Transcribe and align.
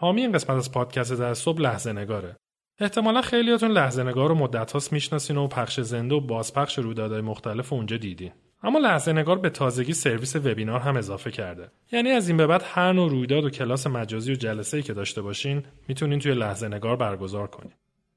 حامی 0.00 0.20
این 0.20 0.32
قسمت 0.32 0.56
از 0.56 0.72
پادکست 0.72 1.12
در 1.12 1.34
صبح 1.34 1.60
لحظه 1.60 1.92
نگاره. 1.92 2.36
احتمالا 2.80 3.22
خیلیاتون 3.22 3.70
لحظه 3.70 4.02
نگار 4.02 4.28
رو 4.28 4.34
مدت 4.34 4.72
هاست 4.72 4.92
می‌شناسین 4.92 5.36
و 5.36 5.48
پخش 5.48 5.80
زنده 5.80 6.14
و 6.14 6.20
بازپخش 6.20 6.78
رویدادهای 6.78 7.20
مختلف 7.20 7.72
اونجا 7.72 7.96
دیدین. 7.96 8.32
اما 8.62 8.78
لحظه 8.78 9.12
نگار 9.12 9.38
به 9.38 9.50
تازگی 9.50 9.92
سرویس 9.92 10.36
وبینار 10.36 10.80
هم 10.80 10.96
اضافه 10.96 11.30
کرده. 11.30 11.70
یعنی 11.92 12.10
از 12.10 12.28
این 12.28 12.36
به 12.36 12.46
بعد 12.46 12.62
هر 12.64 12.92
نوع 12.92 13.10
رویداد 13.10 13.44
و 13.44 13.50
کلاس 13.50 13.86
مجازی 13.86 14.32
و 14.32 14.34
جلسه 14.34 14.76
ای 14.76 14.82
که 14.82 14.94
داشته 14.94 15.22
باشین 15.22 15.62
می‌تونین 15.88 16.18
توی 16.18 16.34
لحظه 16.34 16.68
نگار 16.68 16.96
برگزار 16.96 17.46
کنین. 17.46 17.72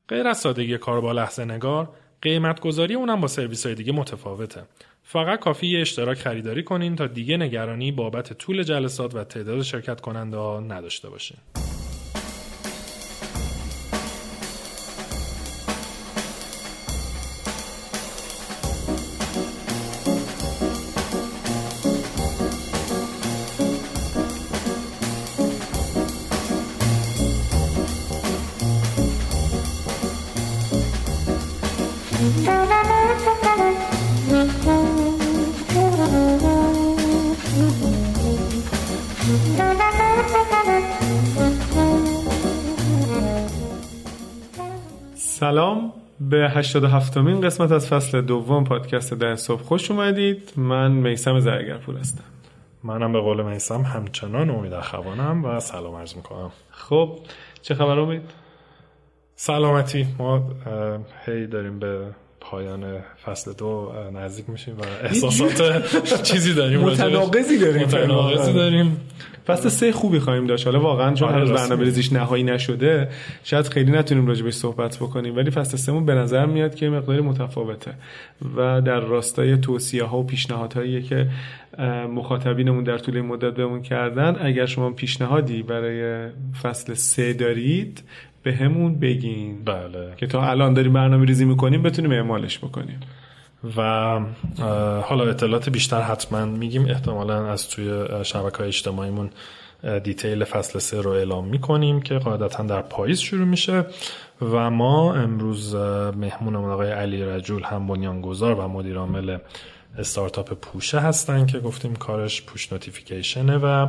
غیر 0.08 0.28
از 0.28 0.38
سادگی 0.38 0.78
کار 0.78 1.02
با 1.02 1.12
لحظه 1.12 1.46
نگار، 1.46 1.90
قیمت 2.22 2.60
گذاری 2.60 2.94
اونم 2.94 3.22
با 3.22 3.28
سرویس 3.28 3.66
های 3.66 3.76
دیگه 3.76 3.92
متفاوته. 3.94 4.64
فقط 5.04 5.40
کافی 5.40 5.78
اشتراک 5.78 6.18
خریداری 6.18 6.64
کنین 6.64 6.96
تا 6.96 7.08
دیگه 7.08 7.38
نگرانی 7.38 7.92
بابت 7.92 8.34
طول 8.34 8.64
جلسات 8.64 9.16
و 9.16 9.24
تعداد 9.24 9.62
شرکت 9.62 10.02
کننده 10.02 10.38
ها 10.38 10.60
نداشته 10.60 11.10
باشین. 11.10 11.38
سلام 45.52 45.94
به 46.20 46.50
87 46.50 47.18
مین 47.18 47.42
قسمت 47.42 47.72
از 47.72 47.88
فصل 47.88 48.22
دوم 48.22 48.64
پادکست 48.64 49.14
در 49.14 49.36
صبح 49.36 49.62
خوش 49.62 49.92
اومدید. 49.92 50.54
من 50.58 50.92
میسم 50.92 51.40
زرگرپور 51.40 51.98
هستم. 51.98 52.24
منم 52.84 53.14
به 53.14 53.20
قول 53.20 53.44
میسم 53.44 53.82
همچنان 53.82 54.50
امید 54.50 54.74
اخوانم 54.74 55.46
و 55.46 55.60
سلام 55.60 55.96
عرض 55.96 56.16
می‌کنم. 56.16 56.52
خب 56.70 57.20
چه 57.62 57.76
خبر 57.76 58.00
امید؟ 58.00 58.22
سلامتی. 59.36 60.08
ما 60.20 60.44
هی 61.26 61.48
داریم 61.48 61.80
به 61.80 62.06
پایان 62.42 63.00
فصل 63.26 63.54
دو 63.54 63.92
نزدیک 64.14 64.50
میشیم 64.50 64.78
و 64.78 64.84
احساسات 65.04 66.24
چیزی 66.24 66.54
داریم 66.54 66.80
متناقضی 66.80 67.58
داریم 67.58 67.82
متناقضی 67.82 68.54
داریم. 68.54 68.98
فصل 69.48 69.70
سه 69.70 69.92
خوبی 69.92 70.20
خواهیم 70.20 70.48
داشت. 70.48 70.66
حالا 70.66 70.80
واقعا 70.80 71.14
چون 71.14 71.28
آره، 71.28 71.38
هنوز 71.38 71.52
برنامه 71.52 71.84
ریزیش 71.84 72.14
نهایی 72.14 72.44
نشده 72.44 73.10
شاید 73.44 73.68
خیلی 73.68 73.92
نتونیم 73.92 74.28
راجبش 74.28 74.54
صحبت 74.54 74.98
بکنیم 74.98 75.36
ولی 75.36 75.52
فصل 75.52 75.78
سهمون 75.78 76.06
به 76.06 76.14
نظر 76.16 76.46
میاد 76.46 76.76
که 76.76 76.90
مقداری 76.90 77.22
متفاوته 77.22 77.94
و 78.58 78.82
در 78.82 79.00
راستای 79.00 79.58
توصیه 79.58 80.04
ها 80.04 80.18
و 80.18 80.24
پیشنهادهایی 80.24 81.02
که 81.02 81.28
مخاطبینمون 82.10 82.84
در 82.84 82.98
طول 82.98 83.22
مدت 83.22 83.54
بهمون 83.54 83.82
کردن 83.82 84.38
اگر 84.42 84.66
شما 84.66 84.92
پیشنهادی 84.92 85.64
برای 85.64 86.30
فصل 86.64 86.94
سه 86.94 87.34
دارید 87.34 88.04
به 88.44 88.54
همون 88.54 89.00
بگین. 89.00 89.64
بله. 89.64 90.14
که 90.18 90.28
تا 90.28 90.44
الان 90.44 90.74
داریم 90.74 90.94
برنامه 90.94 91.26
ریزی 91.26 91.46
می‌کنیم 91.46 91.84
بتونیم 91.84 92.12
اعمالش 92.12 92.60
بکنیم. 92.60 93.00
و 93.78 93.82
حالا 95.02 95.30
اطلاعات 95.30 95.70
بیشتر 95.70 96.02
حتما 96.02 96.46
میگیم. 96.46 96.86
احتمالا 96.86 97.48
از 97.48 97.70
توی 97.70 98.06
شبکه 98.24 98.58
های 98.58 98.68
اجتماعیمون 98.68 99.30
detail 100.04 100.44
فصل 100.44 100.80
سه 100.80 101.02
رو 101.02 101.12
اعلام 101.12 101.48
می‌کنیم 101.48 102.02
که 102.02 102.18
قاعدتا 102.18 102.64
در 102.64 102.82
پاییز 102.82 103.20
شروع 103.20 103.46
میشه. 103.46 103.86
و 104.42 104.70
ما 104.70 105.14
امروز 105.14 105.76
مهمونمون 106.16 106.70
آقای 106.70 106.92
علی 106.92 107.24
رجول 107.24 107.64
هم 107.64 107.88
بنیانگذار 107.88 108.60
و 108.60 108.68
مدیر 108.68 108.98
عامل 108.98 109.38
استارتاپ 109.98 110.54
پوشه 110.54 111.00
هستن 111.00 111.46
که 111.46 111.60
گفتیم 111.60 111.96
کارش 111.96 112.42
push 112.42 112.72
notification 112.74 113.51
ه 113.51 113.58
و 113.58 113.88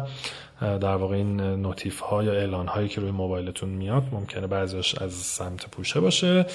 در 0.61 0.97
واقع 0.97 1.17
این 1.17 1.41
notif 1.41 2.01
ها 2.01 2.23
یا 2.23 2.33
اعلان 2.33 2.69
هایی 2.69 2.89
که 2.89 3.01
روی 3.01 3.11
موبایلتون 3.11 3.69
میاد 3.69 4.03
ممکنه 4.13 4.47
بعضیش 4.47 4.95
از 4.99 5.13
سمت 5.13 5.67
پوشه 5.71 6.01
باشه 6.01 6.47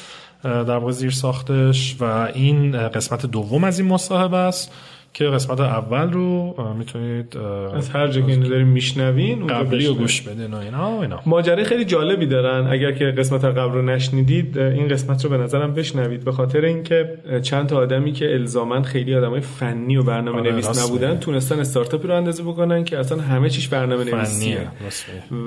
در 0.43 0.77
واقع 0.77 0.91
زیر 0.91 1.11
ساختش 1.11 1.95
و 1.99 2.03
این 2.33 2.87
قسمت 2.87 3.25
دوم 3.25 3.63
از 3.63 3.79
این 3.79 3.87
مصاحبه 3.87 4.37
است. 4.37 4.71
که 5.17 5.25
قسمت 5.25 5.59
اول 5.59 6.11
رو 6.11 6.55
می‌تونید 6.77 7.37
از 7.73 7.89
هر 7.89 8.07
جا 8.07 8.21
که 8.21 8.31
اینو 8.31 8.49
داریم 8.49 8.67
میشنوین 8.67 9.47
قبلی 9.47 9.87
رو. 9.87 9.93
گوش 9.93 10.21
بدین 10.21 10.53
و 10.53 10.57
اینا 10.57 10.91
و 10.91 11.01
اینا 11.01 11.19
ماجرای 11.25 11.63
خیلی 11.63 11.85
جالبی 11.85 12.25
دارن 12.25 12.67
اگر 12.67 12.91
که 12.91 13.05
قسمت 13.05 13.45
قبل 13.45 13.73
رو 13.73 13.81
نشنیدید 13.81 14.57
این 14.57 14.87
قسمت 14.87 15.23
رو 15.23 15.29
به 15.29 15.37
نظرم 15.37 15.73
بشنوید 15.73 16.25
به 16.25 16.31
خاطر 16.31 16.61
اینکه 16.61 17.17
چند 17.41 17.67
تا 17.67 17.77
آدمی 17.77 18.11
که 18.11 18.33
الزاما 18.33 18.81
خیلی 18.81 19.15
آدمای 19.15 19.41
فنی 19.41 19.97
و 19.97 20.03
برنامه 20.03 20.39
آره، 20.39 20.51
نویس 20.51 20.85
نبودن 20.85 21.09
میگی. 21.09 21.19
تونستن 21.19 21.59
استارتاپی 21.59 22.07
رو 22.07 22.15
اندازه 22.15 22.43
بکنن 22.43 22.83
که 22.83 22.99
اصلا 22.99 23.21
همه 23.21 23.49
چیش 23.49 23.67
برنامه 23.67 24.03
نویسیه. 24.03 24.67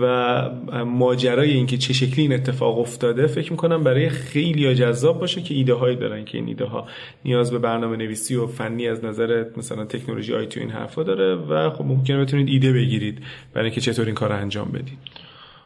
و 0.02 0.84
ماجرای 0.84 1.50
اینکه 1.50 1.76
چه 1.76 1.92
شکلی 1.92 2.22
این 2.22 2.32
اتفاق 2.32 2.78
افتاده 2.78 3.26
فکر 3.26 3.50
می‌کنم 3.50 3.84
برای 3.84 4.08
خیلی 4.08 4.74
جذاب 4.74 5.20
باشه 5.20 5.42
که 5.42 5.54
ایده 5.54 5.74
هایی 5.74 5.96
دارن 5.96 6.24
که 6.24 6.38
این 6.38 6.48
ایده 6.48 6.64
ها 6.64 6.86
نیاز 7.24 7.50
به 7.50 7.58
برنامه 7.58 7.96
نویسی 7.96 8.36
و 8.36 8.46
فنی 8.46 8.88
از 8.88 9.04
نظر 9.04 9.44
مثلا 9.60 9.84
تکنولوژی 9.84 10.34
آیتی 10.34 10.60
و 10.60 10.62
این 10.62 10.72
حرفا 10.72 11.02
داره 11.02 11.34
و 11.34 11.70
خب 11.70 11.84
ممکنه 11.84 12.20
بتونید 12.20 12.48
ایده 12.48 12.72
بگیرید 12.72 13.18
برای 13.54 13.66
اینکه 13.66 13.80
چطور 13.80 14.06
این 14.06 14.14
کار 14.14 14.32
انجام 14.32 14.68
بدید. 14.68 14.98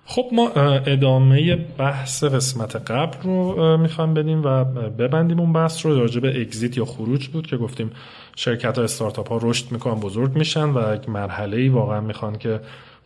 خب 0.06 0.24
ما 0.32 0.48
ادامه 0.86 1.56
بحث 1.56 2.24
قسمت 2.24 2.90
قبل 2.90 3.16
رو 3.22 3.32
اه، 3.32 3.76
می‌خوایم 3.76 4.14
بدیم 4.14 4.42
و 4.44 4.64
ببندیم 4.98 5.40
اون 5.40 5.52
بحث 5.52 5.86
رو. 5.86 6.00
راجع 6.00 6.20
به 6.20 6.40
اگزیت 6.40 6.76
یا 6.76 6.84
خروج 6.84 7.28
بود 7.28 7.46
که 7.46 7.56
گفتیم 7.56 7.90
شرکت 8.36 8.78
ها 8.78 8.84
استارتاپ 8.84 9.28
ها 9.28 9.38
رشد 9.42 9.72
می‌کنن 9.72 9.94
بزرگ 9.94 10.36
میشن 10.36 10.68
و 10.68 10.94
یک 10.94 11.08
مرحله 11.08 11.56
ای 11.56 11.68
واقعا 11.68 12.00
می‌خوان 12.00 12.38
که 12.38 12.60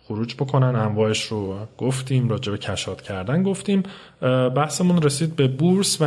خروج 0.05 0.35
بکنن. 0.35 0.77
انواعش 0.77 1.23
رو 1.23 1.55
گفتیم 1.79 2.29
راجع 2.29 2.53
به 2.53 2.59
کشات 2.59 3.03
کردن 3.03 3.43
گفتیم. 3.43 3.83
بحثمون 4.57 5.03
رسید 5.03 5.37
به 5.37 5.49
بورس 5.49 6.03
و 6.03 6.07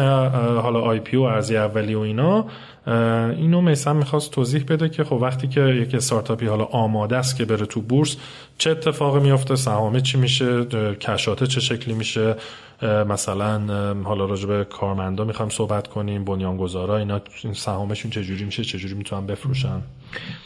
حالا 0.60 0.82
آی 0.82 1.00
پی 1.00 1.18
و 1.18 1.22
ارزی 1.22 1.58
اولی 1.58 1.96
و 1.96 2.00
اینا. 2.00 2.46
اینو 2.88 3.62
میسم 3.62 3.96
می‌خواست 3.96 4.32
توضیح 4.32 4.64
بده 4.64 4.90
که 4.90 5.04
خب 5.04 5.14
وقتی 5.14 5.48
که 5.48 5.62
یک 5.62 5.96
استارتاپی 5.96 6.46
حالا 6.46 6.64
آماده 6.64 7.18
است 7.18 7.38
که 7.38 7.46
بره 7.46 7.66
تو 7.66 7.82
بورس 7.82 8.18
چه 8.58 8.72
اتفاقی 8.72 9.20
میفته 9.20 9.56
سهامه 9.56 10.02
چی 10.02 10.18
میشه 10.18 10.66
کشاته 10.96 11.48
چه 11.48 11.60
شکلی 11.60 11.94
میشه 11.94 12.36
مثلا 12.82 13.62
حالا 14.04 14.26
راجع 14.26 14.48
به 14.48 14.64
کارمندا 14.64 15.24
می‌خوایم 15.24 15.50
صحبت 15.50 15.88
کنیم 15.88 16.26
بنیانگذارا 16.26 16.98
اینا 16.98 17.22
این 17.44 17.54
سهامشون 17.54 18.12
چه 18.12 18.24
جوری 18.24 18.44
میشه 18.44 18.64
چه 18.64 18.78
جوری 18.78 18.94
می‌تونن 18.94 19.26
بفروشن؟ 19.26 19.82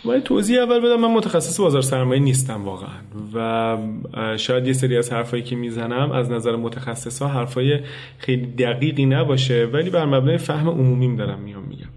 ولی 0.05 0.21
توضیح 0.21 0.61
اول 0.61 0.79
بدم 0.79 1.01
من 1.01 1.11
متخصص 1.13 1.59
بازار 1.59 1.81
سرمایه 1.81 2.21
نیستم 2.21 2.65
واقعا 2.65 2.89
و 3.33 3.77
شاید 4.37 4.67
یه 4.67 4.73
سری 4.73 4.97
از 4.97 5.13
حرفایی 5.13 5.43
که 5.43 5.55
می‌زنم 5.55 6.11
از 6.11 6.31
نظر 6.31 6.55
متخصص 6.55 7.21
حرفای 7.21 7.79
خیلی 8.17 8.45
دقیقی 8.45 9.05
نباشه 9.05 9.69
ولی 9.73 9.89
بر 9.89 10.05
مبنای 10.05 10.37
فهم 10.37 10.69
عمومیم 10.69 11.15
دارم 11.15 11.39
میام 11.39 11.63
میگم. 11.63 11.89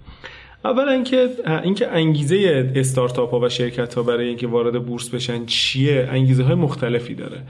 اولا 0.68 0.92
اینکه 0.92 1.28
اینکه 1.62 1.88
انگیزه 1.88 2.72
استارتاپ 2.76 3.30
ها 3.30 3.40
و 3.40 3.48
شرکت 3.48 3.94
ها 3.94 4.02
برای 4.02 4.28
اینکه 4.28 4.46
وارد 4.46 4.86
بورس 4.86 5.08
بشن 5.08 5.46
چیه 5.46 6.08
انگیزه 6.10 6.42
های 6.42 6.54
مختلفی 6.54 7.14
داره. 7.14 7.42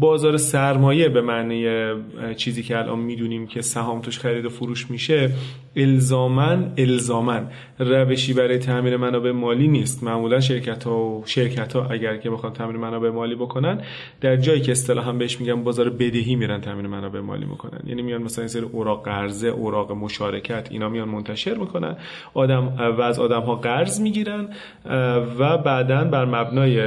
بازار 0.00 0.36
سرمایه 0.36 1.08
به 1.08 1.20
معنی 1.20 1.66
چیزی 2.36 2.62
که 2.62 2.78
الان 2.78 2.98
می‌دونیم 2.98 3.46
که 3.46 3.62
سهام 3.62 4.00
توش 4.00 4.18
خرید 4.18 4.44
و 4.44 4.48
فروش 4.48 4.90
میشه 4.90 5.30
الزامن 5.76 6.72
الزامن 6.78 7.46
روشی 7.78 8.32
برای 8.32 8.58
تعمیر 8.58 8.96
منابع 8.96 9.30
مالی 9.30 9.68
نیست. 9.68 10.02
معمولا 10.02 10.40
شرکت 10.40 10.84
ها 10.84 10.98
و 10.98 11.22
شرکت 11.26 11.72
ها 11.72 11.86
اگر 11.90 12.16
که 12.16 12.30
بخوان 12.30 12.52
تعمیر 12.52 12.76
منابع 12.76 13.10
مالی 13.10 13.34
بکنن 13.34 13.80
در 14.20 14.36
جایی 14.36 14.60
که 14.60 14.72
اصطلاحا 14.72 15.12
بهش 15.12 15.40
میگن 15.40 15.64
بازار 15.64 15.90
بدهی 15.90 16.36
میرن 16.36 16.60
تعمیر 16.60 16.86
منابع 16.86 17.20
مالی 17.20 17.46
می‌کنن. 17.46 17.80
یعنی 17.86 18.02
میان 18.02 18.22
مثلا 18.22 18.42
این 18.42 18.48
سری 18.48 18.62
اوراق 18.62 19.04
قرضه 19.04 19.48
اوراق 19.48 19.92
مشارکت 19.92 20.68
اینا 20.70 20.88
میان 20.88 21.08
منتشر 21.08 21.54
می‌کنن. 21.54 21.96
آدم 22.34 22.94
و 22.98 23.02
از 23.02 23.18
آدم 23.18 23.40
ها 23.40 23.54
قرض 23.54 24.00
می‌گیرن 24.00 24.48
و 25.38 25.58
بعدا 25.58 26.04
بر 26.04 26.24
مبنای 26.24 26.80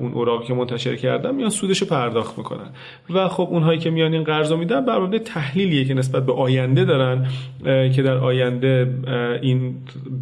اون 0.00 0.12
اوراقی 0.12 0.46
که 0.46 0.54
منتشر 0.54 0.96
کردن 0.96 1.34
میان 1.34 1.50
سودش 1.50 1.84
پرداخت 1.84 2.39
می‌کنن. 2.40 2.70
و 3.14 3.28
خب 3.28 3.48
اونهایی 3.50 3.78
که 3.78 3.90
میان 3.90 4.12
این 4.12 4.24
قرض 4.24 4.50
رو 4.50 4.56
میدن 4.56 4.84
بر 4.84 4.98
مبنای 4.98 5.18
تحلیلیه 5.18 5.84
که 5.84 5.94
نسبت 5.94 6.26
به 6.26 6.32
آینده 6.32 6.84
دارن 6.84 7.26
که 7.64 8.02
در 8.02 8.16
آینده 8.16 8.94
این 9.42 9.74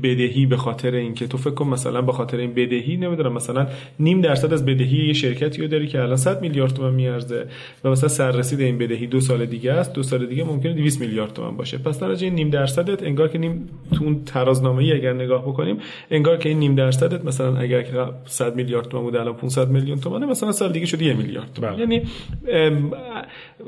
بدهی 0.02 0.46
به 0.46 0.56
خاطر 0.56 0.94
اینکه 0.94 1.26
تو 1.26 1.38
فکر 1.38 1.54
کن 1.54 1.66
مثلا 1.66 2.02
به 2.02 2.12
خاطر 2.12 2.36
این 2.36 2.54
بدهی 2.54 2.96
نمی‌دونم 2.96 3.32
مثلا 3.32 3.66
نیم 4.00 4.20
درصد 4.20 4.52
از 4.52 4.66
بدهی 4.66 5.06
یه 5.06 5.12
شرکتی 5.12 5.62
رو 5.62 5.68
داری 5.68 5.86
که 5.86 6.02
الان 6.02 6.16
100 6.16 6.42
میلیارد 6.42 6.72
تومان 6.72 6.94
میارزه 6.94 7.46
و 7.84 7.90
مثلا 7.90 8.08
سررسید 8.08 8.60
این 8.60 8.78
بدهی 8.78 9.06
دو 9.06 9.20
سال 9.20 9.46
دیگه 9.46 9.72
است 9.72 9.94
دو 9.94 10.02
سال 10.02 10.26
دیگه 10.26 10.44
ممکنه 10.44 10.72
200 10.72 11.00
میلیارد 11.00 11.32
تومان 11.32 11.56
باشه. 11.56 11.78
پس 11.78 12.00
در 12.00 12.08
این 12.08 12.34
نیم 12.34 12.50
درصدت 12.50 13.02
انگار 13.02 13.28
که 13.28 13.38
نیم 13.38 13.68
تو 13.94 14.04
اون 14.04 14.24
ترازنامه‌ای 14.24 14.92
اگر 14.92 15.12
نگاه 15.12 15.42
بکنیم 15.42 15.76
انگار 16.10 16.36
که 16.36 16.48
این 16.48 16.58
نیم 16.58 16.74
درصدت 16.74 17.24
مثلا 17.24 17.56
اگر 17.56 17.82
که 17.82 17.92
100 18.24 18.56
میلیارد 18.56 18.88
تومان 18.88 19.04
بود 19.04 19.16
الان 19.16 19.34
500 19.34 19.70
میلیون 19.70 20.00
تومانه 20.00 20.26
مثلا 20.26 20.52
سال 20.52 20.72
دیگه 20.72 20.86
شده 20.86 21.04
1 21.04 21.16
میلیارد 21.16 21.52
تومان. 21.54 21.70
بله. 21.72 21.80
یعنی 21.80 21.97
می‌دونی 22.42 22.90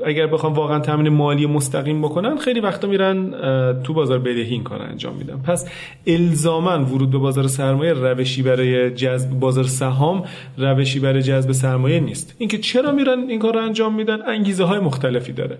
اگر 0.05 0.27
بخوام 0.27 0.53
واقعا 0.53 0.79
تامین 0.79 1.09
مالی 1.09 1.45
مستقیم 1.45 2.01
بکنن 2.01 2.37
خیلی 2.37 2.59
وقتا 2.59 2.87
میرن 2.87 3.31
تو 3.83 3.93
بازار 3.93 4.19
بدهی 4.19 4.53
این 4.53 4.63
کار 4.63 4.81
انجام 4.81 5.15
میدن. 5.15 5.37
پس 5.37 5.69
الزاما 6.07 6.85
ورود 6.85 7.11
به 7.11 7.17
بازار 7.17 7.47
سرمایه 7.47 7.93
روشی 7.93 8.41
برای 8.41 8.91
جذب 8.91 9.29
بازار 9.29 9.63
سهام 9.63 10.23
روشی 10.57 10.99
برای 10.99 11.21
جذب 11.21 11.51
سرمایه 11.51 11.99
نیست. 11.99 12.35
اینکه 12.37 12.57
چرا 12.57 12.91
میرن 12.91 13.19
این 13.29 13.39
کار 13.39 13.53
رو 13.53 13.59
انجام 13.59 13.95
میدن 13.95 14.21
انگیزه 14.27 14.63
های 14.63 14.79
مختلفی 14.79 15.33
داره. 15.33 15.57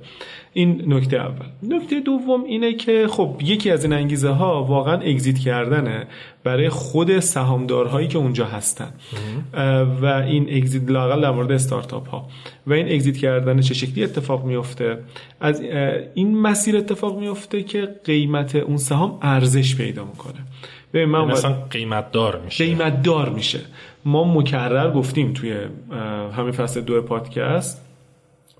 این 0.53 0.93
نکته 0.93 1.17
اول. 1.17 1.45
نکته 1.63 1.99
دوم 1.99 2.43
اینه 2.43 2.73
که 2.73 3.07
خب 3.09 3.41
یکی 3.43 3.71
از 3.71 3.83
این 3.83 3.93
انگیزه 3.93 4.29
ها 4.29 4.63
واقعا 4.63 4.93
اگزیت 4.93 5.39
کردنه 5.39 6.07
برای 6.43 6.69
خود 6.69 7.19
سهامدارهایی 7.19 8.07
که 8.07 8.17
اونجا 8.17 8.45
هستن. 8.45 8.93
و 10.01 10.05
این 10.05 10.47
اگزیت 10.57 10.91
لاقل 10.91 11.21
در 11.21 11.31
مورد 11.31 11.51
استارتاپ 11.51 12.09
ها. 12.09 12.27
و 12.67 12.73
این 12.73 12.91
اگزیت 12.91 13.17
کردن 13.17 13.61
چه 13.61 13.73
شکلی 13.91 14.03
اتفاق 14.03 14.45
میفته 14.45 14.97
از 15.41 15.61
این 16.13 16.37
مسیر 16.37 16.77
اتفاق 16.77 17.19
میفته 17.19 17.63
که 17.63 17.95
قیمت 18.05 18.55
اون 18.55 18.77
سهام 18.77 19.19
ارزش 19.21 19.75
پیدا 19.75 20.05
می‌کنه. 20.05 20.39
ببین 20.93 21.09
من 21.09 21.19
یعنی 21.19 21.31
مثلا 21.31 21.53
قیمت 21.69 22.11
دار 22.11 22.41
میشه. 22.45 22.65
قیمت 22.65 23.03
دار 23.03 23.29
میشه. 23.29 23.59
ما 24.05 24.23
مکرر 24.23 24.91
گفتیم 24.91 25.33
توی 25.33 25.53
همین 26.37 26.51
فصل 26.51 26.81
دو 26.81 27.01
پادکست 27.01 27.87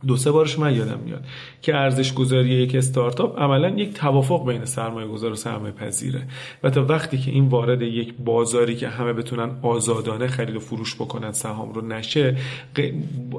دو 0.08 0.18
سه 0.18 0.32
بارش 0.32 0.60
من 0.60 0.76
یادم 0.76 1.00
میاد 1.06 1.24
که 1.62 1.76
ارزش 1.76 2.14
گذاری 2.14 2.50
یک 2.50 2.76
استارتاپ 2.76 3.40
عملا 3.40 3.70
یک 3.70 3.94
توافق 3.94 4.48
بین 4.48 4.66
سرمایه 4.66 5.08
گذار 5.08 5.32
و 5.32 5.36
سرمایه 5.36 5.74
پذیره 5.74 6.22
و 6.64 6.70
تا 6.70 6.86
وقتی 6.86 7.18
که 7.18 7.32
این 7.32 7.48
وارد 7.48 7.82
یک 7.82 8.14
بازاری 8.26 8.76
که 8.76 8.88
همه 8.88 9.14
بتونن 9.14 9.52
آزادانه 9.62 10.28
خرید 10.28 10.56
و 10.56 10.60
فروش 10.60 10.96
بکنن 10.96 11.32
سهام 11.32 11.74
رو 11.74 11.88
نشه 11.88 12.36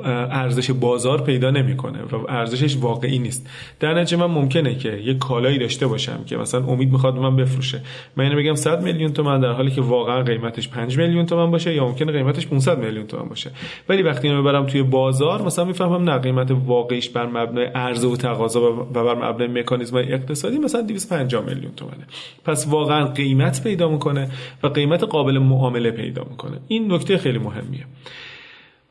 ارزش 0.04 0.70
بازار 0.70 1.22
پیدا 1.22 1.50
نمی‌کنه 1.50 2.02
و 2.02 2.16
ارزشش 2.28 2.76
واقعی 2.76 3.18
نیست. 3.18 3.50
در 3.80 3.94
نتیجه 3.94 4.16
من 4.16 4.34
ممکنه 4.34 4.74
که 4.74 4.92
یک 4.92 5.18
کالایی 5.18 5.58
داشته 5.58 5.86
باشم 5.86 6.24
که 6.26 6.36
مثلا 6.36 6.64
امید 6.64 6.92
می‌خواد 6.92 7.18
من 7.18 7.36
بفروشه. 7.36 7.80
من 8.16 8.24
اینو 8.24 8.36
بگم 8.36 8.54
100 8.54 8.82
میلیون 8.82 9.12
تومان 9.12 9.40
در 9.40 9.52
حالی 9.52 9.70
که 9.70 9.80
واقعا 9.80 10.22
قیمتش 10.22 10.68
5 10.68 10.98
میلیون 10.98 11.26
تومان 11.26 11.50
باشه 11.50 11.74
یا 11.74 11.84
ممکنه 11.84 12.12
قیمتش 12.12 12.46
500 12.46 12.78
میلیون 12.78 13.06
تومان 13.06 13.28
باشه. 13.28 13.50
ولی 13.88 14.02
وقتی 14.02 14.28
اینو 14.28 14.42
ببرم 14.42 14.66
توی 14.66 14.82
بازار 14.82 15.42
مثلا 15.42 15.64
می‌فهمم 15.64 16.10
نه 16.10 16.18
قیمت 16.18 16.51
واقعیش 16.52 17.08
بر 17.08 17.26
مبنای 17.26 17.64
عرضه 17.64 18.08
و 18.08 18.16
تقاضا 18.16 18.72
و 18.72 18.84
بر 18.84 19.14
مبنای 19.14 19.48
مکانیزم 19.48 19.96
اقتصادی 19.96 20.58
مثلا 20.58 20.82
250 20.82 21.44
میلیون 21.44 21.72
تومنه. 21.74 22.06
پس 22.44 22.66
واقعا 22.68 23.06
قیمت 23.06 23.62
پیدا 23.62 23.88
می‌کنه 23.88 24.30
و 24.62 24.66
قیمت 24.66 25.04
قابل 25.04 25.38
معامله 25.38 25.90
پیدا 25.90 26.26
می‌کنه. 26.30 26.60
این 26.68 26.92
نکته 26.92 27.18
خیلی 27.18 27.38
مهمیه. 27.38 27.84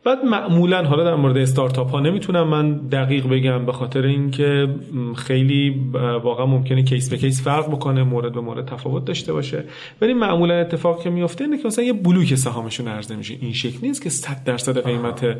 بعد 0.04 0.26
معمولا 0.26 0.84
حالا 0.84 1.04
در 1.04 1.16
مورد 1.16 1.38
استارتاپ 1.38 1.92
ها 1.92 2.00
نمی‌تونم 2.00 2.48
من 2.48 2.72
دقیق 2.74 3.28
بگم 3.28 3.66
به 3.66 3.72
خاطر 3.72 4.02
اینکه 4.06 4.68
خیلی 5.16 5.82
واقعا 6.24 6.46
ممکنه 6.46 6.84
کیس 6.84 7.10
به 7.10 7.18
کیس 7.18 7.44
فرق 7.44 7.68
بکنه 7.68 8.04
مورد 8.04 8.34
به 8.34 8.42
مورد 8.42 8.66
تفاوت 8.66 9.06
داشته 9.06 9.34
باشه. 9.34 9.64
ولی 10.02 10.14
معمولا 10.14 10.54
اتفاق 10.54 11.04
که 11.04 11.10
میفته 11.10 11.44
اینه 11.44 11.58
که 11.58 11.68
مثلا 11.68 11.86
یه 11.86 11.94
بلوک 11.94 12.36
سهامشون 12.36 12.88
عرضه 12.88 13.16
میشه. 13.16 13.34
این 13.42 13.54
شکل 13.54 13.78
نیست 13.82 14.02
که 14.02 14.10
100 14.10 14.44
درصد 14.46 14.84
قیمت 14.86 15.38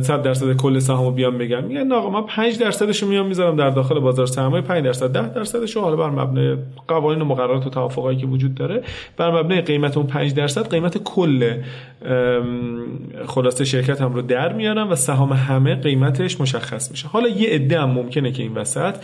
100 0.00 0.22
درصد 0.22 0.56
کل 0.56 0.78
سهامو 0.78 1.10
بیام 1.10 1.38
بگم. 1.38 1.64
میگن 1.64 1.92
آقا 1.92 2.20
من 2.20 2.26
5 2.26 2.58
درصدش 2.58 3.02
رو 3.02 3.08
میام 3.08 3.26
می‌ذارم 3.26 3.56
در 3.56 3.70
داخل 3.70 3.98
بازار 3.98 4.26
سرمایه 4.26 4.62
5 4.62 4.84
درصد 4.84 5.12
10 5.12 5.34
درصدش 5.34 5.76
حالا 5.76 5.96
بر 5.96 6.10
مبنای 6.10 6.56
قوانین 6.88 7.22
و 7.22 7.24
مقررات 7.24 7.66
و 7.66 7.70
توافقایی 7.70 8.18
که 8.18 8.26
وجود 8.26 8.54
داره 8.54 8.82
بر 9.16 9.42
مبنای 9.42 9.60
قیمت 9.60 9.96
اون 9.96 10.06
5 10.06 10.34
درصد 10.34 10.70
قیمت 10.70 10.98
کل 10.98 11.54
خلاصه 13.26 13.64
شرکت 13.82 14.00
هم 14.00 14.14
رو 14.14 14.22
در 14.22 14.52
میارن 14.52 14.88
و 14.88 14.96
سهام 14.96 15.32
همه 15.32 15.74
قیمتش 15.74 16.40
مشخص 16.40 16.90
میشه. 16.90 17.08
حالا 17.08 17.28
یه 17.28 17.50
عده 17.50 17.80
هم 17.80 17.90
ممکنه 17.90 18.32
که 18.32 18.42
این 18.42 18.54
وسط 18.54 18.94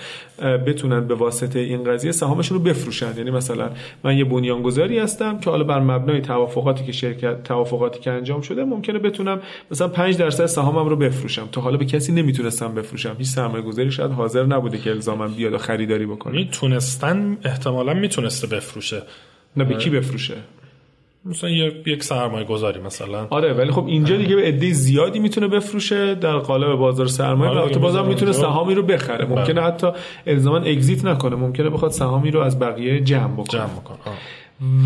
بتونن 0.67 1.07
به 1.07 1.15
واسطه 1.15 1.59
این 1.59 1.85
قضیه 1.85 2.13
سهامشون 2.13 2.59
رو 2.59 2.65
بفروشن. 2.65 3.17
یعنی 3.17 3.31
مثلا 3.31 3.71
من 4.05 4.19
یه 4.19 4.25
بنیانگذاری 4.25 4.99
هستم 4.99 5.39
که 5.39 5.51
حالا 5.51 5.65
بر 5.65 5.81
مبنای 5.81 6.21
توافقاتی 6.21 6.85
که 6.85 6.93
شرکت 6.93 7.43
توافقاتی 7.43 8.01
که 8.01 8.11
انجام 8.11 8.41
شده 8.41 8.65
ممکنه 8.65 8.99
بتونم 8.99 9.41
مثلا 9.71 9.89
5 9.89 10.17
درصد 10.17 10.47
سهامم 10.47 10.89
رو 10.89 10.97
بفروشم 10.97 11.49
تا 11.53 11.61
حالا 11.61 11.77
به 11.77 11.85
کسی 11.85 12.13
نمی‌تونستم 12.13 12.75
بفروشم. 12.75 13.15
هیچ 13.19 13.29
سرمایه 13.29 13.63
گذاری 13.63 13.91
شاید 13.91 14.11
حاضر 14.11 14.47
نبوده 14.47 14.79
که 14.79 14.91
الزاما 14.91 15.29
بیاد 15.29 15.53
و 15.53 15.59
خریداری 15.59 16.07
بکنه. 16.07 16.33
می‌تونستن 16.33 17.37
احتمالا 17.45 17.95
می‌تونسته 17.95 18.47
بفروشه. 18.47 19.03
نه 19.57 19.65
به 19.65 19.75
کی 19.75 19.91
بفروشه؟ 19.91 20.35
مثلا 21.25 21.51
یک 21.87 22.05
سرمایه 22.05 22.45
گذاری 22.45 22.81
مثلا. 22.81 23.27
آره 23.31 23.53
ولی 23.53 23.71
خب 23.71 23.87
اینجا 23.87 24.17
دیگه 24.17 24.37
به 24.37 24.43
عده 24.43 24.73
زیادی 24.73 25.19
می‌تونه 25.19 25.49
بفروشه 25.49 26.15
در 26.15 26.37
قالب 26.37 26.79
بازار 26.79 27.07
سرمایه. 27.07 27.51
آره 27.51 27.61
البته 27.61 27.79
بازار 27.79 28.07
می‌تونه 28.07 28.33
سهامی 28.33 28.75
رو 28.75 28.83
بخره. 28.83 29.27
ممکنه 29.27 29.63
حتی 29.63 29.87
الزاما 30.27 30.59
اگزییت 30.59 31.05
نکنه. 31.05 31.37
ممکنه 31.37 31.71
بخواد 31.71 31.91
سهامی 31.91 32.31
رو 32.31 32.41
از 32.41 32.59
بقیه 32.59 33.01
جمع 33.01 33.33
بکنه. 33.33 33.45
جمع 33.45 33.81
بکنه. 33.81 33.99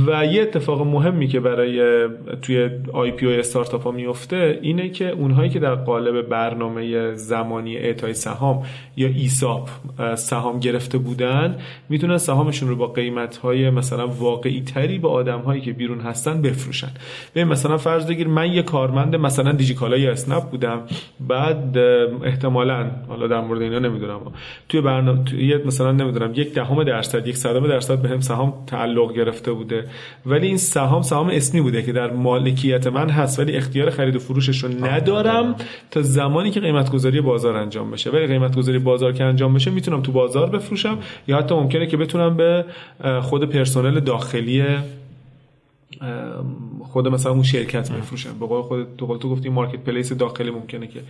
و 0.07 0.27
یه 0.27 0.43
اتفاق 0.43 0.87
مهمی 0.87 1.29
که 1.29 1.41
برای 1.41 2.09
توی 2.43 2.71
آی 2.93 3.11
پی 3.11 3.27
او 3.27 3.33
استارتاپ 3.33 3.83
ها 3.83 3.91
میفته 3.91 4.59
اینه 4.63 4.89
که 4.89 5.11
اونهایی 5.11 5.51
که 5.51 5.59
در 5.59 5.75
قالب 5.75 6.29
برنامه 6.29 7.15
زمانی 7.15 7.77
اعطای 7.77 8.15
سهام 8.15 8.63
یا 8.97 9.09
ایساپ 9.09 9.69
سهام 10.15 10.61
گرفته 10.61 10.99
بودن 10.99 11.57
می‌تونن 11.89 12.19
سهامشون 12.19 12.69
رو 12.69 12.77
با 12.77 12.87
قیمت 12.87 13.37
های 13.37 13.71
مثلا 13.71 14.09
واقعی 14.09 14.61
تری 14.61 14.99
به 14.99 15.09
آدم 15.09 15.39
هایی 15.39 15.61
که 15.61 15.73
بیرون 15.73 16.01
هستن 16.01 16.43
بفروشن. 16.43 16.91
به 17.35 17.45
مثلا 17.45 17.77
فرض 17.77 18.07
بگیر 18.07 18.29
من 18.29 18.53
یه 18.53 18.63
کارمند 18.63 19.17
مثلا 19.17 19.53
دیجیکالا 19.53 19.97
یا 19.97 20.13
اسنپ 20.13 20.43
بودم. 20.43 20.81
بعد 21.29 21.79
احتمالا 22.25 22.91
حالا 23.09 23.27
در 23.27 23.41
مورد 23.41 23.63
اینا 23.63 23.79
نمی‌دونم. 23.79 24.21
توی 24.69 24.81
برنامه 24.81 25.25
توی 25.25 25.57
مثلا 25.57 25.93
نمی‌دونم 25.93 26.33
یک 26.35 26.55
دهم 26.55 26.85
درصد 26.85 27.27
یک 27.29 27.37
صدم 27.37 27.67
درصد 27.67 28.03
بهم 28.03 28.21
سهام 28.21 28.55
تعلق 28.67 29.15
گرفته 29.15 29.53
بود. 29.53 29.62
بوده. 29.63 29.85
ولی 30.27 30.47
این 30.47 30.57
سهام 30.57 31.03
سهام 31.03 31.29
اسمی 31.29 31.61
بوده 31.61 31.83
که 31.83 31.93
در 31.93 32.11
مالکیت 32.11 32.87
من 32.87 33.11
هست 33.11 33.39
ولی 33.39 33.53
اختیار 33.53 33.91
خرید 33.91 34.17
و 34.17 34.19
فروشش 34.19 34.65
رو 34.65 34.85
ندارم 34.87 35.55
تا 35.91 36.03
زمانی 36.03 36.51
که 36.51 36.61
قیمت 36.61 36.91
گذاری 36.91 37.21
بازار 37.21 37.57
انجام 37.57 37.91
بشه. 37.91 38.11
ولی 38.11 38.27
قیمت 38.27 38.57
گذاری 38.57 38.79
بازار 38.79 39.13
که 39.13 39.25
انجام 39.25 39.55
بشه 39.55 39.71
می‌تونم 39.71 40.03
تو 40.03 40.13
بازار 40.13 40.51
بفروشم 40.51 40.99
یا 41.29 41.39
حتی 41.39 41.55
ممکنه 41.55 41.87
که 41.87 41.97
بتونم 41.97 42.37
به 42.37 42.65
خود 43.23 43.51
پرسنل 43.51 44.01
داخلی 44.01 44.65
خود 46.93 47.09
مثلا 47.09 47.33
اون 47.33 47.43
شرکت 47.43 47.91
میفروشن 47.91 48.39
به 48.41 48.47
قول 48.47 48.63
خود 48.63 48.97
تو 48.99 49.19
تو 49.19 49.29
گفتی 49.31 49.49
مارکت 49.49 49.85
پلیس 49.85 50.13
داخلی 50.13 50.51
ممکنه 50.51 50.87
که 50.87 51.01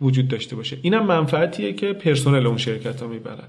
وجود 0.00 0.28
داشته 0.28 0.56
باشه. 0.56 0.76
اینم 0.82 1.06
منفعتیه 1.06 1.72
که 1.72 1.92
پرسنل 1.92 2.46
اون 2.46 2.56
شرکت 2.56 3.02
ها 3.02 3.08
می‌برن 3.08 3.44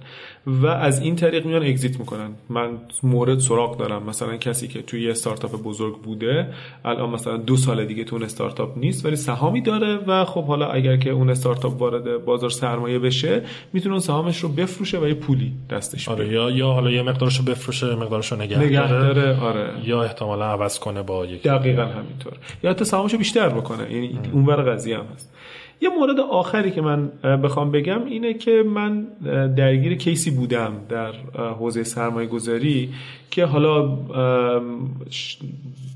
و 0.47 0.67
از 0.67 1.01
این 1.01 1.15
طریق 1.15 1.45
میان 1.45 1.63
اگزییت 1.63 2.00
می‌کنن. 2.00 2.29
من 2.50 2.69
مورد 3.03 3.39
سراغ 3.39 3.77
دارم. 3.77 4.03
مثلا 4.03 4.38
کسی 4.38 4.67
که 4.67 4.81
توی 4.81 5.03
یه 5.03 5.12
استارتاپ 5.12 5.63
بزرگ 5.63 6.01
بوده 6.01 6.47
الان 6.85 7.09
مثلا 7.09 7.38
دو 7.38 7.57
سال 7.57 7.85
دیگه 7.85 8.03
تو 8.03 8.15
اون 8.15 8.25
استارتاپ 8.25 8.77
نیست 8.77 9.05
ولی 9.05 9.15
سهامی 9.15 9.62
داره 9.62 9.97
و 10.07 10.25
خب 10.25 10.43
حالا 10.43 10.67
اگر 10.67 10.97
که 10.97 11.09
اون 11.09 11.29
استارتاپ 11.29 11.81
وارد 11.81 12.25
بازار 12.25 12.50
سرمایه 12.50 13.00
بشه 13.00 13.41
می‌تونه 13.73 13.93
اون 13.93 14.01
سهامش 14.01 14.39
رو 14.39 14.50
بفروشه 14.50 15.00
و 15.00 15.07
یه 15.07 15.13
پولی 15.13 15.53
دستش 15.69 16.09
آره 16.09 16.27
یا 16.27 16.50
یا 16.51 16.67
حالا 16.67 16.91
یه 16.91 17.01
مقدارش 17.01 17.38
رو 17.38 17.45
بفروشه 17.45 17.95
مقدارش 17.95 18.31
رو 18.31 18.38
نگه, 18.38 18.59
نگه 18.59 18.89
داره. 18.89 19.39
آره. 19.39 19.69
یا 19.85 20.03
احتمالا 20.03 20.45
عوض 20.45 20.79
کنه 20.79 21.01
با 21.03 21.25
یک 21.25 21.43
دقیقا. 21.43 21.82
همینطور. 21.87 22.33
یا 22.63 22.69
حتی 22.69 22.85
سهامش 22.85 23.15
بیشتر 23.15 23.49
بکنه. 23.49 23.93
یعنی 23.93 24.19
اونور 24.33 24.55
قضیه 24.55 24.97
هم 24.97 25.05
هست. 25.15 25.33
یه 25.81 25.89
مورد 25.89 26.19
آخری 26.19 26.71
که 26.71 26.81
من 26.81 27.07
بخوام 27.43 27.71
بگم 27.71 28.05
اینه 28.05 28.33
که 28.33 28.63
من 28.63 29.03
درگیر 29.55 29.95
کیسی 29.95 30.31
بودم 30.31 30.73
در 30.89 31.11
حوزه 31.59 31.83
سرمایه 31.83 32.27
گذاری 32.27 32.89
که 33.31 33.45
حالا 33.45 33.97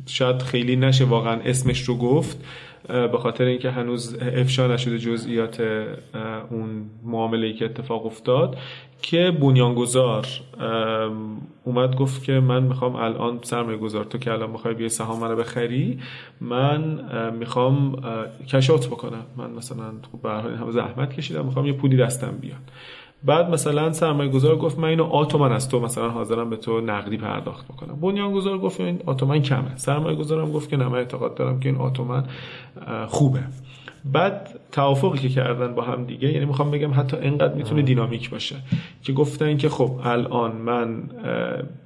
شاید 0.05 0.41
خیلی 0.41 0.75
نشه 0.75 1.05
واقعا 1.05 1.39
اسمش 1.45 1.81
رو 1.81 1.95
گفت 1.95 2.43
به 2.87 3.17
خاطر 3.17 3.43
اینکه 3.43 3.71
هنوز 3.71 4.17
افشا 4.21 4.67
نشده 4.67 4.99
جزئیات 4.99 5.61
اون 6.51 6.89
معامله 7.05 7.53
که 7.53 7.65
اتفاق 7.65 8.05
افتاد. 8.05 8.57
که 9.01 9.31
بنیانگذار 9.41 10.27
اومد 11.63 11.95
گفت 11.95 12.23
که 12.23 12.33
من 12.39 12.63
می‌خوام 12.63 12.95
الان 12.95 13.39
سرمایه 13.41 13.77
گذار 13.77 14.03
تو 14.03 14.17
که 14.17 14.31
الان 14.31 14.49
می‌خوای 14.49 14.73
بیای 14.73 14.89
سهام 14.89 15.23
رو 15.23 15.35
بخری 15.35 15.99
من 16.41 16.99
می‌خوام 17.39 17.95
کشات 18.47 18.87
بکنم. 18.87 19.25
من 19.37 19.51
مثلا 19.51 19.83
خب 20.11 20.21
به 20.21 20.29
همه 20.29 20.71
زحمت 20.71 21.13
کشیدم 21.13 21.45
می‌خوام 21.45 21.65
یه 21.65 21.73
پولی 21.73 21.97
دستم 21.97 22.37
بیاد. 22.41 22.59
بعد 23.23 23.49
مثلا 23.49 23.91
سرمایه 23.91 24.31
گذار 24.31 24.55
گفت 24.55 24.79
من 24.79 24.87
اینو 24.87 25.03
آتومن 25.03 25.51
از 25.51 25.69
تو 25.69 25.79
مثلا 25.79 26.09
حاضرم 26.09 26.49
به 26.49 26.55
تو 26.55 26.81
نقدی 26.81 27.17
پرداخت 27.17 27.67
بکنم. 27.67 27.95
بنیان 27.95 28.31
گذار 28.31 28.57
گفت 28.57 28.81
این 28.81 28.99
آتومن 29.05 29.41
کمه. 29.41 29.75
سرمایه 29.75 30.15
گذارم 30.15 30.51
گفت 30.51 30.69
که 30.69 30.77
نه 30.77 30.87
من 30.87 30.97
اعتقاد 30.97 31.35
دارم 31.35 31.59
که 31.59 31.69
این 31.69 31.77
آتومن 31.77 32.23
خوبه. 33.07 33.43
بعد 34.13 34.59
توافقی 34.71 35.17
که 35.17 35.29
کردن 35.29 35.75
با 35.75 35.81
هم 35.81 36.05
دیگه 36.05 36.33
یعنی 36.33 36.45
می‌خوام 36.45 36.71
بگم 36.71 36.93
حتی 36.93 37.17
اینقدر 37.17 37.53
می‌تونه 37.53 37.81
دینامیک 37.81 38.29
باشه 38.29 38.55
که 39.03 39.13
گفتن 39.13 39.57
که 39.57 39.69
خب 39.69 39.91
الان 40.03 40.55
من 40.55 41.03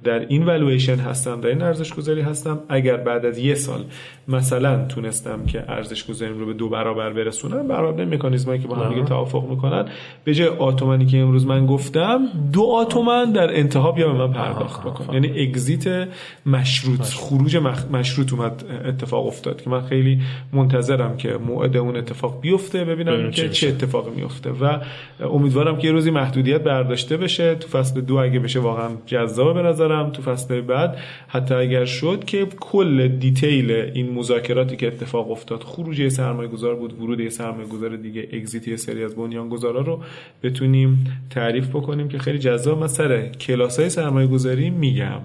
در 0.04 0.18
این 0.18 0.44
والویشن 0.44 0.96
هستم 0.96 1.40
در 1.40 1.48
این 1.48 1.62
ارزش 1.62 1.94
گذاری 1.94 2.20
هستم 2.20 2.58
اگر 2.68 2.96
بعد 2.96 3.26
از 3.26 3.38
یه 3.38 3.54
سال 3.54 3.84
مثلا 4.28 4.84
تونستم 4.84 5.46
که 5.46 5.64
ارزش 5.68 6.04
گذاریم 6.04 6.38
رو 6.38 6.46
به 6.46 6.52
دو 6.52 6.68
برابر 6.68 7.12
برسونم 7.12 7.68
برابر 7.68 8.04
مکانیزمایی 8.04 8.60
که 8.60 8.68
با 8.68 8.76
هم 8.76 8.94
دیگه 8.94 9.04
توافق 9.04 9.44
می‌کنن. 9.50 9.84
به 10.24 10.34
جای 10.34 10.48
آتومانی 10.48 11.06
که 11.06 11.18
امروز 11.18 11.46
من 11.46 11.66
گفتم 11.66 12.20
دو 12.52 12.62
آتومن 12.62 13.32
در 13.32 13.58
انتها 13.58 13.92
بیا 13.92 14.12
به 14.12 14.18
من 14.18 14.32
پرداخت 14.32 14.82
بکن. 14.86 15.14
یعنی 15.14 15.42
اگزیت 15.42 16.08
مشروط 16.46 17.02
خروج 17.02 17.56
مشروط 17.92 18.32
اومد 18.32 18.64
اتفاق 18.84 19.26
افتاد 19.26 19.62
که 19.62 19.70
من 19.70 19.80
خیلی 19.80 20.20
منتظرم 20.52 21.16
که 21.16 21.38
موعد 21.46 21.76
اون 21.76 21.96
اتفاق 22.12 22.40
بیفته 22.40 22.84
ببینم 22.84 23.30
که 23.30 23.48
چه 23.48 23.68
اتفاقی 23.68 24.10
میفته. 24.10 24.50
و 24.50 24.78
امیدوارم 25.20 25.78
که 25.78 25.86
یه 25.86 25.92
روزی 25.92 26.10
محدودیت 26.10 26.62
برداشته 26.62 27.16
بشه. 27.16 27.54
تو 27.54 27.68
فصل 27.68 28.00
دو 28.00 28.14
اگه 28.16 28.38
بشه 28.38 28.60
واقعا 28.60 28.88
جذاب 29.06 29.54
به 29.54 29.62
نظرم. 29.62 30.10
تو 30.10 30.22
فصل 30.22 30.60
بعد 30.60 30.96
حتی 31.28 31.54
اگر 31.54 31.84
شد 31.84 32.24
که 32.24 32.46
کل 32.60 33.08
دیتیل 33.08 33.70
این 33.70 34.12
مذاکراتی 34.12 34.76
که 34.76 34.86
اتفاق 34.86 35.30
افتاد 35.30 35.62
خروج 35.62 36.08
سرمایه 36.08 36.48
گذار 36.48 36.74
بود 36.74 37.00
ورود 37.00 37.20
یه 37.20 37.28
سرمایه 37.28 37.68
گذار 37.68 37.96
دیگه 37.96 38.28
اگزیت 38.32 38.76
سری 38.76 39.04
از 39.04 39.14
بنیان 39.14 39.48
گذارا 39.48 39.80
رو 39.80 40.00
بتونیم 40.42 41.20
تعریف 41.30 41.68
بکنیم 41.68 42.08
که 42.08 42.18
خیلی 42.18 42.38
جذاب. 42.38 42.78
من 42.78 42.86
سر 42.86 43.28
کلاس 43.28 43.80
های 43.80 43.90
سرمایه 43.90 44.26
گذاری 44.26 44.70
میگم. 44.70 45.20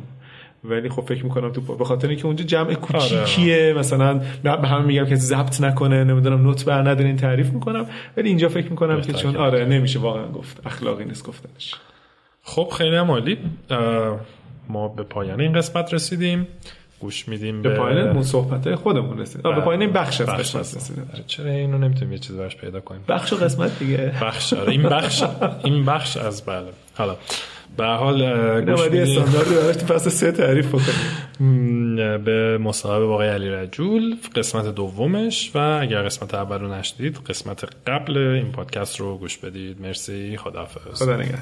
ولی 0.70 0.90
خب 0.90 1.02
فکر 1.02 1.24
می‌کنم 1.24 1.52
تو 1.52 1.62
به 1.62 1.86
خاطر 1.86 2.08
اینکه 2.08 2.26
اونجا 2.26 2.44
جمع 2.44 2.74
کوچیکیه 2.74 3.56
آره. 3.56 3.74
مثلا 3.74 4.22
به 4.44 4.68
همه 4.68 4.86
میگم 4.86 5.06
که 5.06 5.16
ضبط 5.16 5.62
نکنه 5.62 6.04
نمی‌دونم 6.04 6.42
نوت 6.42 6.66
بر 6.66 6.90
ندارین 6.90 7.16
تعریف 7.16 7.50
می‌کنم. 7.50 7.86
ولی 8.18 8.30
اینجا 8.30 8.50
فکر 8.50 8.70
می‌کنم 8.70 9.02
که 9.02 9.14
چون 9.14 9.36
آره 9.36 9.66
نمیشه 9.66 10.00
واقعا 10.00 10.28
گفت. 10.28 10.62
اخلاقی 10.66 11.06
نیست 11.06 11.28
گفتنش. 11.28 11.76
خب 12.44 12.70
خیلی 12.78 12.96
هم 12.96 13.12
عالی. 13.12 13.38
ما 14.70 14.88
به 14.88 15.04
پایان 15.04 15.42
این 15.42 15.54
قسمت 15.54 15.94
رسیدیم. 15.94 16.48
گوش 17.00 17.28
میدیم 17.28 17.62
به, 17.62 17.70
به 17.70 17.76
پایان 17.76 18.08
اون 18.10 18.24
صحبت 18.24 18.76
خودمون 18.76 19.20
رسیدیم. 19.20 19.56
به 19.56 19.62
پایان 19.62 19.82
این 19.82 19.92
بخش 19.92 20.22
از 20.22 20.30
قسمت 20.30 20.76
رسیدیم. 20.76 21.10
چرا 21.28 21.52
اینو 21.52 21.78
نمی‌تونیم 21.78 22.14
یه 22.14 22.20
چیزی 22.20 22.40
براش 22.40 22.58
پیدا 22.58 22.80
کنیم؟ 22.80 23.02
بخش 23.08 23.34
و 23.34 23.36
قسمت 23.36 23.80
دیگه. 23.80 24.14
بخش 24.22 24.54
آره 24.54 24.72
این 24.72 24.84
بخش 24.84 25.24
این 25.64 25.86
بخش 25.86 26.18
از 26.18 26.46
بله. 26.46 26.66
حالا 26.98 27.16
به 27.78 27.86
حال 27.86 28.62
گوش 28.62 28.80
استانداردی 28.82 29.56
براش 29.56 29.78
پس 29.78 30.08
سه 30.08 30.32
تعریف 30.32 30.68
بکنیم. 30.68 32.24
به 32.24 32.58
مصاحبه 32.58 33.06
با 33.06 33.14
آقای 33.14 33.28
علی 33.28 33.50
رجول 33.50 34.16
قسمت 34.36 34.76
دومش 34.76 35.52
و 35.56 35.58
اگر 35.82 36.02
قسمت 36.02 36.34
اول 36.34 36.60
رو 36.60 36.74
نشدید 36.74 37.18
قسمت 37.30 37.64
قبل 37.88 38.18
این 38.18 38.52
پادکست 38.52 39.00
رو 39.00 39.18
گوش 39.18 39.38
بدید. 39.38 39.82
مرسی. 39.82 40.38
خداحافظ. 40.38 41.04
خدا 41.04 41.16
نگهدار. 41.16 41.42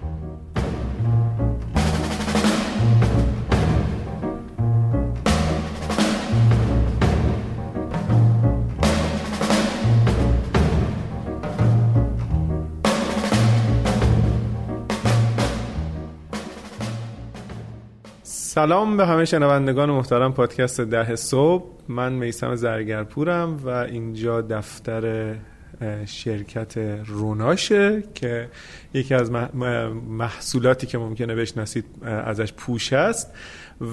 سلام 18.53 18.97
به 18.97 19.07
همه 19.07 19.25
شنوندگان 19.25 19.89
محترم 19.89 20.33
پادکست 20.33 20.81
ده 20.81 21.15
صبح. 21.15 21.65
من 21.87 22.13
میسم 22.13 22.55
زرگرپورم 22.55 23.59
و 23.65 23.69
اینجا 23.69 24.41
دفتر 24.41 25.35
شرکت 26.05 26.77
روناشه 27.05 28.03
که 28.13 28.49
یکی 28.93 29.13
از 29.13 29.31
محصولاتی 30.07 30.87
که 30.87 30.97
ممکنه 30.97 31.35
بشناسید 31.35 31.85
ازش 32.05 32.53
پوش 32.53 32.93
است 32.93 33.33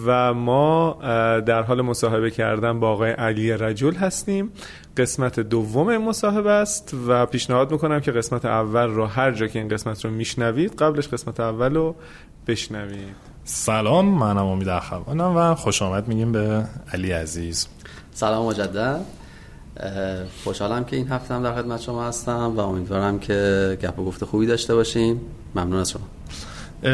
و 0.07 0.35
ما 0.35 0.99
در 1.47 1.62
حال 1.62 1.83
مصاحبه 1.83 2.31
کردن 2.31 2.81
با 2.81 2.91
آقای 2.91 3.11
علی 3.11 3.53
رجل 3.53 3.95
هستیم. 3.95 4.50
قسمت 4.97 5.41
دوم 5.41 5.99
مصاحبه 5.99 6.50
است 6.50 6.97
و 7.09 7.27
پیشنهاد 7.27 7.73
می‌کنم 7.73 8.00
که 8.00 8.12
قسمت 8.12 8.45
اول 8.45 8.87
رو 8.87 9.07
هر 9.07 9.31
جا 9.31 9.47
که 9.47 9.59
این 9.59 9.69
قسمت 9.69 10.05
رو 10.05 10.11
میشنوید 10.11 10.75
قبلش 10.75 11.09
قسمت 11.09 11.41
اول 11.41 11.75
رو 11.75 11.95
بشنوید. 12.47 13.27
سلام 13.50 14.07
منم 14.07 14.47
امید 14.47 14.69
اخوانم 14.69 15.37
و 15.37 15.55
خوش 15.55 15.83
آمد 15.83 16.09
میگیم 16.09 16.33
به 16.33 16.64
علی 16.93 17.12
عزیز. 17.12 17.67
سلام 18.14 18.47
مجدد. 18.47 19.00
خوشحالم 20.45 20.85
که 20.85 20.97
این 20.97 21.09
هفته 21.09 21.35
هم 21.35 21.43
در 21.43 21.55
خدمت 21.55 21.81
شما 21.81 22.05
هستم 22.05 22.52
و 22.57 22.61
امیدوارم 22.61 23.19
که 23.19 23.78
گپ 23.83 23.99
و 23.99 24.05
گفته 24.05 24.26
خوبی 24.26 24.47
داشته 24.47 24.75
باشیم 24.75 25.21
ممنون 25.55 25.81
از 25.81 25.90
شما. 25.90 26.02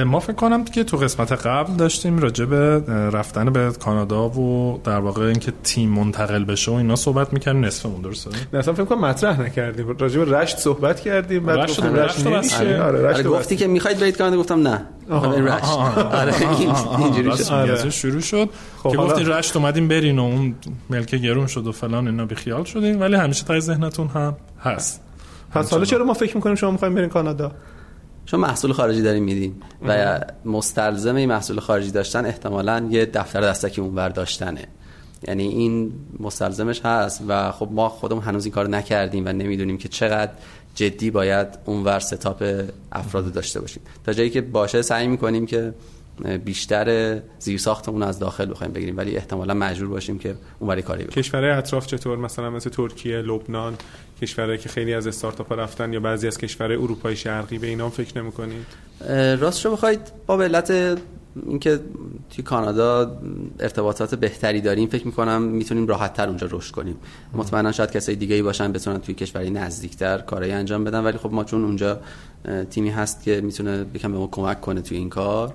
ما 0.06 0.20
فکر 0.20 0.32
کنم 0.32 0.64
که 0.64 0.84
تو 0.84 0.96
قسمت 0.96 1.32
قبل 1.32 1.72
داشتیم 1.72 2.18
راجع 2.18 2.44
به 2.44 2.82
رفتن 3.12 3.52
به 3.52 3.72
کانادا 3.84 4.28
و 4.28 4.80
در 4.84 4.98
واقع 4.98 5.22
اینکه 5.22 5.52
تیم 5.62 5.90
منتقل 5.90 6.44
بشه 6.44 6.70
و 6.70 6.74
اینا 6.74 6.96
صحبت 6.96 7.32
می‌کردیم. 7.32 7.64
نصفمون 7.64 8.00
درسته؟ 8.00 8.30
نه 8.52 8.58
اصلا 8.58 8.74
فکر 8.74 8.84
کنم 8.84 9.00
مطرح 9.00 9.40
نکردیم. 9.40 9.96
راجع 9.98 10.24
به 10.24 10.38
رشت 10.38 10.58
صحبت 10.58 11.00
کردیم 11.00 11.46
بعد 11.46 11.58
رشت 11.58 11.84
رشت 11.84 12.26
آره, 12.60 12.82
آره, 12.82 13.08
آره 13.08 13.22
گفتی 13.22 13.56
که 13.56 13.66
می‌خواید 13.66 13.98
برید 13.98 14.16
کانادا 14.16 14.36
گفتم 14.36 14.68
نه. 14.68 14.86
رشت. 15.10 17.52
آره. 17.52 17.90
شروع 17.90 18.20
شد 18.20 18.50
خب 18.82 18.90
که 18.90 18.96
گفتی 18.96 19.24
رشت 19.24 19.56
اومدیم 19.56 19.88
برین 19.88 20.18
و 20.18 20.22
اون 20.22 20.54
ملک 20.90 21.14
گرون 21.14 21.46
شد 21.46 21.66
و 21.66 21.72
فلان 21.72 22.08
اینا 22.08 22.24
بی 22.24 22.34
خیال 22.34 22.64
شدیم 22.64 23.00
ولی 23.00 23.16
همیشه 23.16 23.44
تای 23.44 23.60
ذهنتون 23.60 24.08
هم 24.08 24.36
هست. 24.62 25.00
پس 25.50 25.70
حالا 25.70 25.84
چرا 25.84 26.04
ما 26.04 26.14
فکر 26.14 26.36
می‌کنیم 26.36 26.56
شما 26.56 26.70
می‌خوایم 26.70 26.94
برین 26.94 27.08
کانادا؟ 27.08 27.52
چون 28.26 28.40
محصول 28.40 28.72
خارجی 28.72 29.02
داریم 29.02 29.24
میدیم 29.24 29.62
و 29.88 30.20
مستلزم 30.44 31.14
این 31.14 31.28
محصول 31.28 31.60
خارجی 31.60 31.90
داشتن 31.90 32.26
احتمالا 32.26 32.86
یه 32.90 33.06
دفتر 33.06 33.40
دستکی 33.40 33.80
اونور 33.80 34.08
داشتنه. 34.08 34.64
یعنی 35.28 35.48
این 35.48 35.92
مستلزمش 36.20 36.80
هست 36.84 37.22
و 37.28 37.52
خب 37.52 37.68
ما 37.72 37.88
خودمون 37.88 38.22
هنوز 38.22 38.44
این 38.44 38.54
کار 38.54 38.68
نکردیم 38.68 39.26
و 39.26 39.28
نمی‌دونیم 39.28 39.78
که 39.78 39.88
چقدر 39.88 40.32
جدی 40.74 41.10
باید 41.10 41.48
اونور 41.64 41.98
ستاپ 41.98 42.64
افراد 42.92 43.32
داشته 43.32 43.60
باشیم. 43.60 43.82
تا 44.06 44.12
جایی 44.12 44.30
که 44.30 44.40
باشه 44.40 44.82
سعی 44.82 45.06
می‌کنیم 45.06 45.46
که 45.46 45.74
بیشتر 46.44 47.18
زیر 47.38 47.58
ساختمون 47.58 48.02
از 48.02 48.18
داخل 48.18 48.50
بخوایم 48.50 48.72
بگیریم. 48.72 48.96
ولی 48.96 49.16
احتمالا 49.16 49.54
مجبور 49.54 49.88
باشیم 49.88 50.18
که 50.18 50.34
اونوری 50.58 50.82
کاری 50.82 51.04
بکنیم. 51.04 51.22
کشورهای 51.22 51.50
اطراف 51.50 51.86
چطور؟ 51.86 52.18
مثلا 52.18 52.50
مثل 52.50 52.70
ترکیه 52.70 53.16
لبنان 53.16 53.74
کشورهایی 54.22 54.58
که 54.58 54.68
خیلی 54.68 54.94
از 54.94 55.06
استارتاپ 55.06 55.52
رفتن 55.52 55.92
یا 55.92 56.00
بعضی 56.00 56.26
از 56.26 56.38
کشورهای 56.38 56.76
اروپای 56.76 57.16
شرقی؟ 57.16 57.58
به 57.58 57.66
اینا 57.66 57.90
فکر 57.90 58.22
نمی‌کنید؟ 58.22 58.66
راست 59.40 59.64
رو 59.64 59.72
بخواید 59.72 60.00
با 60.26 60.42
علت 60.42 60.98
اینکه 61.46 61.80
توی 62.30 62.44
کانادا 62.44 63.20
ارتباطات 63.60 64.14
بهتری 64.14 64.60
داریم 64.60 64.88
فکر 64.88 65.06
می‌کنم 65.06 65.42
می‌تونیم 65.42 65.86
راحت 65.86 66.14
تر 66.14 66.28
اونجا 66.28 66.48
رشد 66.50 66.74
کنیم. 66.74 66.96
مطمئنا 67.32 67.72
شاید 67.72 67.90
کسای 67.90 68.16
دیگه 68.16 68.34
ای 68.34 68.42
باشن 68.42 68.72
بتونن 68.72 68.98
توی 68.98 69.14
کشوری 69.14 69.50
نزدیکتر 69.50 70.18
کارایی 70.18 70.52
انجام 70.52 70.84
بدن. 70.84 71.04
ولی 71.04 71.18
خب 71.18 71.32
ما 71.32 71.44
چون 71.44 71.64
اونجا 71.64 72.00
تیمی 72.70 72.90
هست 72.90 73.22
که 73.22 73.40
می‌تونه 73.40 73.86
یکم 73.94 74.12
به 74.12 74.18
ما 74.18 74.26
کمک 74.26 74.60
کنه 74.60 74.80
توی 74.80 74.96
این 74.96 75.08
کار 75.08 75.54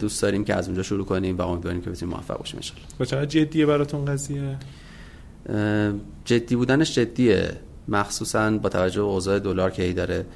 دوست 0.00 0.22
داریم 0.22 0.44
که 0.44 0.54
از 0.54 0.66
اونجا 0.66 0.82
شروع 0.82 1.04
کنیم 1.06 1.36
و 1.36 1.42
امیدواریم 1.42 1.80
که 1.80 1.90
بتونیم 1.90 2.14
موفق 2.14 2.38
باشیم 2.38 2.60
ان 3.00 3.06
چقدر 3.06 3.26
جدیه 3.26 3.66
براتون 3.66 4.04
قضیه؟ 4.04 4.56
جدی 6.24 6.56
بودنش 6.56 6.94
جدیه. 6.94 7.52
مخصوصا 7.88 8.50
با 8.50 8.68
توجه 8.68 9.00
به 9.00 9.06
اوضاع 9.06 9.38
دلار 9.38 9.70
که 9.70 9.82
ای 9.82 9.92
داره 9.92 10.26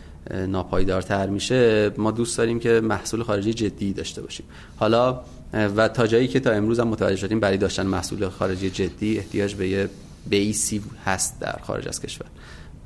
ناپایدارتر 0.49 1.27
میشه 1.27 1.91
ما 1.99 2.11
دوست 2.11 2.39
داریم 2.39 2.61
که 2.61 2.81
محصول 2.81 3.23
خارجی 3.23 3.55
جدی 3.55 3.93
داشته 3.93 4.23
باشیم. 4.23 4.47
حالا 4.77 5.21
و 5.53 5.89
تا 5.89 6.07
جایی 6.07 6.29
که 6.29 6.41
تا 6.41 6.51
امروز 6.51 6.81
هم 6.81 6.89
متوجه 6.89 7.17
شدیم 7.17 7.41
برای 7.41 7.57
داشتن 7.57 7.87
محصول 7.87 8.29
خارجی 8.29 8.71
جدی 8.71 9.19
احتیاج 9.19 9.55
به 9.55 9.69
یه 9.69 9.89
بیسی 10.29 10.83
هست 11.05 11.41
در 11.41 11.59
خارج 11.63 11.89
از 11.89 12.01
کشور. 12.01 12.27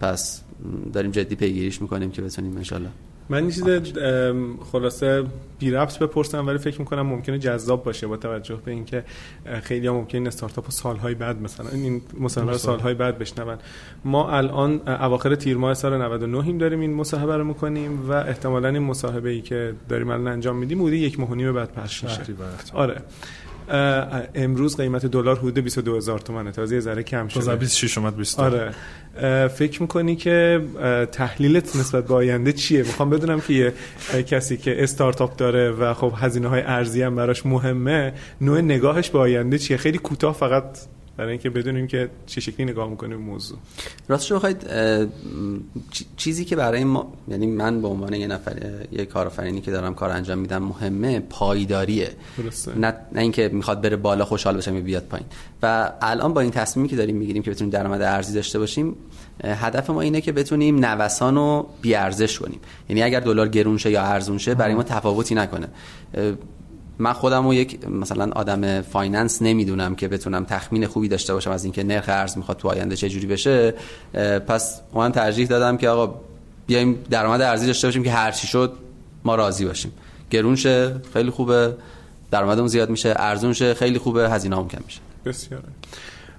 پس 0.00 0.40
داریم 0.92 1.10
جدی 1.10 1.34
پیگیریش 1.34 1.82
می‌کنیم 1.82 2.10
که 2.10 2.22
بتونیم 2.22 2.56
انشالله 2.56 2.88
من 3.30 3.38
این 3.38 3.50
چیز 3.50 3.64
خلاصه 4.72 5.24
بی 5.58 5.70
ربط 5.70 5.98
بپرسم 5.98 6.46
ولی 6.46 6.58
فکر 6.58 6.78
می‌کنم 6.78 7.06
ممکنه 7.06 7.38
جذاب 7.38 7.84
باشه 7.84 8.06
با 8.06 8.16
توجه 8.16 8.56
به 8.64 8.70
اینکه 8.70 9.04
خیلی 9.62 9.86
ها 9.86 9.94
ممکنه 9.94 10.28
استارتاپ 10.28 10.70
سالهای 10.70 11.14
بعد 11.14 11.42
مثلا 11.42 11.68
این 11.70 12.02
مصاحبه 12.20 12.58
سالهای 12.58 12.94
بعد 12.94 13.18
بشنون. 13.18 13.58
ما 14.04 14.30
الان 14.30 14.88
اواخر 14.88 15.34
تیر 15.34 15.56
ماه 15.56 15.74
سال 15.74 16.02
99 16.02 16.46
ایم 16.46 16.58
داریم 16.58 16.80
این 16.80 16.94
مصاحبه 16.94 17.36
رو 17.36 17.44
می‌کنیم 17.44 18.10
و 18.10 18.12
احتمالا 18.12 18.68
این 18.68 18.82
مصاحبه 18.82 19.30
ای 19.30 19.40
که 19.40 19.74
داریم 19.88 20.10
الان 20.10 20.28
انجام 20.28 20.56
میدیم 20.56 20.78
بوده 20.78 20.96
یک 20.96 21.20
ماه 21.20 21.30
و 21.30 21.34
نیم 21.34 21.52
بعد 21.52 21.72
پخش 21.72 22.04
میشه. 22.04 22.22
آره. 22.74 23.02
امروز 24.34 24.76
قیمت 24.76 25.06
دلار 25.06 25.38
حدود 25.38 25.54
22000 25.54 26.18
تومانه 26.18 26.52
تازه 26.52 26.74
یه 26.74 26.80
ذره 26.80 27.02
کم 27.02 27.28
شده. 27.28 27.56
26 27.56 27.98
اومد 27.98 28.16
20 28.16 28.40
آره. 28.40 28.74
فکر 29.48 29.82
می‌کنی 29.82 30.16
که 30.16 30.60
تحلیلت 31.12 31.76
نسبت 31.76 32.06
به 32.06 32.14
آینده 32.14 32.52
چیه؟ 32.52 32.82
می‌خوام 32.82 33.10
بدونم 33.10 33.40
که 33.40 33.52
یه 33.52 33.72
کسی 34.22 34.56
که 34.56 34.82
استارتاپ 34.82 35.36
داره 35.36 35.70
و 35.70 35.94
خب 35.94 36.12
هزینه 36.16 36.48
های 36.48 36.62
ارزی 36.62 37.02
هم 37.02 37.16
براش 37.16 37.46
مهمه 37.46 38.12
نوع 38.40 38.60
نگاهش 38.60 39.10
به 39.10 39.18
آینده 39.18 39.58
چیه؟ 39.58 39.76
خیلی 39.76 39.98
کوتاه 39.98 40.34
فقط 40.34 40.78
برای 41.20 41.32
اینکه 41.32 41.50
بدونیم 41.50 41.86
که 41.86 42.10
چه 42.26 42.40
شکلی 42.40 42.66
نگاه 42.66 42.90
می‌کنیم 42.90 43.16
موضوع. 43.16 43.58
راستش 44.08 44.32
بخواید 44.32 44.66
چیزی 46.16 46.44
که 46.44 46.56
برای 46.56 46.84
ما 46.84 47.12
یعنی 47.28 47.46
من 47.46 47.82
به 47.82 47.88
عنوان 47.88 48.14
یه 48.14 48.26
نفر 48.26 48.56
یه 48.92 49.04
کارآفرینی 49.04 49.60
که 49.60 49.70
دارم 49.70 49.94
کار 49.94 50.10
انجام 50.10 50.38
میدم 50.38 50.62
مهمه 50.62 51.20
پایداریه. 51.20 52.10
نه 52.76 52.94
نه 53.12 53.20
اینکه 53.20 53.50
می‌خواد 53.52 53.80
بره 53.80 53.96
بالا 53.96 54.24
خوشحال 54.24 54.56
بشه 54.56 54.74
یا 54.74 54.80
بیاد 54.80 55.02
پایین. 55.02 55.26
و 55.62 55.92
الان 56.02 56.34
با 56.34 56.40
این 56.40 56.50
تصمیمی 56.50 56.88
که 56.88 56.96
داریم 56.96 57.16
می‌گیریم 57.16 57.42
که 57.42 57.50
بتونیم 57.50 57.70
درآمد 57.70 58.02
ارزی 58.02 58.34
داشته 58.34 58.58
باشیم 58.58 58.96
هدف 59.44 59.90
ما 59.90 60.00
اینه 60.00 60.20
که 60.20 60.32
بتونیم 60.32 60.84
نوسان 60.84 61.34
رو 61.34 61.68
بی‌ارزش 61.80 62.38
کنیم. 62.38 62.60
یعنی 62.88 63.02
اگر 63.02 63.20
دلار 63.20 63.48
گرون 63.48 63.78
شه 63.78 63.90
یا 63.90 64.02
ارزون 64.02 64.38
شه 64.38 64.54
برای 64.54 64.74
ما 64.74 64.82
تفاوتی 64.82 65.34
نکنه. 65.34 65.68
من 67.00 67.12
خودم 67.12 67.46
رو 67.46 67.54
یک 67.54 67.88
مثلا 67.88 68.30
آدم 68.32 68.82
finance 68.82 69.42
نمی‌دونم 69.42 69.94
که 69.94 70.08
بتونم 70.08 70.44
تخمین 70.44 70.86
خوبی 70.86 71.08
داشته 71.08 71.34
باشم 71.34 71.50
از 71.50 71.64
اینکه 71.64 71.84
نرخ 71.84 72.04
ارز 72.08 72.36
می‌خواد 72.36 72.56
تو 72.56 72.68
آینده 72.68 72.96
چه 72.96 73.08
جوری 73.08 73.26
بشه 73.26 73.74
پس 74.46 74.80
من 74.94 75.12
ترجیح 75.12 75.46
دادم 75.46 75.76
که 75.76 75.88
آقا 75.88 76.20
بیایم 76.66 76.98
درآمد 77.10 77.40
ارزی 77.40 77.66
داشته 77.66 77.88
باشیم 77.88 78.02
که 78.02 78.10
هر 78.10 78.30
چی 78.32 78.46
شد 78.46 78.72
ما 79.24 79.34
راضی 79.34 79.64
باشیم. 79.64 79.92
گرون 80.30 80.56
شه 80.56 80.94
خیلی 81.12 81.30
خوبه 81.30 81.74
درآمدمون 82.30 82.68
زیاد 82.68 82.90
میشه 82.90 83.14
ارزون 83.16 83.52
شه 83.52 83.74
خیلی 83.74 83.98
خوبه 83.98 84.30
هزینه 84.30 84.56
هم 84.56 84.68
کم 84.68 84.78
میشه. 84.86 85.00
بسیار. 85.24 85.62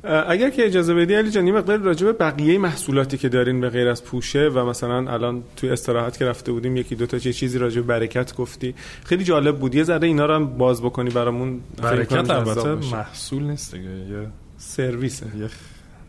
اگر 0.04 0.50
که 0.50 0.66
اجازه 0.66 0.94
بدی 0.94 1.16
علی 1.16 1.32
جان 1.32 1.52
مقدار 1.52 1.78
راجع 1.78 2.06
به 2.06 2.14
بقیه 2.14 2.58
محصولاتی 2.58 3.18
که 3.18 3.30
دارین 3.30 3.62
به 3.62 3.70
غیر 3.70 3.88
از 3.88 4.04
پوشه 4.04 4.48
و 4.48 4.66
مثلا 4.66 5.12
الان 5.12 5.44
توی 5.56 5.70
استراحت 5.70 6.18
که 6.18 6.26
رفته 6.26 6.52
بودیم 6.52 6.78
یکی 6.78 6.96
دو 6.96 7.06
تا 7.06 7.20
چه 7.20 7.34
چیزی 7.34 7.58
راجع 7.58 7.82
به 7.82 7.88
برکت 7.88 8.36
گفتی. 8.36 8.76
خیلی 9.06 9.24
جالب 9.24 9.60
بود. 9.60 9.76
یه 9.76 9.84
ذره 9.84 10.08
اینا 10.08 10.26
رو 10.26 10.34
هم 10.34 10.46
باز 10.46 10.82
بکنی 10.82 11.10
برامون. 11.10 11.62
برکت 11.82 12.30
البته 12.30 12.76
محصول 12.76 13.44
نیست 13.44 13.76
دیگه 13.76 13.90
یه 13.90 14.28
سرویسه. 14.58 15.26
یه 15.38 15.50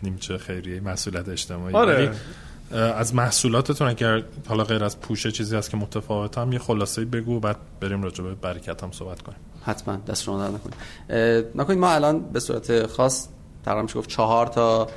نیمچه 0.03 0.39
خیریه 0.39 0.81
مسئولیت 0.81 1.29
اجتماعی. 1.29 1.75
آره. 1.75 2.11
از 2.73 3.15
محصولاتتون 3.15 3.89
اگر 3.89 4.23
حالا 4.49 4.65
غیر 4.65 4.85
از 4.85 5.01
پوشه 5.01 5.31
چیزی 5.31 5.57
هست 5.57 5.71
که 5.71 5.77
متفاوت 5.77 6.39
هم 6.39 6.53
یه 6.53 6.59
خلاصه 6.59 7.05
بگو 7.05 7.41
بعد 7.41 7.57
بریم 7.81 8.03
راجع 8.03 8.25
به 8.25 8.35
برکت 8.35 8.83
هم 8.83 8.93
صحبت 8.93 9.23
کنیم. 9.23 9.39
حتما. 9.65 9.97
دست 10.09 10.23
شما 10.23 10.49
در 10.49 10.51
نکنید. 10.51 10.77
نکنید 11.55 11.79
ما 11.79 11.91
الان 11.91 12.21
به 12.21 12.41
صورت 12.41 12.87
خاص 12.87 13.29
تقریبا 13.65 13.83
میشه 13.83 13.99
گفت 13.99 14.09
چهار 14.09 14.47
تا 14.47 14.89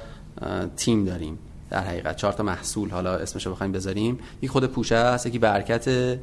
تیم 0.78 1.06
داریم. 1.06 1.40
در 1.70 1.84
حقیقت 1.84 2.16
چهار 2.16 2.34
تا 2.34 2.44
محصول 2.44 2.90
حالا 2.90 3.16
اسمشو 3.16 3.52
بخوایم 3.52 3.72
بذاریم. 3.72 4.20
یک 4.42 4.50
خود 4.50 4.66
پوشه 4.66 4.96
است 4.96 5.26
یکی 5.26 5.40
برکت 5.40 6.18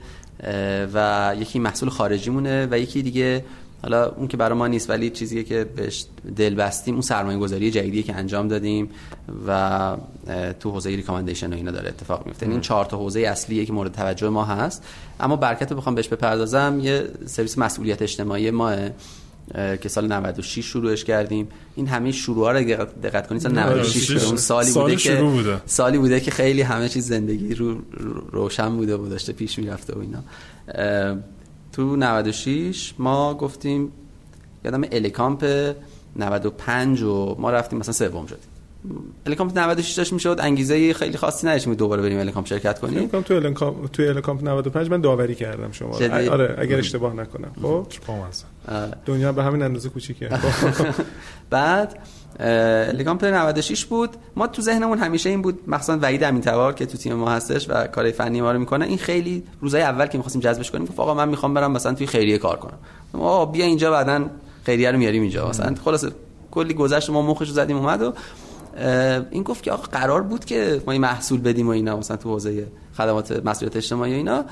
و 0.95 1.35
یکی 1.39 1.59
محصول 1.59 1.89
خارجی 1.89 2.31
مونه 2.31 2.69
و 2.71 2.79
یکی 2.79 3.03
دیگه 3.03 3.45
حالا 3.83 4.09
اون 4.09 4.29
که 4.29 4.37
برای 4.37 4.59
ما 4.59 4.67
نیست 4.67 4.91
ولی 4.91 5.11
چیزیه 5.11 5.43
که 5.43 5.65
بهش 5.65 6.05
دل 6.37 6.55
بستیم 6.55 6.95
اون 6.95 7.01
سرمایه 7.01 7.39
گذاری 7.39 7.71
جدیدی 7.71 8.03
که 8.03 8.15
انجام 8.15 8.49
دادیم 8.49 8.91
و 9.47 9.97
تو 10.61 10.71
حوزه 10.71 10.91
ریکامندیشن 10.91 11.53
و 11.53 11.57
اینا 11.57 11.71
داره 11.71 11.89
اتفاق 11.89 12.27
میفته. 12.27 12.47
این 12.49 12.61
چهار 12.61 12.85
تا 12.85 12.97
حوزه 12.97 13.21
اصلیه 13.21 13.65
که 13.65 13.73
مورد 13.73 13.93
توجه 13.93 14.29
ما 14.29 14.45
هست. 14.45 14.85
اما 15.21 15.37
برکت 15.37 15.71
رو 15.71 15.77
بخوام 15.77 15.95
بهش 15.95 16.09
بپردازم 16.09 16.81
یه 16.83 17.09
سرویس 17.27 17.59
مسئولیت 17.59 18.03
اجتماعی 18.03 18.51
ماه. 18.51 18.77
که 19.55 19.89
سال 19.89 20.13
96 20.13 20.65
شروعش 20.65 21.05
کردیم. 21.05 21.49
این 21.77 21.89
همه 21.89 22.13
شروع 22.13 22.45
ها 22.45 22.53
رو 22.53 22.85
دقت 23.03 23.27
کنید 23.27 23.43
سال 23.43 23.59
96 23.59 24.11
اون 24.11 24.37
سالی 24.37 24.73
بوده 24.73 24.97
که 24.97 25.15
بوده. 25.15 25.61
سالی 25.67 25.99
بوده 25.99 26.21
که 26.21 26.31
خیلی 26.31 26.63
همه 26.63 26.89
چیز 26.89 27.09
زندگی 27.09 27.55
رو 27.55 27.79
روشن 28.33 28.77
بوده 28.77 28.97
و 28.97 29.09
داشته 29.09 29.33
پیش 29.33 29.59
می‌رفته 29.59 29.95
و 29.95 29.99
اینا. 29.99 30.23
تو 31.73 31.97
96 31.97 32.95
ما 32.99 33.35
گفتیم 33.35 33.93
یادم 34.65 34.85
الیکامپ 34.93 35.75
95 36.17 37.03
و 37.03 37.37
ما 37.39 37.51
رفتیم 37.51 37.79
مثلا 37.79 37.93
سوم 37.93 38.27
شدیم. 38.27 38.52
الکامپ 39.27 39.59
96 39.59 39.93
داشت 39.93 40.13
می‌شد. 40.13 40.37
انگیزه 40.41 40.95
خیلی 40.95 41.17
خاصی 41.17 41.47
نداشتیم 41.47 41.75
دوباره 41.75 42.03
بریم 42.03 42.19
الکامپ 42.19 42.47
شرکت 42.47 42.79
کنیم. 42.79 42.99
الکامپ 42.99 43.25
تو 43.25 43.35
الکامپ 43.35 43.87
تو 43.91 44.03
الکامپ 44.03 44.45
95 44.45 44.91
من 44.91 45.01
داوری 45.01 45.35
کردم 45.35 45.73
شما 45.73 45.95
آره 46.31 46.55
اگر 46.59 46.79
اشتباه 46.79 47.15
نکنم. 47.15 47.53
خب. 47.63 47.87
دنیا 49.07 49.33
به 49.33 49.43
همین 49.43 49.63
اندازه 49.63 49.89
کوچیکه. 49.89 50.29
بعد 51.51 51.99
الکامپ 52.41 53.25
96 53.25 53.85
بود. 53.85 54.11
ما 54.37 54.47
تو 54.47 54.63
ذهنمون 54.63 54.99
همیشه 54.99 55.31
این 55.31 55.43
بود 55.43 55.59
مخصوصا 55.67 55.99
وحید 56.03 56.25
امین 56.25 56.43
تبار 56.43 56.73
که 56.73 56.87
تو 56.87 56.99
تیم 56.99 57.15
ما 57.15 57.31
هستش 57.31 57.71
و 57.71 57.87
کار 57.87 58.11
فنی 58.11 58.41
ما 58.41 58.53
رو 58.53 58.59
می‌کنه. 58.59 58.85
این 58.85 58.99
خیلی 58.99 59.43
روزای 59.61 59.83
اول 59.83 60.07
که 60.07 60.19
می‌خواستیم 60.19 60.43
جذبش 60.43 60.71
کنیم 60.71 60.85
گفت 60.87 61.01
آقا 61.01 61.15
من 61.15 61.29
می‌خوام 61.29 61.55
برم 61.55 61.73
مثلا 61.73 61.95
توی 61.95 62.07
خیریه 62.07 62.39
کار 62.39 62.57
کنم. 62.57 62.79
آقا 63.15 63.47
بیا 63.47 63.65
اینجا 63.65 63.91
بعدن 63.91 64.31
خیریه 64.67 64.91
رو 64.91 64.99
میاریم 64.99 65.23
اینجا. 65.23 65.49
مثلا 65.49 65.75
خلاص 65.85 66.05
کلی 66.51 66.75
گذشت 66.75 67.11
ما 67.11 67.23
مخش 67.23 67.49
رو 67.49 67.55
زدیم 67.55 67.77
اومد 67.77 68.03
و 68.03 68.13
این 69.31 69.43
گفت 69.43 69.63
که 69.63 69.73
آقا 69.73 69.83
قرار 69.83 70.23
بود 70.23 70.45
که 70.45 70.83
ما 70.87 70.93
این 70.93 71.01
محصول 71.01 71.41
بدیم 71.41 71.67
و 71.67 71.71
اینا 71.71 71.97
مثلا 71.97 72.17
تو 72.17 72.31
حوزه 72.31 72.67
خدمات 72.97 73.47
مسئولیت 73.47 73.77
اجتماعی 73.77 74.13
و 74.13 74.17
اینا. 74.17 74.45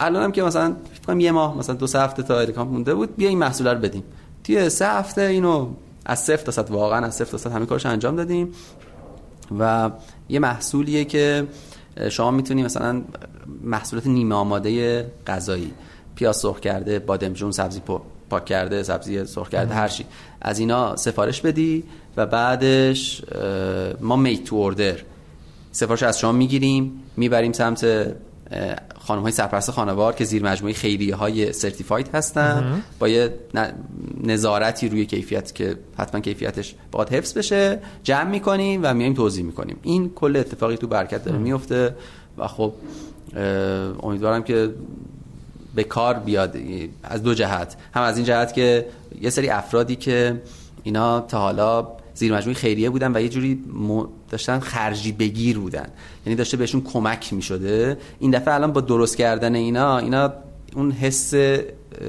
الان 0.00 0.22
هم 0.22 0.32
که 0.32 0.42
مثلا 0.42 0.76
فکر 1.06 1.16
یه 1.16 1.32
ماه 1.32 1.58
مثلا 1.58 1.74
دو 1.74 1.86
سه 1.86 2.00
هفته 2.00 2.22
تا 2.22 2.40
الکامپ 2.40 2.70
مونده 2.70 2.94
بود 2.94 3.16
بیا 3.16 3.28
این 3.28 3.38
محصول 3.38 3.68
رو 3.68 3.78
بدیم. 3.78 4.02
توی 4.44 4.68
سه 4.68 4.88
هفته 4.88 5.22
اینو 5.22 5.68
از 6.06 6.20
صفر 6.20 6.44
تا 6.44 6.52
صد 6.52 6.70
واقعا 6.70 7.06
از 7.06 7.14
صفر 7.14 7.30
تا 7.30 7.38
صد 7.38 7.52
همه 7.52 7.66
کارش 7.66 7.86
انجام 7.86 8.16
دادیم. 8.16 8.52
و 9.58 9.90
یه 10.28 10.38
محصولیه 10.38 11.04
که 11.04 11.46
شما 12.10 12.30
می‌تونی 12.30 12.62
مثلا 12.62 13.02
محصولات 13.62 14.06
نیمه 14.06 14.34
آماده 14.34 15.06
غذایی 15.26 15.72
پیاز 16.14 16.36
سرخ 16.36 16.60
کرده 16.60 16.98
بادمجون 16.98 17.50
سبزی 17.50 17.80
پاک 18.30 18.44
کرده 18.44 18.82
سبزی 18.82 19.24
سرخ 19.24 19.48
کرده 19.48 19.74
هر 19.74 19.88
چی. 19.88 20.04
از 20.40 20.58
اینا 20.58 20.96
سفارش 20.96 21.40
بدی 21.40 21.84
و 22.16 22.26
بعدش 22.26 23.22
ما 24.00 24.16
میت 24.16 24.44
تو 24.44 24.56
اوردر 24.56 24.96
سفارش 25.72 26.02
از 26.02 26.18
شما 26.18 26.32
می‌گیریم 26.32 27.02
می‌بریم 27.16 27.52
سمت 27.52 28.06
خانم 28.98 29.22
های 29.22 29.32
سرپرست 29.32 29.70
خانوار 29.70 30.14
که 30.14 30.24
زیر 30.24 30.44
مجموعه 30.44 30.74
خیریه 30.74 31.14
های 31.14 31.52
سرتیفاید 31.52 32.10
هستن 32.14 32.82
با 32.98 33.08
یه 33.08 33.34
نظارتی 34.24 34.88
روی 34.88 35.06
کیفیت 35.06 35.54
که 35.54 35.76
حتما 35.98 36.20
کیفیتش 36.20 36.74
باید 36.92 37.08
حفظ 37.08 37.38
بشه. 37.38 37.78
جمع 38.02 38.30
می‌کنیم 38.30 38.80
و 38.82 38.94
میایم 38.94 39.14
توضیح 39.14 39.44
می‌کنیم. 39.44 39.76
این 39.82 40.10
کل 40.14 40.36
اتفاقی 40.36 40.76
تو 40.76 40.86
برکت 40.86 41.24
داره 41.24 41.38
میفته 41.38 41.94
و 42.38 42.46
خب 42.46 42.72
امیدوارم 44.02 44.42
که 44.42 44.70
به 45.76 45.84
کار 45.84 46.14
بیاد 46.14 46.56
از 47.02 47.22
دو 47.22 47.34
جهت. 47.34 47.76
هم 47.94 48.02
از 48.02 48.16
این 48.16 48.26
جهت 48.26 48.52
که 48.52 48.86
یه 49.20 49.30
سری 49.30 49.48
افرادی 49.48 49.96
که 49.96 50.42
اینا 50.82 51.20
تا 51.20 51.40
حالا 51.40 51.88
زیر 52.14 52.34
مجموعه 52.34 52.54
خیریه 52.54 52.90
بودن 52.90 53.16
و 53.16 53.20
یه 53.20 53.28
جوری 53.28 53.64
داشتن 54.30 54.58
خرجی 54.58 55.12
بگیر 55.12 55.58
بودن. 55.58 55.88
یعنی 56.26 56.36
داشته 56.36 56.56
بهشون 56.56 56.80
کمک 56.80 57.32
می 57.32 57.42
شده 57.42 57.98
این 58.18 58.30
دفعه 58.30 58.54
الان 58.54 58.72
با 58.72 58.80
درست 58.80 59.16
کردن 59.16 59.54
اینا 59.54 59.98
اینا 59.98 60.32
اون 60.74 60.90
حس 60.90 61.34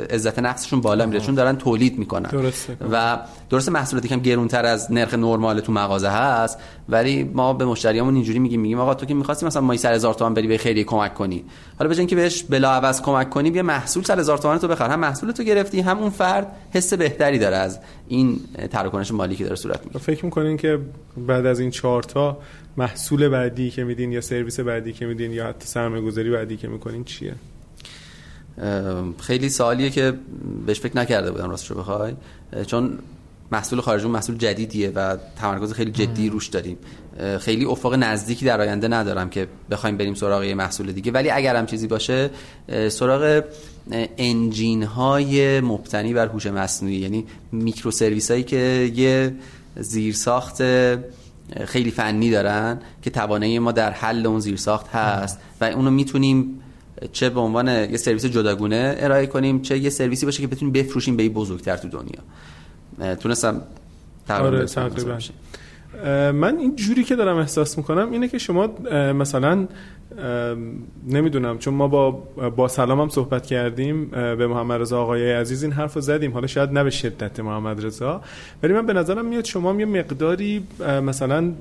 عزت 0.09 0.39
نفسشون 0.39 0.81
بالا 0.81 1.05
میره 1.05 1.19
چون 1.19 1.35
دارن 1.35 1.55
تولید 1.55 1.99
می‌کنن. 1.99 2.29
درسته. 2.29 2.77
و 2.91 3.19
درست 3.49 3.69
محصولاتی 3.69 4.07
کم 4.07 4.19
گرونتر 4.19 4.65
از 4.65 4.91
نرخ 4.91 5.13
نرمال 5.13 5.59
تو 5.59 5.71
مغازه 5.71 6.09
هست 6.09 6.59
ولی 6.89 7.23
ما 7.23 7.53
به 7.53 7.65
مشتریامون 7.65 8.15
اینجوری 8.15 8.39
میگیم 8.39 8.61
میگیم 8.61 8.79
آقا 8.79 8.93
تو 8.93 9.05
که 9.05 9.13
می‌خواستی 9.13 9.45
مثلا 9.45 9.61
مایی 9.61 9.79
سر 9.79 9.93
هزار 9.93 10.13
تومان 10.13 10.33
بری 10.33 10.47
به 10.47 10.57
خیلی 10.57 10.83
کمک 10.83 11.13
کنی. 11.13 11.43
حالا 11.79 11.91
بجن 11.91 12.05
که 12.05 12.15
بهش 12.15 12.43
بلا 12.43 12.71
عوض 12.71 13.01
کمک 13.01 13.29
کنی 13.29 13.51
بیا 13.51 13.63
محصول 13.63 14.03
سر 14.03 14.19
هزار 14.19 14.37
تومان 14.37 14.57
تو 14.57 14.67
بخر. 14.67 14.89
هم 14.89 14.99
محصول 14.99 15.31
تو 15.31 15.43
گرفتی 15.43 15.81
هم 15.81 15.97
اون 15.97 16.09
فرد 16.09 16.47
حس 16.71 16.93
بهتری 16.93 17.39
داره 17.39 17.55
از 17.55 17.79
این 18.07 18.39
تراکنش 18.71 19.11
مالی 19.11 19.35
که 19.35 19.43
داره 19.43 19.55
صورت 19.55 19.79
می‌گیره. 19.79 19.99
فکر 19.99 20.25
می‌کنین 20.25 20.57
که 20.57 20.79
بعد 21.17 21.45
از 21.45 21.59
این 21.59 21.71
چهار 21.71 22.03
تا 22.03 22.37
محصول 22.77 23.29
بعدی 23.29 23.69
که 23.69 23.83
میدین 23.83 24.11
یا 24.11 24.21
سرویس 24.21 24.59
بعدی 24.59 24.93
که 24.93 25.05
میدین 25.05 25.31
یا 25.31 25.47
حتی 25.47 25.67
سرمایه‌گذاری 25.67 26.29
بعدی 26.29 26.57
که 26.57 26.67
می‌کنین 26.67 27.03
چیه؟ 27.03 27.33
خیلی 29.19 29.49
سوالیه 29.49 29.89
که 29.89 30.13
بهش 30.65 30.79
فکر 30.79 30.97
نکرده 30.97 31.31
بودم 31.31 31.49
راستش 31.49 31.71
رو 31.71 31.77
بخوای. 31.77 32.13
چون 32.67 32.99
محصول 33.51 33.81
خارجی 33.81 34.07
محصول 34.07 34.37
جدیدیه 34.37 34.89
و 34.89 35.17
تمرکز 35.41 35.73
خیلی 35.73 35.91
جدی 35.91 36.29
روش 36.29 36.47
داریم. 36.47 36.77
خیلی 37.39 37.65
افق 37.65 37.93
نزدیکی 37.93 38.45
در 38.45 38.61
آینده 38.61 38.87
ندارم 38.87 39.29
که 39.29 39.47
بخوایم 39.71 39.97
بریم 39.97 40.13
سراغ 40.13 40.43
یه 40.43 40.55
محصول 40.55 40.91
دیگه. 40.91 41.11
ولی 41.11 41.29
اگر 41.29 41.55
هم 41.55 41.65
چیزی 41.65 41.87
باشه 41.87 42.29
سراغ 42.89 43.43
انجین 44.17 44.83
های 44.83 45.61
مبتنی 45.61 46.13
بر 46.13 46.27
هوش 46.27 46.45
مصنوعی 46.45 46.95
یعنی 46.95 47.25
میکرو 47.51 47.91
سرویس 47.91 48.31
هایی 48.31 48.43
که 48.43 48.91
یه 48.95 49.35
زیرساخت 49.75 50.61
خیلی 51.65 51.91
فنی 51.91 52.31
دارن 52.31 52.79
که 53.01 53.09
توانایی 53.09 53.59
ما 53.59 53.71
در 53.71 53.91
حل 53.91 54.25
اون 54.25 54.39
زیرساخت 54.39 54.87
هست 54.87 55.39
و 55.61 55.65
اونو 55.65 55.91
می‌تونیم 55.91 56.59
چه 57.11 57.29
به 57.29 57.39
عنوان 57.39 57.67
یه 57.67 57.97
سرویس 57.97 58.25
جداگونه 58.25 58.95
ارائه 58.97 59.25
کنیم 59.25 59.61
چه 59.61 59.77
یه 59.77 59.89
سرویسی 59.89 60.25
باشه 60.25 60.41
که 60.41 60.47
بتونیم 60.47 60.73
بفروشیم 60.73 61.17
به 61.17 61.23
این 61.23 61.33
بزرگتر 61.33 61.77
تو 61.77 61.87
دنیا. 61.87 63.15
تونستم 63.15 63.61
آره 64.29 64.65
من 66.31 66.57
این 66.57 66.75
جوری 66.75 67.03
که 67.03 67.15
دارم 67.15 67.37
احساس 67.37 67.77
می‌کنم 67.77 68.11
اینه 68.11 68.27
که 68.27 68.37
شما 68.37 68.67
مثلا 69.13 69.67
نمی‌دونم 71.07 71.57
چون 71.57 71.73
ما 71.73 71.87
با 71.87 72.11
با 72.55 72.67
سلام 72.67 73.01
هم 73.01 73.09
صحبت 73.09 73.45
کردیم 73.45 74.05
به 74.05 74.47
محمد 74.47 74.81
رضا 74.81 75.01
آقای 75.01 75.31
عزیز 75.31 75.63
این 75.63 75.71
حرف 75.71 75.93
رو 75.93 76.01
زدیم. 76.01 76.33
حالا 76.33 76.47
شاید 76.47 76.71
نه 76.71 76.83
به 76.83 76.89
شدت 76.89 77.39
محمد 77.39 77.85
رضا. 77.85 78.21
ولی 78.63 78.73
من 78.73 78.85
به 78.85 78.93
نظرم 78.93 79.25
میاد 79.25 79.45
شما 79.45 79.79
یه 79.79 79.85
مقداری 79.85 80.63
مثلا 81.03 81.51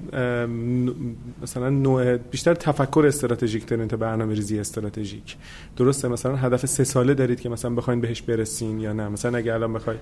مثلا 1.43 1.71
نوع 1.71 2.17
بیشتر 2.17 2.55
تفکر 2.55 3.05
استراتژیک 3.07 3.67
دارین 3.67 3.89
تا 3.89 3.97
برنامه 3.97 4.35
ریزی 4.35 4.59
استراتژیک. 4.59 5.37
درسته؟ 5.77 6.09
مثلا 6.09 6.37
هدف 6.37 6.67
سه 6.67 6.85
ساله 6.85 7.15
دارید 7.15 7.41
که 7.41 7.49
مثلا 7.49 7.71
بخواین 7.71 8.01
بهش 8.01 8.23
برسین 8.23 8.81
یا 8.81 8.93
نه. 8.93 9.09
مثلا 9.09 9.39
اگه 9.39 9.55
الان 9.55 9.73
بخوای 9.73 9.97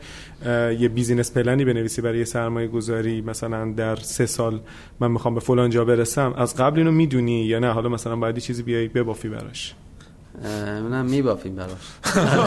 یه 0.79 0.89
بیزینس 0.89 1.33
پلنی 1.33 1.65
بنویسی 1.65 2.03
برای 2.03 2.19
یه 2.19 2.25
سرمایه 2.25 2.69
گذاری 2.69 3.21
مثلا 3.21 3.73
در 3.73 3.97
سه 3.97 4.27
سال 4.27 4.61
من 5.01 5.11
می‌خوام 5.11 5.35
به 5.35 5.41
فلان 5.41 5.71
جا 5.71 5.85
برسم 5.85 6.35
از 6.37 6.57
قبل 6.57 6.79
اینو 6.79 6.91
می‌دونی 6.91 7.45
یا 7.45 7.59
نه؟ 7.59 7.71
حالا 7.71 7.89
مثلا 7.89 8.17
باید 8.17 8.34
چیزی 8.41 8.63
بیای 8.63 8.89
ببافی 8.89 9.29
براش. 9.29 9.75
منم 10.91 11.07
میبافیم 11.07 11.55
براش. 11.57 11.71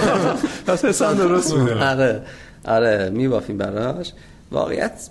پس 0.68 0.86
حسن 0.86 1.14
درست 1.14 1.54
میده 1.54 1.90
آره 1.90 2.22
آره 2.66 3.10
میبافیم 3.10 3.58
براش. 3.58 4.14
واقعیت 4.52 5.10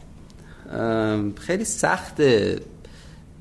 خیلی 1.41 1.65
سخته 1.65 2.61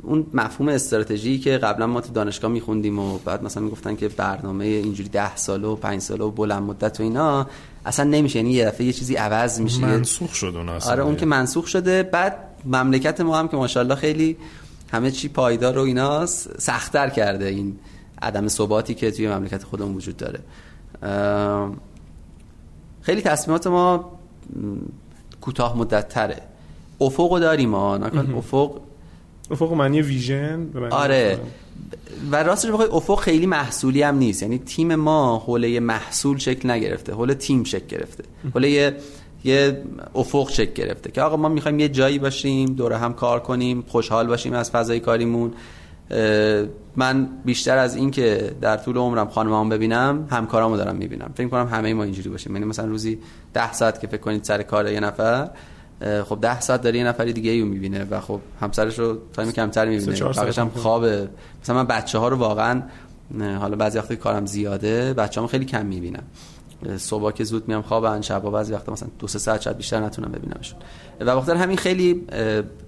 اون 0.04 0.26
مفهوم 0.34 0.70
استراتژی 0.70 1.40
که 1.40 1.58
قبلا 1.58 1.88
ما 1.88 2.02
تو 2.02 2.14
دانشگاه 2.14 2.52
میخوندیم 2.52 3.00
و 3.00 3.18
بعد 3.18 3.44
مثلا 3.44 3.64
می‌گفتن 3.64 3.96
که 3.96 4.08
برنامه 4.08 4.66
اینجوری 4.66 5.10
ده 5.10 5.36
ساله 5.36 5.68
و 5.68 5.76
پنج 5.76 6.02
ساله 6.02 6.24
و 6.24 6.32
بلند 6.32 6.64
مدت 6.64 7.00
و 7.00 7.04
اینا 7.04 7.48
اصلا 7.86 8.06
نمیشه. 8.06 8.40
یعنی 8.40 8.52
یه 8.52 8.66
دفعه 8.66 8.86
یه 8.86 8.94
چیزی 8.94 9.16
عوض 9.16 9.62
میشه. 9.62 9.82
منسوخ 9.82 10.34
شده 10.34 10.58
اون 10.58 10.70
آره 10.70 11.04
اون 11.04 11.16
که 11.16 11.26
منسوخ 11.26 11.68
شده. 11.68 12.04
بعد 12.04 12.38
مملکت 12.66 13.22
ما 13.22 13.38
هم 13.38 13.48
که 13.48 13.58
ماشاءالله 13.58 13.96
خیلی 13.96 14.38
همه 14.96 15.12
چی 15.12 15.28
پایدار 15.30 15.78
و 15.78 15.82
ایناست 15.82 16.62
سختتر 16.62 17.10
کرده 17.10 17.46
این 17.46 17.80
عدم 18.22 18.48
ثباتی 18.48 18.94
که 18.94 19.12
توی 19.12 19.28
مملکت 19.28 19.64
خودمون 19.64 19.96
وجود 19.96 20.18
داره. 20.18 20.40
خیلی 23.02 23.22
تصمیمات 23.22 23.68
ما 23.68 24.12
کوتاه 25.42 25.78
مدت 25.78 26.10
تره 26.10 26.42
افق 27.02 27.40
داریم 27.40 27.70
ما 27.70 27.98
نکن 27.98 28.34
افق 28.34 28.82
افق 29.52 29.74
معنی 29.74 30.02
ویژن؟ 30.02 30.70
آره. 30.92 31.40
و 32.32 32.44
راستش 32.44 32.70
بخوای 32.70 32.88
افق 32.92 33.20
خیلی 33.20 33.46
محصولی 33.46 34.02
هم 34.02 34.18
نیست. 34.18 34.42
یعنی 34.42 34.58
تیم 34.58 34.96
ما 34.96 35.44
حوله 35.46 35.80
محصول 35.80 36.38
شکل 36.38 36.72
نگرفته 36.72 37.14
حوله 37.14 37.34
تیم 37.34 37.64
شکل 37.64 37.88
گرفته. 37.88 38.24
حوله 38.54 38.98
یه 39.46 39.84
افق 40.16 40.50
شکل 40.50 40.74
گرفته 40.74 41.12
که 41.12 41.22
آقا 41.22 41.38
ما 41.38 41.50
می‌خوایم 41.50 41.80
یه 41.80 41.90
جایی 41.90 42.20
باشیم 42.20 42.74
دور 42.74 42.94
هم 42.94 43.14
کار 43.14 43.40
کنیم 43.40 43.84
خوشحال 43.88 44.28
باشیم 44.28 44.54
از 44.54 44.72
فضای 44.72 45.00
کاریمون. 45.00 45.54
من 46.96 47.30
بیشتر 47.46 47.78
از 47.78 47.96
این 47.96 48.12
که 48.12 48.56
در 48.62 48.78
طول 48.78 48.98
عمرم 48.98 49.28
خانمام 49.28 49.70
ببینم 49.70 50.28
همکارامو 50.32 50.78
دارم 50.78 50.96
می‌بینم. 50.96 51.32
فکر 51.36 51.48
کنم 51.48 51.68
همه 51.68 51.94
ما 51.94 52.04
اینجوری 52.04 52.30
باشیم. 52.30 52.54
یعنی 52.56 52.66
مثلا 52.66 52.86
روزی 52.86 53.20
ده 53.54 53.74
ساعت 53.74 54.00
که 54.00 54.08
فکر 54.08 54.22
کنید 54.22 54.44
سر 54.44 54.64
کار 54.64 54.92
یه 54.92 55.00
نفر 55.00 55.50
خب 56.26 56.38
ده 56.42 56.60
ساعت 56.60 56.82
داره 56.82 56.98
یه 56.98 57.04
نفری 57.04 57.34
دیگه‌ایو 57.34 57.66
می‌بینه 57.66 58.08
و 58.12 58.20
خب 58.22 58.40
همسرش 58.62 59.00
رو 59.00 59.18
تایم 59.34 59.52
کمتر 59.52 59.86
می‌بینه. 59.86 60.20
بقیش 60.24 60.60
هم 60.60 60.70
خوابه. 60.70 61.28
مثلا 61.64 61.76
من 61.76 61.88
بچه 61.88 62.18
ها 62.18 62.28
رو 62.28 62.38
واقعا 62.38 62.82
حالا 63.40 63.76
بعضی 63.76 63.98
وقتی 63.98 64.16
کارم 64.16 64.46
زیاده 64.46 65.14
بچه‌هامو 65.14 65.48
خیلی 65.48 65.66
کم 65.66 65.86
می‌بینم. 65.86 66.24
صبح 66.98 67.32
که 67.32 67.44
زود 67.44 67.68
میام 67.68 67.82
خوابن 67.82 68.22
شبا 68.22 68.50
بعضی 68.52 68.74
وقتا 68.74 68.92
مثلا 68.92 69.10
دو 69.20 69.28
سه 69.28 69.40
ساعت 69.40 69.62
شاید 69.62 69.78
بیشتر 69.78 70.00
نتونم 70.00 70.32
ببینمشون 70.32 70.80
و 71.20 71.36
بخاطر 71.36 71.56
همین 71.56 71.78
خیلی 71.78 72.22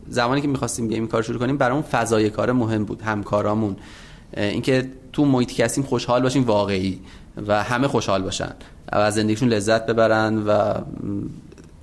زمانی 0.07 0.41
که 0.41 0.47
می‌خواستیم 0.47 0.87
بیایم 0.87 1.07
کار 1.07 1.21
شروع 1.21 1.39
کنیم 1.39 1.57
برامون 1.57 1.83
فضای 1.83 2.29
کار 2.29 2.51
مهم 2.51 2.85
بود 2.85 3.01
همکارامون. 3.01 3.75
اینکه 4.37 4.89
تو 5.13 5.25
محیط 5.25 5.53
کسیم 5.53 5.83
خوشحال 5.83 6.21
باشیم 6.21 6.43
واقعی 6.43 6.99
و 7.47 7.63
همه 7.63 7.87
خوشحال 7.87 8.21
باشن. 8.21 8.53
و 8.91 8.95
از 8.95 9.15
زندگیشون 9.15 9.49
لذت 9.49 9.85
ببرن 9.85 10.43
و 10.47 10.73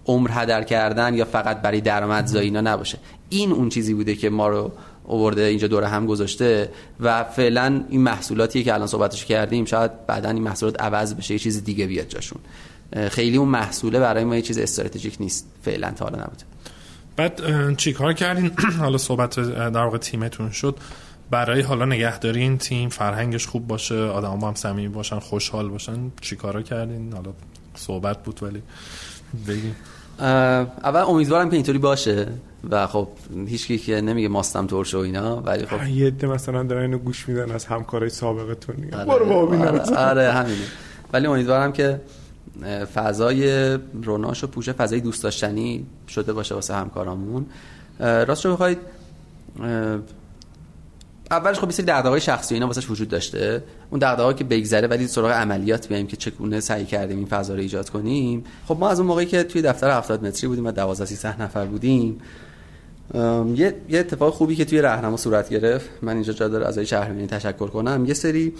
عمر 0.07 0.31
هدر 0.33 0.63
کردن 0.63 1.15
یا 1.15 1.25
فقط 1.25 1.63
برای 1.63 1.81
درآمدزایی 1.81 2.49
اینا 2.49 2.61
نباشه. 2.61 2.99
این 3.29 3.53
اون 3.53 3.69
چیزی 3.69 3.95
بوده 3.95 4.15
که 4.15 4.31
ما 4.31 4.49
رو 4.49 4.73
اوورده 5.05 5.43
اینجا 5.43 5.69
دور 5.69 5.85
هم 5.85 6.07
گذاشته 6.07 6.71
و 7.01 7.25
فعلا 7.25 7.85
این 7.89 8.01
محصولاتی 8.01 8.65
که 8.65 8.75
الان 8.75 8.87
صحبتش 8.87 9.25
کردیم 9.25 9.65
شاید 9.65 10.07
بعدا 10.07 10.31
این 10.31 10.43
محصولات 10.43 10.83
عوض 10.83 11.15
بشه 11.15 11.35
یه 11.35 11.39
چیز 11.39 11.65
دیگه 11.65 11.87
بیاد 11.87 12.09
جاشون. 12.09 12.39
خیلی 13.11 13.37
اون 13.37 13.49
محصوله 13.49 14.01
برای 14.01 14.25
ما 14.25 14.37
یه 14.37 14.43
چیز 14.43 14.59
استراتژیک 14.59 15.17
نیست 15.21 15.47
فعلا 15.63 15.91
تا 15.91 16.05
حالا 16.05 16.19
نبوده. 16.19 16.45
بعد 17.17 17.77
چیکار 17.77 18.13
کردین؟ 18.13 18.51
حالا 18.81 18.99
صحبت 18.99 19.41
در 19.41 19.85
واقع 19.85 19.99
تیمتون 19.99 20.51
شد. 20.51 20.77
برای 21.31 21.61
حالا 21.61 21.85
نگهداری 21.85 22.41
این 22.41 22.59
تیم 22.59 22.89
فرهنگش 22.89 23.47
خوب 23.47 23.67
باشه 23.67 23.95
آدم 23.95 24.41
هم 24.41 24.55
صمیمی 24.55 24.89
باشن 24.89 25.19
خوشحال 25.19 25.69
باشن 25.69 26.13
چیکارا 26.21 26.63
کردین؟ 26.63 27.13
حالا 27.13 27.33
صحبت 27.75 28.23
بود 28.23 28.43
ولی 28.43 28.63
بگیم. 29.49 29.77
اول 30.21 31.01
امیدوارم 31.01 31.51
که 31.51 31.57
اینطوری 31.57 31.79
باشه 31.79 32.27
و 32.71 32.87
خب 32.87 33.09
هیچ 33.47 33.67
که 33.87 34.01
نمیگه 34.01 34.29
ماستم 34.29 34.67
ترش 34.67 34.95
و 34.95 34.99
اینا 34.99 35.41
ولی 35.41 35.67
خب 35.67 35.89
یه 35.89 36.07
عده 36.07 36.27
مثلا 36.27 36.63
دارن 36.63 36.83
اینو 36.83 36.99
گوش 36.99 37.29
میدن 37.29 37.51
از 37.51 37.65
همکارای 37.65 38.11
سابقتون. 38.11 38.77
آره. 38.93 39.05
برو 39.05 39.65
آره, 39.69 39.97
آره 39.97 40.33
همینه. 40.33 40.65
ولی 41.13 41.27
امیدوارم 41.27 41.73
که 41.73 42.01
فضای 42.95 43.73
روناش 44.03 44.45
و 44.45 44.47
پوشه 44.47 44.73
فضای 44.73 45.01
دوست 45.01 45.23
داشتنی 45.23 45.87
شده 46.09 46.33
باشه 46.33 46.55
واسه 46.55 46.75
همکارامون. 46.75 47.47
راستش 48.01 48.47
بخواید 48.47 48.79
اولش 51.31 51.59
خب 51.59 51.69
مثل 51.69 51.83
دغدغه‌های 51.83 52.21
شخصی 52.21 52.55
اینا 52.55 52.67
واسش 52.67 52.91
وجود 52.91 53.09
داشته. 53.09 53.63
اون 53.91 54.01
دغدغه‌ها 54.01 54.33
که 54.33 54.45
بگذره 54.45 54.89
ولی 54.89 55.07
سراغ 55.07 55.31
عملیات 55.31 55.89
بیایم 55.89 56.07
که 56.07 56.17
چگونه 56.17 56.61
سعی 56.61 56.85
کردیم 56.85 57.17
این 57.19 57.27
فضا 57.27 57.55
رو 57.55 57.61
ایجاد 57.61 57.91
کنیم. 57.91 58.45
خب 58.69 58.77
ما 58.81 58.89
از 58.89 59.01
اون 59.01 59.09
موقعی 59.09 59.27
که 59.27 59.43
توی 59.43 59.63
دفتر 59.63 59.91
70 59.91 60.25
متری 60.25 60.49
بودیم 60.49 60.67
و 60.67 60.73
12 60.73 61.05
13 61.05 61.43
نفر 61.43 61.65
بودیم 61.65 62.21
یه 63.55 63.75
یه 63.89 64.01
اتفاق 64.01 64.35
خوبی 64.35 64.57
که 64.57 64.65
توی 64.65 64.81
راهنما 64.81 65.17
صورت 65.17 65.49
گرفت 65.49 65.91
من 66.03 66.13
اینجا 66.13 66.33
جا 66.33 66.49
داره 66.49 66.67
از 66.67 66.79
شهرمندی 66.79 67.27
تشکر 67.27 67.67
کنم. 67.67 68.05
یه 68.05 68.15
سری 68.15 68.53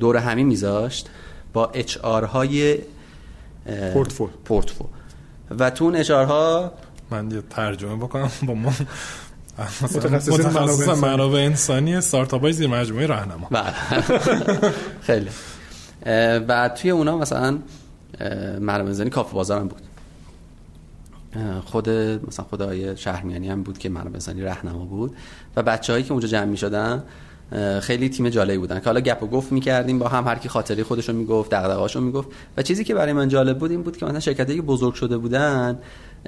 دور 0.00 0.16
همی 0.16 0.44
میذاشت 0.44 1.08
با 1.52 1.70
اچ 1.74 1.96
آر 1.98 2.24
های 2.24 2.78
پورتفول 3.94 4.30
پورتفول 4.44 4.86
و 5.58 5.70
تو 5.70 5.84
اون 5.84 5.96
اچ 5.96 6.10
آر 6.10 6.24
ها 6.24 6.72
من 7.10 7.30
یه 7.30 7.42
ترجمه 7.50 7.96
بکنم. 7.96 8.30
با 8.46 8.54
ما 8.54 8.72
متخصص 9.82 10.88
منابع 10.88 11.38
انسانی. 11.38 11.94
استارتاپ 11.94 12.40
های 12.42 12.52
زیر 12.52 12.68
مجموعه 12.68 13.06
راهنما. 13.06 13.48
خیلی. 15.00 15.28
و 16.48 16.68
توی 16.68 16.90
اونا 16.90 17.18
مثلا 17.18 17.58
منابع 18.60 18.88
انسانی 18.88 19.10
کافه 19.10 19.34
بازار 19.34 19.60
هم 19.60 19.68
بود. 19.68 19.82
خود 21.64 21.88
مثلا 22.28 22.44
خود 22.50 22.62
آیه 22.62 22.94
شهرمیانی 22.94 23.48
هم 23.48 23.62
بود 23.62 23.78
که 23.78 23.88
منابع 23.88 24.14
انسانی 24.14 24.42
راهنما 24.42 24.84
بود. 24.84 25.16
و 25.56 25.62
بچه‌هایی 25.62 26.04
که 26.04 26.12
اونجا 26.12 26.28
جمع 26.28 26.44
می‌شدن 26.44 27.02
خیلی 27.80 28.08
تیم 28.08 28.28
جالبی 28.28 28.58
بودن 28.58 28.80
که 28.80 28.84
حالا 28.84 29.00
گپ 29.00 29.22
و 29.22 29.26
گفت 29.26 29.52
می‌کردیم 29.52 29.98
با 29.98 30.08
هم 30.08 30.24
هر 30.24 30.34
کی 30.34 30.48
خاطری 30.48 30.82
خودشون 30.82 31.16
می‌گفت 31.16 31.50
دغدغه‌اشو 31.50 32.00
می‌گفت. 32.00 32.28
و 32.56 32.62
چیزی 32.62 32.84
که 32.84 32.94
برای 32.94 33.12
من 33.12 33.28
جالب 33.28 33.58
بود 33.58 33.70
این 33.70 33.82
بود 33.82 33.96
که 33.96 34.06
مثلا 34.06 34.20
شرکتایی 34.20 34.58
که 34.58 34.62
بزرگ 34.64 34.94
شده 34.94 35.18
بودن 35.18 35.78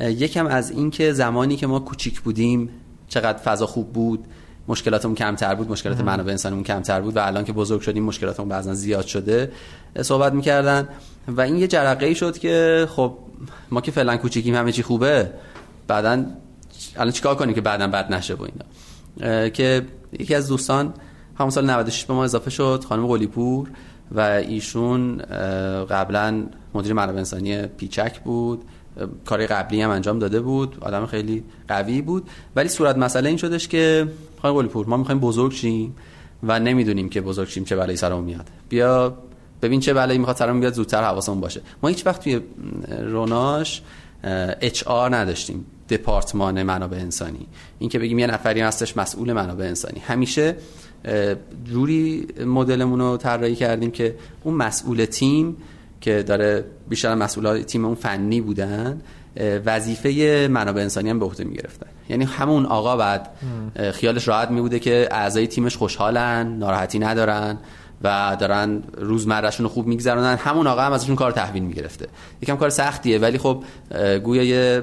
یکم 0.00 0.46
از 0.46 0.70
اینکه 0.70 1.12
زمانی 1.12 1.56
که 1.56 1.66
ما 1.66 1.80
کوچیک 1.80 2.20
بودیم 2.20 2.70
چقدر 3.10 3.38
فضا 3.38 3.66
خوب 3.66 3.92
بود 3.92 4.24
مشکلاتمون 4.68 5.14
کمتر 5.14 5.54
بود 5.54 5.70
مشکلات 5.70 6.00
منابع 6.00 6.30
انسانیمون 6.30 6.64
کمتر 6.64 7.00
بود 7.00 7.16
و 7.16 7.26
الان 7.26 7.44
که 7.44 7.52
بزرگ 7.52 7.80
شدیم 7.80 8.04
مشکلاتمون 8.04 8.48
بعضا 8.48 8.74
زیاد 8.74 9.06
شده 9.06 9.52
صحبت 10.02 10.32
می‌کردن. 10.32 10.88
و 11.28 11.40
این 11.40 11.56
یه 11.56 11.66
جرقه 11.66 12.06
ای 12.06 12.14
شد 12.14 12.38
که 12.38 12.86
خب 12.90 13.16
ما 13.70 13.80
که 13.80 13.90
فعلا 13.90 14.16
کوچیکیم 14.16 14.54
همه 14.54 14.72
چی 14.72 14.82
خوبه 14.82 15.30
بعدا 15.88 16.24
الان 16.96 17.12
چیکار 17.12 17.34
کنیم 17.34 17.54
که 17.54 17.60
بعدا 17.60 17.86
بد 17.86 18.12
نشه 18.12 18.34
با 18.34 18.46
اینا. 18.46 19.48
که 19.48 19.82
یکی 20.12 20.34
از 20.34 20.48
دوستان 20.48 20.94
همون 21.38 21.50
سال 21.50 21.70
96 21.70 22.04
به 22.04 22.14
ما 22.14 22.24
اضافه 22.24 22.50
شد 22.50 22.84
خانم 22.88 23.06
قلیپور 23.06 23.70
و 24.12 24.20
ایشون 24.20 25.16
قبلا 25.90 26.46
مدیر 26.74 26.92
منابع 26.92 27.18
انسانی 27.18 27.66
پیچک 27.66 28.20
بود. 28.20 28.64
کار 29.24 29.46
قبلی 29.46 29.82
هم 29.82 29.90
انجام 29.90 30.18
داده 30.18 30.40
بود. 30.40 30.76
آدم 30.80 31.06
خیلی 31.06 31.44
قوی 31.68 32.02
بود. 32.02 32.28
ولی 32.56 32.68
صورت 32.68 32.96
مسئله 32.96 33.28
این 33.28 33.38
شدش 33.38 33.68
که 33.68 34.08
خانم 34.42 34.54
قلی 34.54 34.68
پور 34.68 34.86
ما 34.86 34.96
می‌خوایم 34.96 35.20
بزرگ 35.20 35.52
شیم 35.52 35.96
و 36.42 36.60
نمی‌دونیم 36.60 37.08
که 37.08 37.20
بزرگ 37.20 37.48
شیم 37.48 37.64
چه 37.64 37.76
بلایی 37.76 37.96
سرمون 37.96 38.24
میاد. 38.24 38.46
بیا 38.68 39.18
ببین 39.62 39.80
چه 39.80 39.94
بلایی 39.94 40.18
می‌خواد 40.18 40.36
سرمون 40.36 40.60
بیاد 40.60 40.74
زودتر 40.74 41.04
حواسمون 41.04 41.40
باشه. 41.40 41.60
ما 41.82 41.88
هیچ 41.88 42.06
وقت 42.06 42.24
توی 42.24 42.40
روناش 43.02 43.82
اچ 44.60 44.82
آر 44.82 45.16
نداشتیم. 45.16 45.64
دپارتمان 45.88 46.62
منابع 46.62 46.96
انسانی. 46.96 47.46
این 47.78 47.90
که 47.90 47.98
بگیم 47.98 48.18
یه 48.18 48.26
نفری 48.26 48.60
هستش 48.60 48.96
مسئول 48.96 49.32
منابع 49.32 49.64
انسانی. 49.64 50.00
همیشه 50.00 50.56
جوری 51.64 52.26
مدلمون 52.46 53.00
رو 53.00 53.16
طراحی 53.16 53.54
کردیم 53.54 53.90
که 53.90 54.14
اون 54.44 54.54
مسئول 54.54 55.04
تیم 55.04 55.56
که 56.00 56.22
داره 56.22 56.64
بیشتر 56.88 57.14
مسئولات 57.14 57.62
تیم 57.62 57.84
اون 57.84 57.94
فنی 57.94 58.40
بودن 58.40 59.00
وظیفه 59.66 60.48
منابع 60.50 60.82
انسانی 60.82 61.10
هم 61.10 61.18
به 61.18 61.24
عهده 61.24 61.44
می‌گرفتن. 61.44 61.86
یعنی 62.08 62.24
همون 62.24 62.66
آقا 62.66 62.96
بعد 62.96 63.30
خیالش 63.92 64.28
راحت 64.28 64.50
می 64.50 64.60
بوده 64.60 64.78
که 64.78 65.08
اعضای 65.10 65.46
تیمش 65.46 65.76
خوشحالن 65.76 66.56
ناراحتی 66.58 66.98
ندارن 66.98 67.58
و 68.04 68.36
دارن 68.40 68.82
روزمرهشون 68.98 69.64
رو 69.64 69.70
خوب 69.70 69.86
میگذرونن. 69.86 70.36
همون 70.36 70.66
آقا 70.66 70.82
هم 70.82 70.92
ازشون 70.92 71.16
کار 71.16 71.32
تحویل 71.32 71.62
می‌گرفته. 71.62 72.06
یکم 72.42 72.56
کار 72.56 72.70
سختیه 72.70 73.18
ولی 73.18 73.38
خب 73.38 73.64
گویا 74.24 74.42
یه 74.42 74.82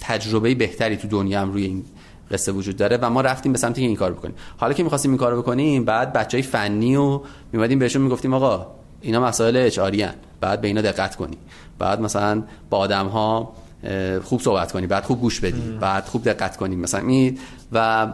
تجربه 0.00 0.54
بهتری 0.54 0.96
تو 0.96 1.08
دنیا 1.08 1.40
هم 1.40 1.52
روی 1.52 1.64
این 1.64 1.84
قصه 2.30 2.52
وجود 2.52 2.76
داره 2.76 2.98
و 3.02 3.10
ما 3.10 3.20
رفتیم 3.20 3.52
به 3.52 3.58
سمت 3.58 3.78
این 3.78 3.96
کار 3.96 4.12
بکنیم. 4.12 4.34
حالا 4.56 4.72
که 4.72 4.82
می‌خواستیم 4.82 5.10
این 5.10 5.18
کار 5.18 5.36
بکنیم 5.36 5.84
بعد 5.84 6.12
بچهای 6.12 6.42
فنی 6.42 6.96
و 6.96 7.20
میمدیم 7.52 7.78
بهشون 7.78 8.02
می‌گفتیم 8.02 8.34
آقا 8.34 8.66
اینا 9.06 9.20
مسائل 9.20 9.56
اچ 9.56 9.78
بعد 10.40 10.60
به 10.60 10.68
اینا 10.68 10.80
دقت 10.80 11.16
کنی. 11.16 11.36
بعد 11.78 12.00
مثلا 12.00 12.42
با 12.70 12.78
آدم 12.78 13.06
ها 13.06 13.52
خوب 14.22 14.40
صحبت 14.40 14.72
کنی. 14.72 14.86
بعد 14.86 15.04
خوب 15.04 15.20
گوش 15.20 15.40
بدی. 15.40 15.78
بعد 15.80 16.04
خوب 16.04 16.24
دقت 16.24 16.56
کنی. 16.56 16.76
مثلا 16.76 17.00
می 17.00 17.38
و 17.72 18.06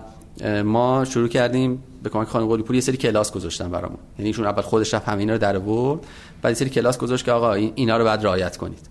ما 0.64 1.04
شروع 1.04 1.28
کردیم 1.28 1.82
به 2.02 2.10
کمک 2.10 2.28
خانم 2.28 2.46
قلی 2.46 2.62
پور 2.62 2.76
یه 2.76 2.80
سری 2.80 2.96
کلاس 2.96 3.32
گذاشتن 3.32 3.70
برامون. 3.70 3.98
یعنی 4.18 4.28
ایشون 4.28 4.46
اول 4.46 4.62
خودش 4.62 4.94
رفت 4.94 5.08
همین 5.08 5.30
رو 5.30 5.38
در 5.38 5.56
آورد. 5.56 6.00
بعد 6.42 6.50
یه 6.50 6.58
سری 6.58 6.70
کلاس 6.70 6.98
گذاشت 6.98 7.24
که 7.24 7.32
آقا 7.32 7.52
اینا 7.52 7.96
رو 7.96 8.04
بعد 8.04 8.24
رعایت 8.24 8.56
کنید. 8.56 8.88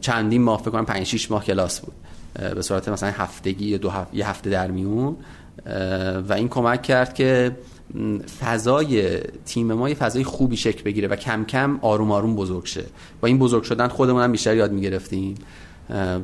چندین 0.00 0.42
ماه 0.42 0.60
فکر 0.60 0.70
کنم 0.70 0.84
5 0.84 1.06
6 1.06 1.30
ماه 1.30 1.44
کلاس 1.44 1.80
بود. 1.80 1.94
به 2.54 2.62
صورت 2.62 2.88
مثلا 2.88 3.10
هفتگی 3.10 3.66
یا 3.66 3.78
دو 3.78 3.90
هفته 3.90 4.16
یه 4.16 4.28
هفته 4.28 4.50
در 4.50 4.70
میون. 4.70 5.16
و 6.28 6.32
این 6.32 6.48
کمک 6.48 6.82
کرد 6.82 7.14
که 7.14 7.56
فضای 8.40 9.20
تیم 9.44 9.72
ما 9.72 9.88
یه 9.88 9.94
فضای 9.94 10.24
خوبی 10.24 10.56
شکل 10.56 10.82
بگیره 10.82 11.08
و 11.08 11.16
کم 11.16 11.44
کم 11.44 11.78
آروم 11.82 12.12
آروم 12.12 12.36
بزرگ 12.36 12.64
شه. 12.64 12.84
با 13.20 13.28
این 13.28 13.38
بزرگ 13.38 13.62
شدن 13.62 13.88
خودمون 13.88 14.22
هم 14.22 14.32
بیشتر 14.32 14.56
یاد 14.56 14.72
می‌گرفتیم. 14.72 15.34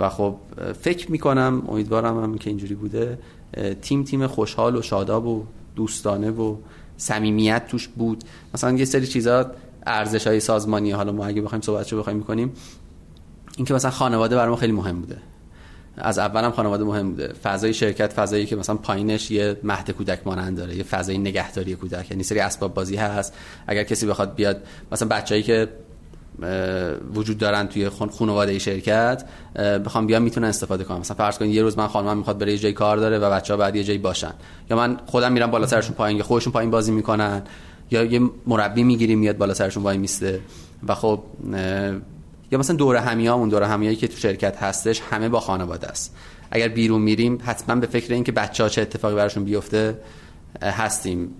و 0.00 0.09
خب 0.09 0.35
فکر 0.80 1.11
می‌کنم 1.11 1.62
امیدوارم 1.68 2.22
هم 2.22 2.38
که 2.38 2.50
اینجوری 2.50 2.74
بوده 2.74 3.18
تیم 3.83 4.04
تیم 4.04 4.26
خوشحال 4.26 4.76
و 4.76 4.83
شاداب 4.83 5.26
و 5.26 5.44
دوستانه 5.76 6.30
و 6.30 6.56
صمیمیت 6.96 7.66
توش 7.68 7.88
بود. 7.88 8.24
مثلا 8.54 8.78
یه 8.78 8.85
سری 8.85 9.06
چیزا 9.06 9.50
ارزش 9.87 10.26
های 10.26 10.40
سازمانی 10.40 10.90
حالا 10.90 11.12
ما 11.12 11.26
اگه 11.26 11.42
بخوایم 11.42 11.62
صحبتشو 11.62 11.98
بخوایم 11.98 12.18
می‌کنیم 12.18 12.52
اینکه 13.56 13.74
مثلا 13.74 13.90
خانواده 13.90 14.37
برام 14.37 14.56
خیلی 14.56 14.72
مهم 14.72 15.00
بوده. 15.00 15.16
از 15.96 16.18
اولم 16.18 16.50
خانواده 16.50 16.85
مهم 16.85 17.11
بوده. 17.11 17.33
فضای 17.42 17.74
شرکت 17.74 18.12
فضایی 18.12 18.46
که 18.46 18.57
مثلا 18.57 18.76
پایینش 18.76 19.31
یه 19.31 19.57
مهد 19.62 19.90
کودک 19.90 20.20
مانند 20.26 20.57
داره 20.57 20.76
یه 20.76 20.83
فضای 20.83 21.18
نگهداری 21.18 21.74
کودک 21.74 22.11
یعنی 22.11 22.22
سری 22.22 22.38
اسباب 22.40 22.74
بازی 22.74 22.96
هست. 22.96 23.35
اگر 23.66 23.85
کسی 23.85 24.07
بخواد 24.07 24.35
بیاد 24.35 24.62
مثلا 24.92 25.09
بچه‌ای 25.09 25.42
که 25.42 25.68
وجود 27.14 27.38
دارن 27.38 27.66
توی 27.66 27.88
خانواده 27.88 28.59
شرکت 28.59 29.24
بخوام 29.85 30.07
بیام 30.07 30.22
می‌تونن 30.22 30.48
استفاده 30.48 30.85
کنم 30.85 30.98
مثلا 30.98 31.16
فرض 31.16 31.38
کنید 31.38 31.55
یه 31.55 31.62
روز 31.62 31.79
من 31.79 31.87
خانمم 31.87 32.18
می‌خواد 32.18 32.38
بره 32.38 32.53
یه 32.53 32.59
جای 32.59 32.72
کار 32.72 32.96
داره 32.96 33.18
و 33.18 33.31
بچه‌ها 33.31 33.57
بعد 33.57 33.76
یه 33.76 33.85
جایی 33.85 33.98
باشن. 33.98 34.33
یا 34.70 34.76
من 34.76 34.96
خودم 35.07 35.33
میرم 35.33 35.50
بالا 35.50 35.66
سرشون 35.66 35.94
پایین 35.94 36.18
یا 36.18 36.24
خودشون 36.24 36.53
پایین 36.53 36.70
بازی 36.70 36.92
می‌کنن. 36.92 37.42
یا 37.90 38.05
یه 38.05 38.20
مربی 38.46 38.83
می‌گیریم 38.83 39.18
میاد 39.18 39.37
بالا 39.38 39.55
سرشون 39.55 39.83
وای 39.83 39.98
میسته. 39.98 40.40
و 40.88 40.94
خب 40.94 41.22
یا 42.51 42.59
مثلا 42.59 42.77
دور 42.77 42.97
همیامون 42.97 43.49
دور 43.49 43.63
همیایی 43.63 43.97
که 43.97 44.09
تو 44.09 44.17
شرکت 44.17 44.63
هستش 44.63 45.01
همه 45.11 45.29
با 45.29 45.41
خانواده 45.41 45.89
است. 45.89 46.17
اگر 46.51 46.69
بیرون 46.69 47.03
میریم 47.03 47.39
حتما 47.45 47.77
به 47.77 47.87
فکر 47.87 48.15
اینکه 48.15 48.33
بچه 48.33 48.63
ها 48.63 48.69
چه 48.69 48.83
اتفاقی 48.83 49.15
براشون 49.15 49.45
بیفته 49.45 49.99
هستیم. 50.63 51.35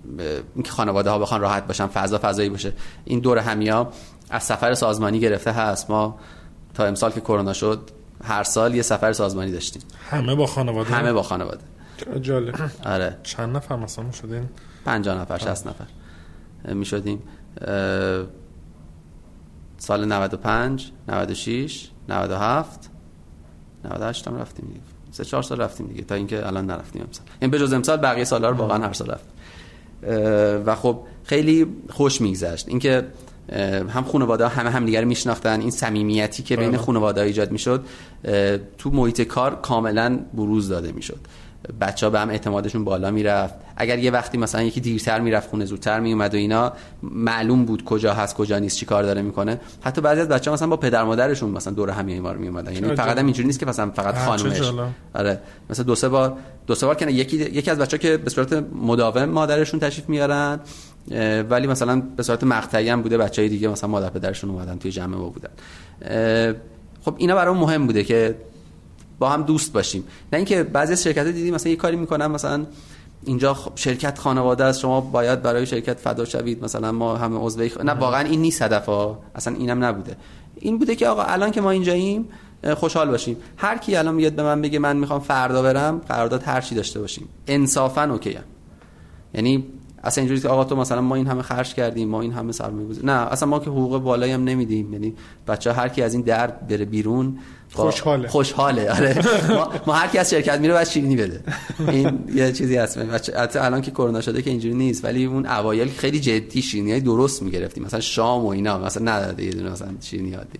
اینکه 0.55 0.71
خانواده 0.71 1.09
ها 1.09 1.19
بخوان 1.19 1.41
راحت 1.41 1.67
باشن 1.67 1.87
فضا 1.87 2.19
فضایی 2.23 2.49
باشه. 2.49 2.73
این 3.05 3.19
دور 3.19 3.37
همیا 3.37 3.91
از 4.29 4.43
سفر 4.43 4.73
سازمانی 4.73 5.19
گرفته 5.19 5.51
هست. 5.51 5.89
ما 5.89 6.19
تا 6.73 6.85
امسال 6.85 7.11
که 7.11 7.21
کرونا 7.21 7.53
شد 7.53 7.89
هر 8.23 8.43
سال 8.43 8.75
یه 8.75 8.81
سفر 8.81 9.13
سازمانی 9.13 9.51
داشتیم. 9.51 9.81
همه 10.09 10.35
با 10.35 10.45
خانواده؟ 10.45 10.89
همه 10.89 11.13
با 11.13 11.23
خانواده. 11.23 11.61
جالب. 12.21 12.55
آره. 12.85 13.17
چند 13.23 13.55
نفر 13.55 13.75
مثلا 13.75 14.11
شدین؟ 14.11 14.49
50 14.85 15.21
نفر 15.21 15.37
60 15.37 15.67
نفر. 15.67 15.85
می 16.73 16.85
شدیم 16.85 17.23
سال 19.81 20.05
95 20.05 20.91
96 21.07 21.89
97 22.09 22.89
98 23.85 24.27
هم 24.27 24.37
رفتیم 24.37 24.65
دیگه. 24.67 24.79
سه 25.11 25.25
چهار 25.25 25.43
سال 25.43 25.61
رفتیم 25.61 25.87
دیگه 25.87 26.01
تا 26.01 26.15
اینکه 26.15 26.47
الان 26.47 26.65
نرفتیم 26.65 27.01
امسال. 27.01 27.25
این 27.39 27.51
به 27.51 27.59
جز 27.59 27.73
امسال 27.73 27.97
بقیه 27.97 28.23
سالا 28.23 28.49
رو 28.49 28.57
واقعا 28.57 28.85
هر 28.87 28.93
سال 28.93 29.07
رفتیم 29.07 29.31
و 30.65 30.75
خب 30.75 30.99
خیلی 31.23 31.67
خوش 31.89 32.21
میگذشت. 32.21 32.69
اینکه 32.69 33.07
هم 33.89 34.03
خانواده 34.03 34.47
همه 34.47 34.69
هم 34.69 34.85
دیگر 34.85 35.03
میشناختن. 35.03 35.61
این 35.61 35.71
صمیمیتی 35.71 36.43
که 36.43 36.55
بین 36.55 36.77
خانواده 36.77 37.21
ایجاد 37.21 37.51
می‌شد 37.51 37.85
تو 38.77 38.89
محیط 38.89 39.21
کار 39.21 39.55
کاملا 39.61 40.19
بروز 40.33 40.69
داده 40.69 40.91
می‌شد. 40.91 41.19
بچه 41.81 42.05
ها 42.05 42.09
به 42.09 42.19
هم 42.19 42.29
اعتمادشون 42.29 42.83
بالا 42.83 43.11
می‌رفت. 43.11 43.53
اگر 43.77 43.99
یه 43.99 44.11
وقتی 44.11 44.37
مثلا 44.37 44.61
یکی 44.61 44.81
دیرتر 44.81 45.19
می‌رفت 45.19 45.49
خونه 45.49 45.65
زودتر 45.65 45.99
میومد 45.99 46.33
و 46.33 46.37
اینا 46.37 46.73
معلوم 47.03 47.65
بود 47.65 47.85
کجا 47.85 48.13
هست 48.13 48.35
کجا 48.35 48.59
نیست 48.59 48.77
چی 48.77 48.85
کار 48.85 49.03
داره 49.03 49.21
می‌کنه. 49.21 49.59
حتی 49.81 50.01
بعضی 50.01 50.21
از 50.21 50.27
بچه 50.27 50.51
ها 50.51 50.53
مثلا 50.53 50.67
با 50.67 50.77
پدر 50.77 51.03
مادرشون 51.03 51.49
مثلا 51.49 51.73
دور 51.73 51.89
هم 51.89 52.19
ما 52.19 52.33
میومدن 52.33 52.73
یعنی 52.73 52.95
فقط 52.95 53.17
هم 53.17 53.25
اینجوری 53.25 53.47
نیست 53.47 53.59
که 53.59 53.65
مثلا 53.65 53.89
فقط 53.89 54.17
خانمش 54.17 54.61
آره. 55.13 55.39
مثلا 55.69 55.85
دو 55.85 55.95
سه 55.95 56.09
بار 56.09 56.37
دو 56.67 56.75
سه 56.75 56.85
بار 56.85 56.95
کنه 56.95 57.13
یکی 57.13 57.37
یکی 57.37 57.71
از 57.71 57.77
بچه 57.77 57.97
ها 57.97 58.01
که 58.01 58.17
به 58.17 58.29
صورت 58.29 58.53
مداوم 58.75 59.25
مادرشون 59.25 59.79
تشریف 59.79 60.09
میارن 60.09 60.59
ولی 61.49 61.67
مثلا 61.67 62.01
به 62.17 62.23
صورت 62.23 62.43
مقطعی 62.43 62.89
هم 62.89 63.01
بوده 63.01 63.17
بچهای 63.17 63.49
دیگه 63.49 63.67
مثلا 63.67 63.89
مادر 63.89 64.09
پدرشون 64.09 64.49
اومدن 64.49 64.77
توی 64.77 64.91
جمع 64.91 65.17
ما 65.17 65.29
بودن. 65.29 65.49
خب 67.05 67.15
اینا 67.17 67.35
برام 67.35 67.57
مهم 67.57 67.87
بوده 67.87 68.03
که 68.03 68.35
با 69.21 69.29
هم 69.29 69.41
دوست 69.41 69.73
باشیم. 69.73 70.03
نه 70.33 70.37
اینکه 70.37 70.63
بعضی 70.63 70.93
از 70.93 71.03
شرکت 71.03 71.27
دیدیم 71.27 71.53
مثلا 71.53 71.71
یه 71.71 71.75
کاری 71.75 71.95
می‌کنن 71.95 72.27
مثلا 72.27 72.65
اینجا 73.23 73.57
شرکت 73.75 74.19
خانواده 74.19 74.63
است 74.63 74.79
شما 74.79 75.01
باید 75.01 75.41
برای 75.41 75.65
شرکت 75.65 75.99
فدا 75.99 76.25
شوید. 76.25 76.63
مثلا 76.63 76.91
ما 76.91 77.17
همه 77.17 77.37
عضو 77.37 77.67
خ... 77.67 77.77
نه 77.77 77.91
واقعا 77.91 78.27
این 78.27 78.41
نیست 78.41 78.61
هدف 78.61 78.85
ها 78.85 79.19
اصلا 79.35 79.55
اینم 79.55 79.83
نبوده. 79.83 80.17
این 80.55 80.77
بوده 80.77 80.95
که 80.95 81.07
آقا 81.07 81.23
الان 81.23 81.51
که 81.51 81.61
ما 81.61 81.71
اینجاییم 81.71 82.29
خوشحال 82.75 83.09
باشیم. 83.09 83.37
هر 83.57 83.77
کی 83.77 83.95
الان 83.95 84.15
میاد 84.15 84.33
به 84.33 84.43
من 84.43 84.61
بگه 84.61 84.79
من 84.79 84.97
می‌خوام 84.97 85.19
فردا 85.19 85.61
برم 85.61 85.97
قرارداد 85.97 86.43
هر 86.43 86.61
چی 86.61 86.75
داشته 86.75 86.99
باشیم. 86.99 87.27
انصافا 87.47 88.03
اوکی 88.03 88.37
یعنی 89.33 89.63
اصلا 90.03 90.21
اینجوری 90.21 90.41
که 90.41 90.47
آقا 90.47 90.63
تو 90.63 90.75
مثلا 90.75 91.01
ما 91.01 91.15
این 91.15 91.27
همه 91.27 91.41
خرج 91.41 91.73
کردیم 91.73 92.09
ما 92.09 92.21
این 92.21 92.31
همه 92.33 92.51
سرمایه 92.51 92.87
نه 93.03 93.11
اصلا 93.11 93.49
ما 93.49 93.59
که 93.59 93.69
حقوق 93.69 93.97
بالایی 93.97 94.33
هم 94.33 94.43
نمیدیم. 94.43 94.93
یعنی 94.93 95.13
بچه 95.47 95.73
هر 95.73 95.87
کی 95.87 96.01
از 96.01 96.13
این 96.13 96.23
در 96.23 96.47
بره 96.47 96.85
بیرون 96.85 97.37
خوشحاله. 97.73 98.27
خوشحاله 98.27 98.91
آره. 98.91 99.21
ما, 99.57 99.73
ما 99.87 99.93
هر 99.93 100.07
کی 100.07 100.17
از 100.17 100.29
شرکت 100.29 100.59
میره 100.59 100.73
بعد 100.73 100.87
شیرینی 100.87 101.15
بده. 101.15 101.41
این 101.87 102.23
یه 102.35 102.51
چیزی 102.51 102.75
هست. 102.75 102.97
بچه 102.97 103.61
الان 103.61 103.81
که 103.81 103.91
کرونا 103.91 104.21
شده 104.21 104.41
که 104.41 104.49
اینجوری 104.49 104.75
نیست 104.75 105.05
ولی 105.05 105.25
اون 105.25 105.45
اوایل 105.45 105.89
خیلی 105.89 106.19
جدی 106.19 106.61
شیرینی 106.61 106.99
درست 106.99 107.43
می‌گرفتیم. 107.43 107.83
مثلا 107.83 107.99
شام 107.99 108.45
و 108.45 108.47
اینا 108.47 108.77
مثلا 108.79 109.11
نداده 109.11 109.43
یه 109.43 109.51
دونه 109.51 109.69
مثلا 109.69 109.87
شیرینی 110.01 110.33
عادی. 110.33 110.59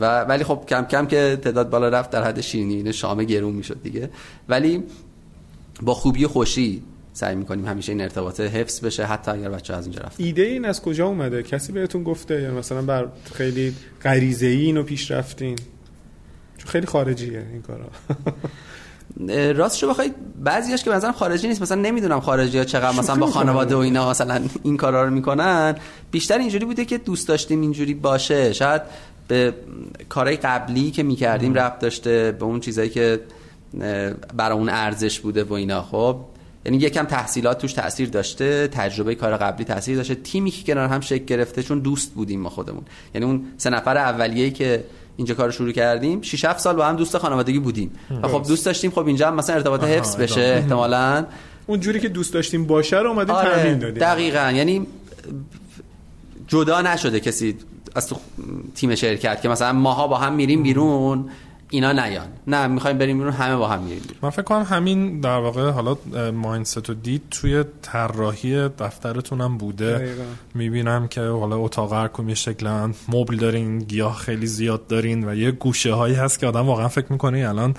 و 0.00 0.24
ولی 0.24 0.44
خب 0.44 0.64
کم 0.68 0.84
کم 0.84 1.06
که 1.06 1.38
تعداد 1.42 1.70
بالا 1.70 1.88
رفت 1.88 2.10
در 2.10 2.24
حد 2.24 2.40
شیرینی 2.40 2.92
شام 2.92 3.24
گرون 3.24 3.52
می‌شد 3.52 3.82
دیگه. 3.82 4.10
ولی 4.48 4.82
با 5.82 5.94
خوبی 5.94 6.26
خوشی 6.26 6.82
سعی 7.12 7.34
می‌کنیم 7.34 7.66
همیشه 7.66 7.92
این 7.92 8.00
ارتباط 8.00 8.40
حفظ 8.40 8.84
بشه 8.84 9.04
حتی 9.04 9.30
اگر 9.30 9.48
بچه 9.48 9.74
از 9.74 9.86
اینجا 9.86 10.00
رفت 10.00 10.20
ایده 10.20 10.42
این 10.42 10.64
از 10.64 10.82
کجا 10.82 11.06
اومده؟ 11.06 11.42
کسی 11.42 11.72
بهتون 11.72 12.02
گفته؟ 12.02 12.42
یا 12.42 12.54
مثلا 12.54 12.82
بر 12.82 13.08
خیلی 13.34 13.74
غریزه 14.02 14.46
ای 14.46 14.60
اینو 14.64 14.82
پیش 14.82 15.10
رفتین؟ 15.10 15.56
چون 16.60 16.70
خیلی 16.70 16.86
خارجیه 16.86 17.46
این 17.52 17.62
کارا. 17.62 17.86
راستشو 19.52 19.88
بخواید 19.88 20.14
بعضیاش 20.44 20.84
که 20.84 20.90
مثلا 20.90 21.12
خارجی 21.12 21.48
نیست 21.48 21.62
مثلا 21.62 21.80
نمی‌دونم 21.80 22.20
خارجی 22.20 22.58
ها 22.58 22.64
چقدر 22.64 22.98
مثلا 22.98 23.16
با 23.16 23.26
خانواده 23.26 23.74
و 23.74 23.78
اینا 23.78 24.10
مثلا 24.10 24.40
این 24.62 24.76
کارا 24.76 25.04
رو 25.04 25.10
می‌کنن. 25.10 25.74
بیشتر 26.10 26.38
اینجوری 26.38 26.64
بوده 26.64 26.84
که 26.84 26.98
دوست 26.98 27.28
داشتیم 27.28 27.60
اینجوری 27.60 27.94
باشه. 27.94 28.52
شاید 28.52 28.82
به 29.28 29.54
کارهای 30.08 30.36
قبلی 30.36 30.90
که 30.90 31.02
می‌کردیم 31.02 31.54
ربط 31.54 31.78
داشته 31.78 32.36
به 32.38 32.44
اون 32.44 32.60
چیزایی 32.60 32.90
که 32.90 33.20
برای 34.36 34.58
اون 34.58 34.68
ارزش 34.68 35.20
بوده 35.20 35.44
و 35.44 35.52
اینا. 35.52 35.82
خب 35.82 36.16
یعنی 36.64 36.78
یکم 36.78 37.04
تحصیلات 37.04 37.58
توش 37.58 37.72
تاثیر 37.72 38.08
داشته 38.08 38.68
تجربه 38.68 39.14
کار 39.14 39.36
قبلی 39.36 39.64
تاثیر 39.64 39.96
داشته. 39.96 40.14
تیمی 40.14 40.50
که 40.50 40.72
کنار 40.72 40.88
هم 40.88 41.00
شکل 41.00 41.24
گرفته 41.24 41.62
چون 41.62 41.78
دوست 41.78 42.12
بودیم 42.14 42.40
ما 42.40 42.48
خودمون. 42.48 42.82
یعنی 43.14 43.26
اون 43.26 43.44
سه 43.56 43.70
نفر 43.70 43.96
اولیه‌ای 43.96 44.50
که 44.50 44.84
اینجا 45.20 45.34
کار 45.34 45.50
شروع 45.50 45.72
کردیم. 45.72 46.22
6 46.22 46.44
7 46.44 46.58
سال 46.58 46.76
با 46.76 46.86
هم 46.86 46.96
دوست 46.96 47.18
خانوادگی 47.18 47.58
بودیم. 47.58 47.90
و 48.22 48.28
خب 48.28 48.48
دوست 48.48 48.66
داشتیم 48.66 48.90
خب 48.90 49.06
اینجا 49.06 49.28
هم 49.28 49.34
مثلا 49.34 49.56
ارتباط 49.56 49.84
حفظ 49.84 50.16
بشه 50.16 50.40
احتمالاً. 50.40 51.26
اون 51.66 51.80
جوری 51.80 52.00
که 52.00 52.08
دوست 52.08 52.34
داشتیم 52.34 52.66
باشه 52.66 52.98
رو 52.98 53.10
اومدیم 53.10 53.34
آره 53.34 53.50
تمرین 53.50 53.78
دادیم. 53.78 53.98
دقیقاً. 53.98 54.52
یعنی 54.54 54.86
جدا 56.48 56.80
نشده 56.80 57.20
کسی 57.20 57.56
از 57.94 58.08
تو 58.08 58.16
تیم 58.74 58.94
شرکت 58.94 59.42
که 59.42 59.48
مثلا 59.48 59.72
ماها 59.72 60.08
با 60.08 60.16
هم 60.16 60.32
میریم 60.32 60.62
بیرون. 60.62 61.30
اینا 61.70 61.92
نیان. 61.92 62.26
نه 62.46 62.66
می‌خوایم 62.66 62.98
بریم 62.98 63.18
بیرون 63.18 63.32
همه 63.32 63.56
با 63.56 63.68
هم 63.68 63.82
میریم 63.82 64.02
من 64.22 64.30
فکر 64.30 64.42
کنم 64.42 64.62
همین 64.62 65.20
در 65.20 65.38
واقع 65.38 65.70
حالا 65.70 65.96
مایندست 66.30 66.90
و 66.90 66.94
دید 66.94 67.22
توی 67.30 67.64
طراحی 67.82 68.68
دفترتونم 68.68 69.58
بوده. 69.58 70.14
می‌بینم 70.54 71.08
که 71.08 71.20
حالا 71.20 71.56
اتاق 71.58 71.92
هر 71.92 72.10
یه 72.28 72.34
شکلا 72.34 72.92
مبل 73.08 73.36
دارین 73.36 73.78
گیاه 73.78 74.16
خیلی 74.16 74.46
زیاد 74.46 74.86
دارین 74.86 75.28
و 75.28 75.34
یه 75.34 75.50
گوشه 75.50 75.94
هایی 75.94 76.14
هست 76.14 76.38
که 76.38 76.46
آدم 76.46 76.66
واقعا 76.66 76.88
فکر 76.88 77.12
می‌کنه 77.12 77.48
الان 77.48 77.74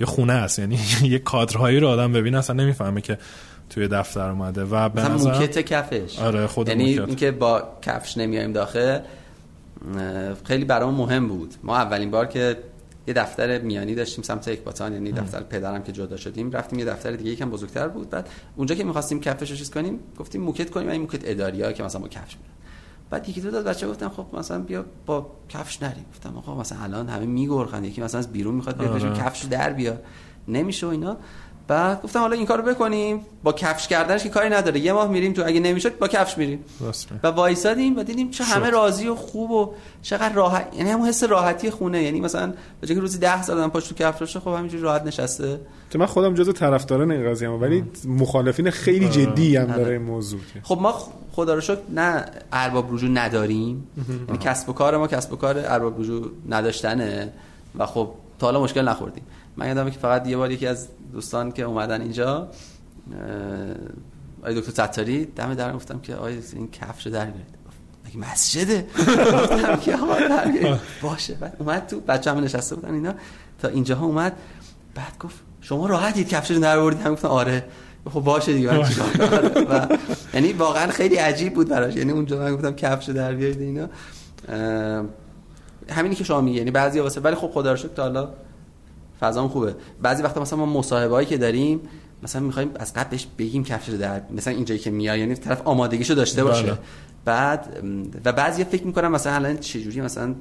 یه 0.00 0.06
خونه 0.06 0.32
است. 0.32 0.58
یعنی 0.58 0.78
یه 1.02 1.18
کادرهایی 1.18 1.80
رو 1.80 1.88
آدم 1.88 2.12
ببینه 2.12 2.38
اصلا 2.38 2.56
نمی‌فهمه 2.56 3.00
که 3.00 3.18
توی 3.70 3.88
دفتر 3.88 4.30
اومده 4.30 4.64
و 4.64 4.88
به 4.88 5.02
نظر 5.02 5.32
موکت 5.32 5.58
کفش. 5.58 6.18
آره 6.18 6.46
خود 6.46 6.68
یعنی 6.68 6.84
اینکه 6.84 7.30
با 7.30 7.62
کفش 7.82 8.16
نمیایم 8.16 8.52
داخل 8.52 8.98
خیلی 10.44 10.64
برام 10.64 10.94
مهم 10.94 11.28
بود. 11.28 11.54
ما 11.62 11.76
اولین 11.76 12.10
بار 12.10 12.26
که 12.26 12.56
یه 13.06 13.14
دفتر 13.14 13.58
میانی 13.58 13.94
داشتیم 13.94 14.24
سمت 14.24 14.48
اکباتان 14.48 14.92
یعنی 14.92 15.12
دفتر 15.12 15.42
پدرم 15.42 15.82
که 15.82 15.92
جدا 15.92 16.16
شدیم. 16.16 16.50
رفتیم 16.50 16.78
یه 16.78 16.84
دفتر 16.84 17.10
دیگه 17.10 17.30
یکم 17.30 17.50
بزرگتر 17.50 17.88
بود. 17.88 18.10
بعد 18.10 18.28
اونجا 18.56 18.74
که 18.74 18.84
می‌خواستیم 18.84 19.20
کفش 19.20 19.50
رو 19.50 19.56
چیز 19.56 19.70
کنیم 19.70 19.98
گفتیم 20.18 20.40
موکت 20.40 20.70
کنیم 20.70 20.88
این 20.88 21.00
موکت 21.00 21.20
اداریا 21.24 21.72
که 21.72 21.82
مثلا 21.82 22.00
با 22.00 22.08
کفش 22.08 22.36
میرن. 22.36 22.52
بعد 23.10 23.28
یکی 23.28 23.40
دو 23.40 23.50
تا 23.50 23.62
بچه 23.62 23.88
گفتم 23.88 24.08
خب 24.08 24.26
مثلا 24.32 24.58
بیا 24.58 24.84
با 25.06 25.26
کفش 25.48 25.82
نریم. 25.82 26.04
گفتم 26.12 26.36
آقا 26.36 26.60
مثلا 26.60 26.78
الان 26.78 27.08
همه 27.08 27.26
میگرخن 27.26 27.84
یکی 27.84 28.00
مثلا 28.00 28.18
از 28.18 28.32
بیرون 28.32 28.54
می‌خواد 28.54 28.78
بیاد 28.78 28.90
آره. 28.90 29.16
کفش 29.16 29.44
در 29.44 29.72
بیا 29.72 29.98
نمیشه 30.48 30.86
و 30.86 30.90
اینا. 30.90 31.16
بعد 31.68 32.02
گفتم 32.02 32.20
حالا 32.20 32.36
این 32.36 32.46
کارو 32.46 32.62
بکنیم. 32.62 33.20
با 33.42 33.52
کفش 33.52 33.88
کردنش 33.88 34.22
که 34.22 34.28
کاری 34.28 34.48
نداره. 34.48 34.80
یه 34.80 34.92
ماه 34.92 35.08
میریم 35.08 35.32
تو 35.32 35.42
اگه 35.46 35.60
نمی‌شد 35.60 35.98
با 35.98 36.08
کفش 36.08 36.38
میریم. 36.38 36.64
و 37.22 37.26
وایسادیم 37.28 37.98
و 37.98 38.02
دیدیم 38.02 38.30
چه 38.30 38.44
همه 38.44 38.70
راضی 38.70 39.08
و 39.08 39.14
خوب 39.14 39.50
و 39.50 39.74
چقدر 40.02 40.34
راحت 40.34 40.68
یعنی 40.76 40.90
همون 40.90 41.08
حس 41.08 41.24
راحتی 41.24 41.70
خونه. 41.70 42.02
یعنی 42.02 42.20
مثلا 42.20 42.52
به 42.80 42.86
که 42.86 42.94
روزی 42.94 43.18
10 43.18 43.42
سال 43.42 43.68
پاش 43.68 43.88
تو 43.88 43.94
کفش 43.94 44.36
خب 44.36 44.48
همینجوری 44.48 44.82
راحت 44.82 45.02
نشسته. 45.02 45.60
تو 45.90 45.98
من 45.98 46.06
خودم 46.06 46.34
جزء 46.34 46.52
طرفداران 46.52 47.10
این 47.10 47.30
قضیه 47.30 47.50
ام 47.50 47.60
ولی 47.60 47.84
مخالفین 48.04 48.70
خیلی 48.70 49.08
جدی 49.08 49.56
هم 49.56 49.66
داره 49.66 49.92
این 49.92 50.02
موضوع 50.02 50.40
خب 50.62 50.78
ما 50.80 50.94
خدا 51.32 51.54
رو 51.54 51.60
شکر 51.60 51.78
نه 51.94 52.24
ارباب 52.52 52.94
رجوع 52.94 53.10
نداریم. 53.10 53.86
یعنی 54.28 54.38
کسب 54.38 54.68
و 54.68 54.72
کار 54.72 54.96
ما 54.96 55.06
کسب 55.06 55.32
و 55.32 55.36
کار 55.36 55.58
ارباب 55.58 56.00
رجوع 56.00 56.30
نداشتنه. 56.48 57.32
و 57.78 57.86
خب 57.86 58.08
تا 58.38 58.46
حالا 58.46 58.62
مشکل 58.62 58.88
نخوردیم. 58.88 59.24
من 59.56 59.68
یادمه 59.68 59.90
که 59.90 59.98
فقط 59.98 60.26
یه 60.26 60.36
بار 60.36 60.50
یکی 60.50 60.66
از 60.66 60.88
دوستان 61.12 61.52
که 61.52 61.62
اومدن 61.62 62.00
اینجا 62.00 62.48
آقای 64.40 64.60
دکتر 64.60 64.70
ستاری 64.70 65.24
دم 65.24 65.54
در 65.54 65.72
گفتم 65.72 65.98
که 65.98 66.14
آقای 66.14 66.38
این 66.52 66.70
کفش 66.70 67.06
در 67.06 67.24
بیارید. 67.24 67.62
مگه 68.06 68.18
مسجده؟ 68.18 68.86
گفتم 69.32 69.76
که 69.76 69.96
باشه. 71.02 71.34
بعد 71.34 71.56
اومد 71.58 71.86
تو 71.86 72.00
بچه 72.00 72.30
هم 72.30 72.38
نشسته 72.38 72.74
بودن 72.74 72.94
اینا. 72.94 73.14
تا 73.58 73.68
اینجا 73.68 73.96
ها 73.96 74.06
اومد. 74.06 74.32
بعد 74.94 75.18
گفت 75.20 75.40
شما 75.60 75.86
راحتید 75.86 76.28
کفش 76.28 76.50
رو 76.50 76.60
در 76.60 76.78
آوردید؟ 76.78 77.00
هم 77.00 77.12
گفتم 77.12 77.28
آره. 77.28 77.64
خب 78.10 78.20
باشه 78.20 78.52
دیگه 78.52 78.70
و 79.70 79.86
یعنی 80.34 80.52
واقعا 80.52 80.90
خیلی 80.90 81.16
عجیب 81.16 81.54
بود 81.54 81.68
براش. 81.68 81.96
یعنی 81.96 82.12
اونجا 82.12 82.38
من 82.38 82.54
گفتم 82.54 82.72
کفش 82.72 83.08
در 83.08 83.34
بیارید 83.34 83.60
اینا. 83.60 83.88
همینی 85.88 86.14
که 86.14 86.24
شما 86.24 86.40
میگی. 86.40 86.58
یعنی 86.58 86.70
بعضی 86.70 87.00
واسه 87.00 87.20
ولی 87.20 87.34
خب 87.34 87.50
خدا 87.50 87.70
رو 87.70 87.76
شکر 87.76 87.88
تا 87.88 88.02
حالا 88.02 88.28
فضا 89.22 89.48
خوبه. 89.48 89.74
بعضی 90.02 90.22
وقتا 90.22 90.40
مثلا 90.40 90.58
ما 90.58 90.66
مصاحبه 90.66 91.24
که 91.24 91.38
داریم 91.38 91.80
مثلا 92.22 92.42
می‌خوایم 92.42 92.70
از 92.74 92.94
قبلش 92.94 93.26
بگیم 93.38 93.64
کفش 93.64 93.88
در 93.88 94.22
مثلا 94.30 94.54
اینجایی 94.54 94.80
که 94.80 94.90
میای 94.90 95.20
یعنی 95.20 95.34
طرف 95.34 95.62
آمادگیشو 95.64 96.14
داشته 96.14 96.44
باشه. 96.44 96.62
بله. 96.62 96.78
بعد 97.24 97.82
و 98.24 98.32
بعضی 98.32 98.64
فکر 98.64 98.86
می‌کنم 98.86 99.12
مثلا 99.12 99.34
الان 99.34 99.56
چجوری 99.56 100.00
مثلا 100.00 100.34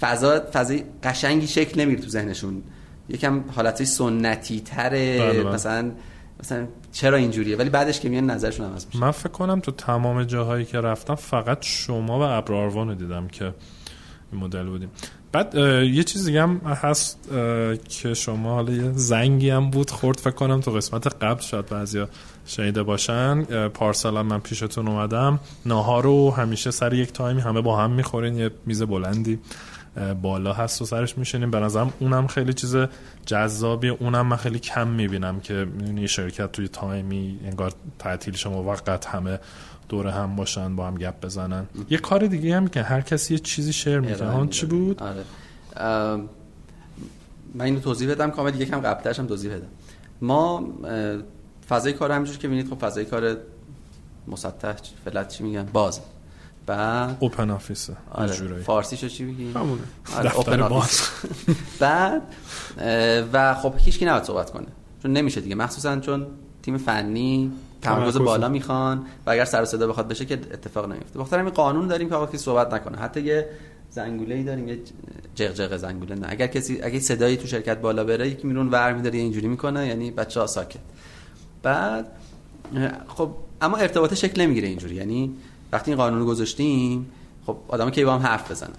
فضا 0.00 0.40
فضای 0.52 0.84
قشنگی 1.02 1.46
شکل 1.46 1.80
نمی‌گیره 1.80 2.02
تو 2.02 2.10
ذهنشون. 2.10 2.62
یکم 3.08 3.44
حالتای 3.56 3.86
سنتی 3.86 4.60
تره 4.60 5.18
بله، 5.18 5.42
بله. 5.42 5.54
مثلا 5.54 5.90
مثلا 6.40 6.66
چرا 6.92 7.16
اینجوریه؟ 7.16 7.56
ولی 7.56 7.70
بعدش 7.70 8.00
که 8.00 8.08
میان 8.08 8.30
نظرشون 8.30 8.66
عوض 8.66 8.86
میشه. 8.86 8.98
من 8.98 9.10
فکر 9.10 9.28
کنم 9.28 9.60
تو 9.60 9.72
تمام 9.72 10.24
جاهایی 10.24 10.64
که 10.64 10.80
رفتم 10.80 11.14
فقط 11.14 11.58
شما 11.60 12.18
و 12.18 12.22
ابراروان 12.22 12.88
رو 12.88 12.94
دیدم 12.94 13.28
که 13.28 13.54
این 14.32 14.40
مدل 14.40 14.66
بودیم. 14.66 14.90
بعد 15.32 15.54
یه 15.84 16.04
چیز 16.04 16.26
دیگه 16.26 16.42
هم 16.42 16.56
هست 16.56 17.28
که 17.88 18.14
شما 18.14 18.54
حالا 18.54 18.72
یه 18.72 18.92
زنگی 18.92 19.50
هم 19.50 19.70
بود 19.70 19.90
خورد 19.90 20.18
فکر 20.18 20.34
کنم 20.34 20.60
تو 20.60 20.70
قسمت 20.70 21.06
قبل 21.06 21.40
شاید 21.40 21.66
بعضیا 21.66 22.08
شنیده 22.46 22.82
باشن. 22.82 23.44
پارسال 23.68 24.22
من 24.22 24.40
پیشتون 24.40 24.88
اومدم. 24.88 25.40
ناهار 25.66 26.02
رو 26.02 26.30
همیشه 26.30 26.70
سر 26.70 26.94
یک 26.94 27.12
تایمی 27.12 27.40
همه 27.40 27.60
با 27.60 27.76
هم 27.76 27.90
می‌خورین 27.90 28.36
یه 28.36 28.50
میز 28.66 28.82
بلندی 28.82 29.38
بالا 30.22 30.52
هست 30.52 30.82
و 30.82 30.84
سرش 30.84 31.18
میشینیم 31.18 31.50
به 31.50 31.60
نظرم 31.60 31.92
اونم 31.98 32.26
خیلی 32.26 32.52
چیز 32.52 32.76
جذابی 33.26 33.88
اونم 33.88 34.26
من 34.26 34.36
خیلی 34.36 34.58
کم 34.58 34.88
می‌بینم 34.88 35.40
که 35.40 35.66
یه 35.96 36.06
شرکت 36.06 36.52
توی 36.52 36.68
تایمی 36.68 37.40
انگار 37.44 37.72
تعطیل 37.98 38.36
شما 38.36 38.62
وقت 38.62 39.06
همه 39.06 39.38
دور 39.88 40.06
هم 40.06 40.36
باشن 40.36 40.76
با 40.76 40.86
هم 40.86 40.94
گپ 40.94 41.24
بزنن. 41.24 41.66
یه 41.90 41.98
کار 41.98 42.26
دیگه 42.26 42.56
هم 42.56 42.68
که 42.68 42.82
هر 42.82 43.00
کسی 43.00 43.34
یه 43.34 43.40
چیزی 43.40 43.72
share 43.72 44.00
می‌کنه. 44.00 44.46
چی 44.46 44.66
بود؟ 44.66 45.02
آره. 45.02 45.24
من 47.54 47.64
اینو 47.64 47.80
توضیح 47.80 48.10
بدم 48.10 48.30
کامل 48.30 48.60
یکم 48.60 48.80
قبلترش 48.80 49.18
هم 49.18 49.26
توضیح 49.26 49.56
بدم. 49.56 49.66
ما 50.20 50.68
فضای 51.68 51.92
کار 51.92 52.12
همینجور 52.12 52.36
که 52.36 52.48
ببینید 52.48 52.68
خب 52.68 52.78
فضای 52.78 53.04
کار 53.04 53.36
مسطح 54.28 54.74
flat 55.04 55.28
چی 55.28 55.44
میگن؟ 55.44 55.64
باز. 55.72 56.00
بعد 56.66 57.16
open 57.20 57.50
office 57.50 57.90
آره. 58.10 58.60
فارسیشو 58.60 59.08
چی 59.08 59.24
میگی؟ 59.24 59.52
آره. 60.16 60.36
open 60.36 60.68
باز. 60.68 61.00
بعد 61.80 62.22
و 63.32 63.54
خب 63.54 63.74
هیچ 63.78 64.02
نباید 64.02 64.24
صحبت 64.24 64.50
کنه. 64.50 64.66
چون 65.02 65.12
نمیشه 65.12 65.40
دیگه. 65.40 65.54
مخصوصا 65.54 66.00
چون 66.00 66.26
تیم 66.62 66.78
فنی 66.78 67.52
تمرکز 67.82 68.16
بالا 68.16 68.48
می‌خوان 68.48 68.98
و 69.26 69.30
اگر 69.30 69.44
سر 69.44 69.64
صدا 69.64 69.86
بخواد 69.86 70.08
بشه 70.08 70.24
که 70.24 70.34
اتفاق 70.34 70.86
نمیفته. 70.92 71.18
بخاطر 71.18 71.38
همین 71.38 71.52
قانون 71.52 71.88
داریم 71.88 72.08
که 72.08 72.14
آقا 72.14 72.26
کسی 72.26 72.38
صحبت 72.38 72.74
نکنه. 72.74 72.98
حتی 72.98 73.20
یه 73.20 73.48
زنگوله 73.90 74.34
ای 74.34 74.42
داریم 74.42 74.68
یه 74.68 74.78
جغجغ 75.34 75.76
زنگوله. 75.76 76.14
نه 76.14 76.26
اگر 76.30 76.46
کسی 76.46 76.82
اگه 76.82 77.00
صدایی 77.00 77.36
تو 77.36 77.46
شرکت 77.46 77.80
بالا 77.80 78.04
بره 78.04 78.28
یکی 78.28 78.46
میرون 78.46 78.68
ور 78.68 78.92
میداره 78.92 79.18
اینجوری 79.18 79.48
می‌کنه 79.48 79.86
یعنی 79.86 80.10
بچه 80.10 80.40
ها 80.40 80.46
ساکت. 80.46 80.78
بعد 81.62 82.06
خب 83.08 83.30
اما 83.60 83.76
ارتباط 83.76 84.14
شکل 84.14 84.42
نمی‌گیره 84.42 84.68
اینجوری. 84.68 84.94
یعنی 84.94 85.34
وقتی 85.72 85.90
این 85.90 85.98
قانون 85.98 86.18
رو 86.18 86.26
گذاشتیم 86.26 87.10
خب 87.46 87.56
آدم 87.68 87.90
که 87.90 88.04
با 88.04 88.14
هم 88.14 88.22
حرف 88.26 88.50
بزنن 88.50 88.70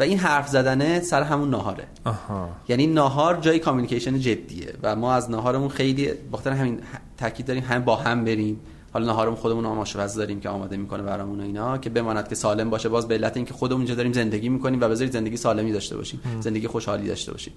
و 0.00 0.02
این 0.02 0.18
حرف 0.18 0.48
زدنه 0.48 1.00
سر 1.00 1.22
همون 1.22 1.50
ناهاره. 1.50 1.84
آها. 2.04 2.50
یعنی 2.68 2.86
ناهار 2.86 3.36
جای 3.36 3.58
کامیکیشن 3.58 4.18
جدیه 4.18 4.74
و 4.82 4.96
ما 4.96 5.14
از 5.14 5.30
ناهارمون 5.30 5.68
خیلی 5.68 6.10
بخاطر 6.32 6.50
همین 6.50 6.80
تاکید 7.18 7.46
داریم 7.46 7.62
هم 7.62 7.84
با 7.84 7.96
هم 7.96 8.24
بریم. 8.24 8.60
حالا 8.92 9.06
ناهارم 9.06 9.34
خودمون 9.34 9.64
هم 9.64 9.78
آشپز 9.78 10.14
داریم 10.14 10.40
که 10.40 10.48
آماده 10.48 10.76
می‌کنه 10.76 11.02
برامون 11.02 11.40
و 11.40 11.42
اینا 11.42 11.78
که 11.78 11.90
بماند 11.90 12.28
که 12.28 12.34
سالم 12.34 12.70
باشه. 12.70 12.88
باز 12.88 13.08
به 13.08 13.14
علت 13.14 13.36
اینکه 13.36 13.54
خودمون 13.54 13.80
اینجا 13.80 13.94
داریم 13.94 14.12
زندگی 14.12 14.48
می‌کنیم 14.48 14.80
و 14.80 14.88
بذارید 14.88 15.12
زندگی 15.12 15.36
سالمی 15.36 15.72
داشته 15.72 15.96
باشیم 15.96 16.20
زندگی 16.40 16.66
خوشحالی 16.66 17.08
داشته 17.08 17.32
باشیم. 17.32 17.52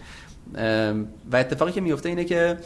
و 1.31 1.35
اتفاقی 1.35 1.71
که 1.71 1.81
میفته 1.81 2.09
اینه 2.09 2.23
که 2.23 2.57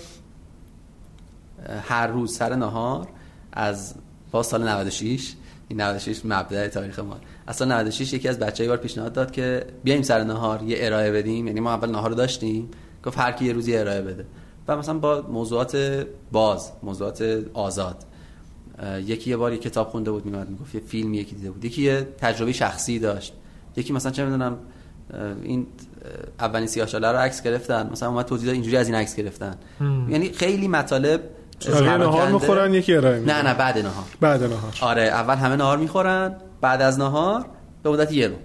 هر 1.82 2.08
روز 2.08 2.36
سر 2.36 2.56
ناهار 2.56 3.08
از 3.54 3.96
با 4.32 4.44
سال 4.44 4.68
96 4.68 5.34
این 5.68 5.82
96 5.82 6.22
مبدأ 6.26 6.68
تاریخ 6.68 7.00
ما. 7.00 7.18
اصلا 7.48 7.80
96 7.80 8.14
یکی 8.14 8.28
از 8.28 8.40
بچه‌ای 8.40 8.70
بار 8.70 8.78
پیشنهاد 8.78 9.14
داد 9.14 9.32
که 9.32 9.66
بیایم 9.84 10.02
سر 10.02 10.24
نهار 10.24 10.64
یه 10.64 10.78
ارائه 10.80 11.12
بدیم. 11.12 11.48
یعنی 11.48 11.60
ما 11.60 11.74
اول 11.74 11.90
نهار 11.90 12.10
رو 12.10 12.16
داشتیم 12.16 12.70
گفت 13.06 13.20
هر 13.20 13.32
کی 13.32 13.46
یه 13.46 13.54
روزی 13.54 13.78
ارائه 13.78 14.02
بده. 14.02 14.26
و 14.68 14.78
مثلا 14.78 14.98
با 14.98 15.22
موضوعات 15.30 16.06
باز 16.32 16.72
موضوعات 16.84 17.44
آزاد. 17.54 18.06
یکی 19.06 19.30
یه 19.30 19.38
بار 19.38 19.54
یه 19.54 19.58
کتاب 19.58 19.88
خونده 19.88 20.12
بود 20.12 20.26
میومد 20.26 20.50
می‌گفت 20.50 20.76
یه 20.76 20.82
فیلم 20.82 21.14
یکی 21.14 21.36
دیده 21.36 21.52
بود. 21.52 21.66
یکی 21.66 21.82
یه 21.82 22.08
تجربه 22.18 22.52
شخصی 22.52 23.00
داشت. 23.00 23.34
یکی 23.76 23.94
مثلا 23.94 24.12
چه 24.12 24.26
می‌دونم 24.26 24.58
این 25.44 25.68
اولین 26.40 26.68
سیاه‌چاله 26.68 27.12
رو 27.12 27.18
عکس 27.18 27.44
گرفتن. 27.44 27.90
مثلا 27.92 28.10
اومد 28.10 28.26
توضیح 28.26 28.46
داد 28.46 28.54
اینجوری 28.54 28.78
از 28.78 28.88
این 28.88 28.96
عکس 28.96 29.16
گرفتن. 29.16 29.56
یعنی 30.10 30.30
خیلی 30.30 30.68
مطالب 30.68 31.22
آره 31.76 31.98
نهار 31.98 32.32
می‌خورن 32.32 32.74
یکی 32.74 32.96
ارائه 32.96 33.20
نه 33.20 33.42
نه 33.42 33.54
بعد 33.54 33.78
نهار. 33.78 34.06
بعد 34.22 34.44
نهار. 34.44 34.74
آره 34.82 35.02
اول 35.02 35.36
همه 35.36 35.56
نهار 35.56 35.78
می‌خورن 35.78 36.36
بعد 36.62 36.82
از 36.82 37.00
نهار 37.00 37.46
به 37.84 37.90
مدت 37.90 38.12
یه 38.12 38.28
رو. 38.28 38.36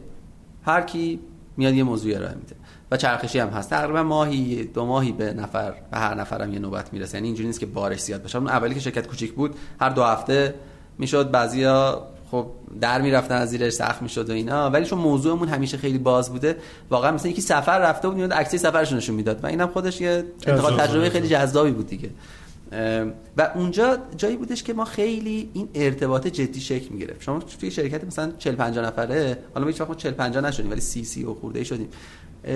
هر 0.63 0.83
کی 0.83 1.21
میاد 1.57 1.75
یه 1.75 1.83
موضوع 1.83 2.17
ارائه 2.17 2.35
میده. 2.35 2.57
و 2.91 2.97
چرخشی 2.97 3.39
هم 3.39 3.49
هست. 3.49 3.71
تقریبا 3.71 4.03
ماهی 4.03 4.65
دو 4.65 4.87
ماهی 4.87 5.13
به 5.13 5.33
نفر 5.33 5.75
به 5.91 5.99
هر 5.99 6.15
نفرم 6.15 6.53
یه 6.53 6.59
نوبت 6.59 6.93
می‌رسه. 6.93 7.17
یعنی 7.19 7.29
اینجوری 7.29 7.47
نیست 7.47 7.61
که 7.61 7.67
بارش 7.67 8.01
زیاد 8.01 8.23
بشه 8.23 8.39
اون 8.39 8.49
اولی 8.49 8.75
که 8.75 8.81
شرکت 8.81 9.07
کوچیک 9.07 9.33
بود 9.33 9.55
هر 9.81 9.89
دو 9.91 10.05
هفته 10.05 10.55
می‌شد 10.99 11.31
بعضیا 11.31 12.07
خب 12.31 12.47
در 12.81 13.01
می‌رفتن 13.01 13.35
از 13.35 13.51
زیرش 13.51 13.73
سخت 13.73 14.03
می‌شد 14.03 14.31
و 14.31 14.33
اینا. 14.33 14.71
ولی 14.71 14.85
چون 14.85 14.99
موضوعمون 14.99 15.49
همیشه 15.49 15.77
خیلی 15.77 15.99
باز 15.99 16.31
بوده 16.31 16.57
واقعا 16.91 17.13
مثلا 17.13 17.31
یکی 17.31 17.41
سفر 17.41 17.79
رفته 17.79 18.09
بود 18.09 18.17
میاد 18.17 18.33
عکس 18.33 18.55
سفرش 18.55 18.93
نشون 18.93 19.15
می‌داد 19.15 19.45
و 19.45 19.47
اینم 19.47 19.69
خودش 19.69 20.01
یه 20.01 20.25
انتقال 20.47 20.77
تجربه 20.77 21.11
خیلی 21.11 21.29
جذابی 21.29 21.71
بود 21.71 21.87
دیگه. 21.87 22.11
و 23.37 23.53
اونجا 23.55 23.99
جایی 24.17 24.37
بودش 24.37 24.63
که 24.63 24.73
ما 24.75 24.85
خیلی 24.85 25.51
این 25.55 25.69
ارتباط 25.75 26.27
جدی 26.27 26.61
شکل 26.61 26.89
می‌گرفت. 26.89 27.23
شما 27.23 27.39
توی 27.61 27.71
شرکت 27.71 28.05
مثلا 28.05 28.33
40 28.39 28.55
50 28.55 28.87
نفره 28.87 29.39
حالا 29.55 29.65
ما 29.65 29.71
هیچ 29.71 29.81
وقت 29.81 29.97
40 29.97 30.13
50 30.13 30.45
نشدیم 30.45 30.71
ولی 30.71 30.81
سی 30.81 31.05
سی 31.05 31.25
و 31.25 31.35
خورده 31.35 31.65
شدیم. 31.65 31.89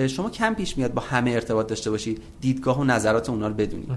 شما 0.07 0.29
کم 0.29 0.53
پیش 0.53 0.77
میاد 0.77 0.93
با 0.93 1.01
همه 1.01 1.31
ارتباط 1.31 1.67
داشته 1.67 1.91
باشید 1.91 2.21
دیدگاه 2.41 2.79
و 2.79 2.83
نظرات 2.83 3.29
اونا 3.29 3.47
رو 3.47 3.53
بدونید 3.53 3.89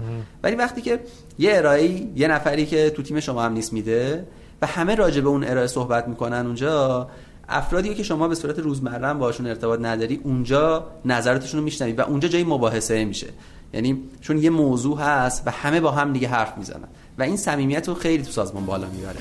ولی 0.43 0.55
وقتی 0.55 0.81
که 0.81 0.99
یه 1.39 1.57
ارائه 1.57 2.07
یه 2.15 2.27
نفری 2.27 2.65
که 2.65 2.89
تو 2.89 3.03
تیم 3.03 3.19
شما 3.19 3.43
هم 3.43 3.53
نیست 3.53 3.73
میده 3.73 4.27
و 4.61 4.67
همه 4.67 4.95
راجع 4.95 5.21
به 5.21 5.29
اون 5.29 5.43
ارائه 5.43 5.67
صحبت 5.67 6.07
می‌کنن 6.07 6.45
اونجا 6.45 7.07
افرادی 7.49 7.93
که 7.93 8.03
شما 8.03 8.27
به 8.27 8.35
صورت 8.35 8.59
روزمره 8.59 9.07
هم 9.07 9.19
باشون 9.19 9.47
ارتباط 9.47 9.79
نداری 9.81 10.19
اونجا 10.23 10.87
نظراتشون 11.05 11.59
رو 11.59 11.63
میشنوید 11.63 11.99
و 11.99 12.01
اونجا 12.01 12.27
جای 12.27 12.43
مباحثه 12.43 13.05
میشه. 13.05 13.27
یعنی 13.73 14.03
چون 14.21 14.37
یه 14.37 14.49
موضوع 14.49 14.99
هست 14.99 15.43
و 15.45 15.51
همه 15.51 15.81
با 15.81 15.91
هم 15.91 16.13
دیگه 16.13 16.27
حرف 16.27 16.57
می‌زنن. 16.57 16.87
و 17.17 17.23
این 17.23 17.37
صمیمیت 17.37 17.87
رو 17.87 17.93
خیلی 17.93 18.23
تو 18.23 18.31
سازمان 18.31 18.65
بالا 18.65 18.87
می‌بره. 18.87 19.19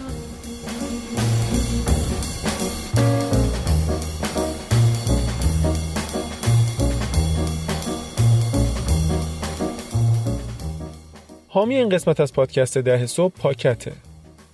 حامی 11.59 11.77
این 11.77 11.89
قسمت 11.89 12.21
از 12.21 12.33
پادکست 12.33 12.79
ده 12.79 13.07
صبح 13.07 13.33
پاکته 13.39 13.93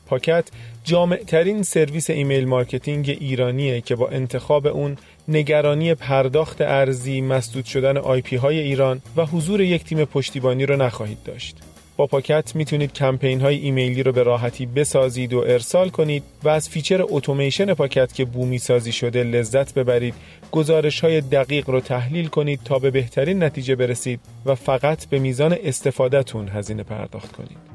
پاکت 0.07 0.45
جامع 0.85 1.17
ترین 1.17 1.63
سرویس 1.63 2.11
email 2.11 2.49
marketing 2.49 3.17
ایرانیه 3.21 3.81
که 3.81 3.97
با 3.97 4.09
انتخاب 4.09 4.67
اون 4.67 4.97
نگرانی 5.29 5.95
پرداخت 5.95 6.61
ارزی 6.61 7.21
مسدود 7.21 7.65
شدن 7.65 7.97
IP 7.97 8.37
های 8.37 8.59
ایران 8.59 9.03
و 9.17 9.27
حضور 9.27 9.61
یک 9.61 9.85
تیم 9.85 10.05
پشتیبانی 10.05 10.67
رو 10.67 10.77
نخواهید 10.77 11.19
داشت. 11.25 11.57
با 11.97 12.07
پاکت 12.07 12.57
می‌تونید 12.57 12.93
کمپین 12.93 13.41
های 13.41 13.57
ایمیلی 13.57 14.03
رو 14.03 14.13
به 14.13 14.23
راحتی 14.23 14.67
بسازید 14.67 15.33
و 15.33 15.39
ارسال 15.39 15.89
کنید 15.89 16.23
و 16.43 16.49
از 16.49 16.69
feature 16.69 17.05
اتوماسیون 17.09 17.75
پاکت 17.75 18.13
که 18.13 18.25
بومی 18.25 18.59
سازی 18.59 18.93
شده 18.93 19.23
لذت 19.23 19.75
ببرید 19.75 20.15
گزارش 20.53 21.01
های 21.01 21.21
دقیق 21.21 21.71
رو 21.71 21.81
تحلیل 21.81 22.29
کنید 22.29 22.61
تا 22.65 22.79
به 22.79 22.91
بهترین 22.91 23.43
نتیجه 23.43 23.75
برسید 23.77 24.21
و 24.47 24.55
فقط 24.55 25.07
به 25.07 25.19
میزان 25.19 25.57
استفادهتون 25.65 26.49
هزینه 26.49 26.83
پرداخت 26.83 27.33
کنید 27.33 27.75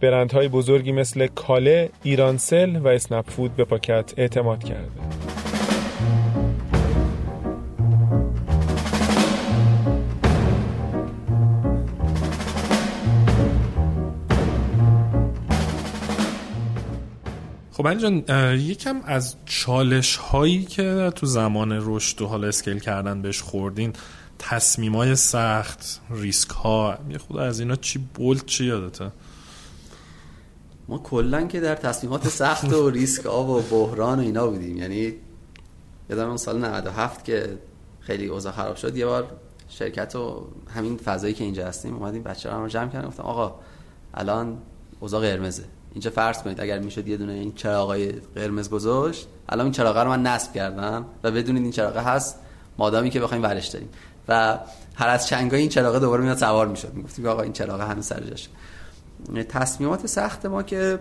برندهای 0.00 0.48
بزرگی 0.48 0.92
مثل 0.92 1.26
کاله، 1.26 1.90
ایرانسل 2.02 2.76
و 2.76 2.88
اسنپ 2.88 3.30
فود 3.30 3.56
به 3.56 3.64
پاکت 3.64 4.14
اعتماد 4.16 4.64
کرده. 4.64 5.53
خب 17.76 17.94
جان 17.94 18.24
یکم 18.58 19.00
از 19.04 19.36
چالش 19.46 20.16
هایی 20.16 20.64
که 20.64 21.12
تو 21.14 21.26
زمان 21.26 21.72
رشد 21.82 22.22
و 22.22 22.26
حالا 22.26 22.48
اسکیل 22.48 22.78
کردن 22.78 23.22
بهش 23.22 23.42
خوردین 23.42 23.92
تصمیم 24.38 24.96
های 24.96 25.16
سخت 25.16 26.00
ریسک 26.10 26.50
ها 26.50 26.98
یه 27.10 27.18
خود 27.18 27.38
از 27.38 27.60
اینا 27.60 27.76
چی 27.76 27.98
بولد 28.14 28.46
چی 28.46 28.64
یادته؟ 28.64 29.10
ما 30.88 30.98
کلا 30.98 31.46
که 31.46 31.60
در 31.60 31.74
تصمیمات 31.74 32.28
سخت 32.28 32.72
و 32.72 32.90
ریسک 32.90 33.26
آب 33.26 33.48
و 33.48 33.60
بحران 33.60 34.18
و 34.18 34.22
اینا 34.22 34.46
بودیم. 34.46 34.76
یعنی 34.76 35.14
یادم 36.10 36.28
اون 36.28 36.36
سال 36.36 36.64
97 36.64 37.24
که 37.24 37.58
خیلی 38.00 38.26
اوضاع 38.26 38.52
خراب 38.52 38.76
شد 38.76 38.96
یه 38.96 39.06
بار 39.06 39.26
شرکت 39.68 40.16
و 40.16 40.46
همین 40.74 40.96
فضایی 40.96 41.34
که 41.34 41.44
اینجا 41.44 41.66
هستیم 41.66 41.94
اومدیم 41.94 42.22
بچه 42.22 42.50
رو 42.50 42.68
جمع 42.68 42.88
کردیم 42.88 43.08
گفتم 43.08 43.22
آقا 43.22 43.54
الان 44.14 44.58
اوضاع 45.00 45.20
قرمزه. 45.20 45.64
اینجا 45.94 46.10
فرض 46.10 46.42
کنید 46.42 46.60
اگر 46.60 46.78
می‌شد 46.78 47.08
یه 47.08 47.16
دونه 47.16 47.32
این 47.32 47.52
چراغای 47.54 48.12
قرمز 48.12 48.70
گذاشت 48.70 49.28
الان 49.48 49.66
این 49.66 49.72
چراغ 49.72 49.98
رو 49.98 50.08
من 50.08 50.22
نصب 50.22 50.52
کردم 50.52 51.04
و 51.22 51.30
بدونید 51.30 51.62
این 51.62 51.72
چراغ 51.72 51.96
هست 51.96 52.38
مادامی 52.78 53.10
که 53.10 53.20
بخوایم 53.20 53.42
ورش 53.42 53.66
داریم. 53.66 53.88
و 54.28 54.58
هر 54.94 55.08
از 55.08 55.26
چنگای 55.26 55.60
این 55.60 55.68
چراغ 55.68 55.98
دوباره 55.98 56.22
میاد 56.22 56.36
سوار 56.36 56.68
می‌شد. 56.68 56.94
می‌گفتیم 56.94 57.26
آقا 57.26 57.42
این 57.42 57.52
چراغ 57.52 57.80
هنوز 57.80 58.06
سر 58.06 58.20
جاشه. 58.20 58.48
تصمیمات 59.48 60.06
سخت 60.06 60.46
ما 60.46 60.62
که 60.62 60.98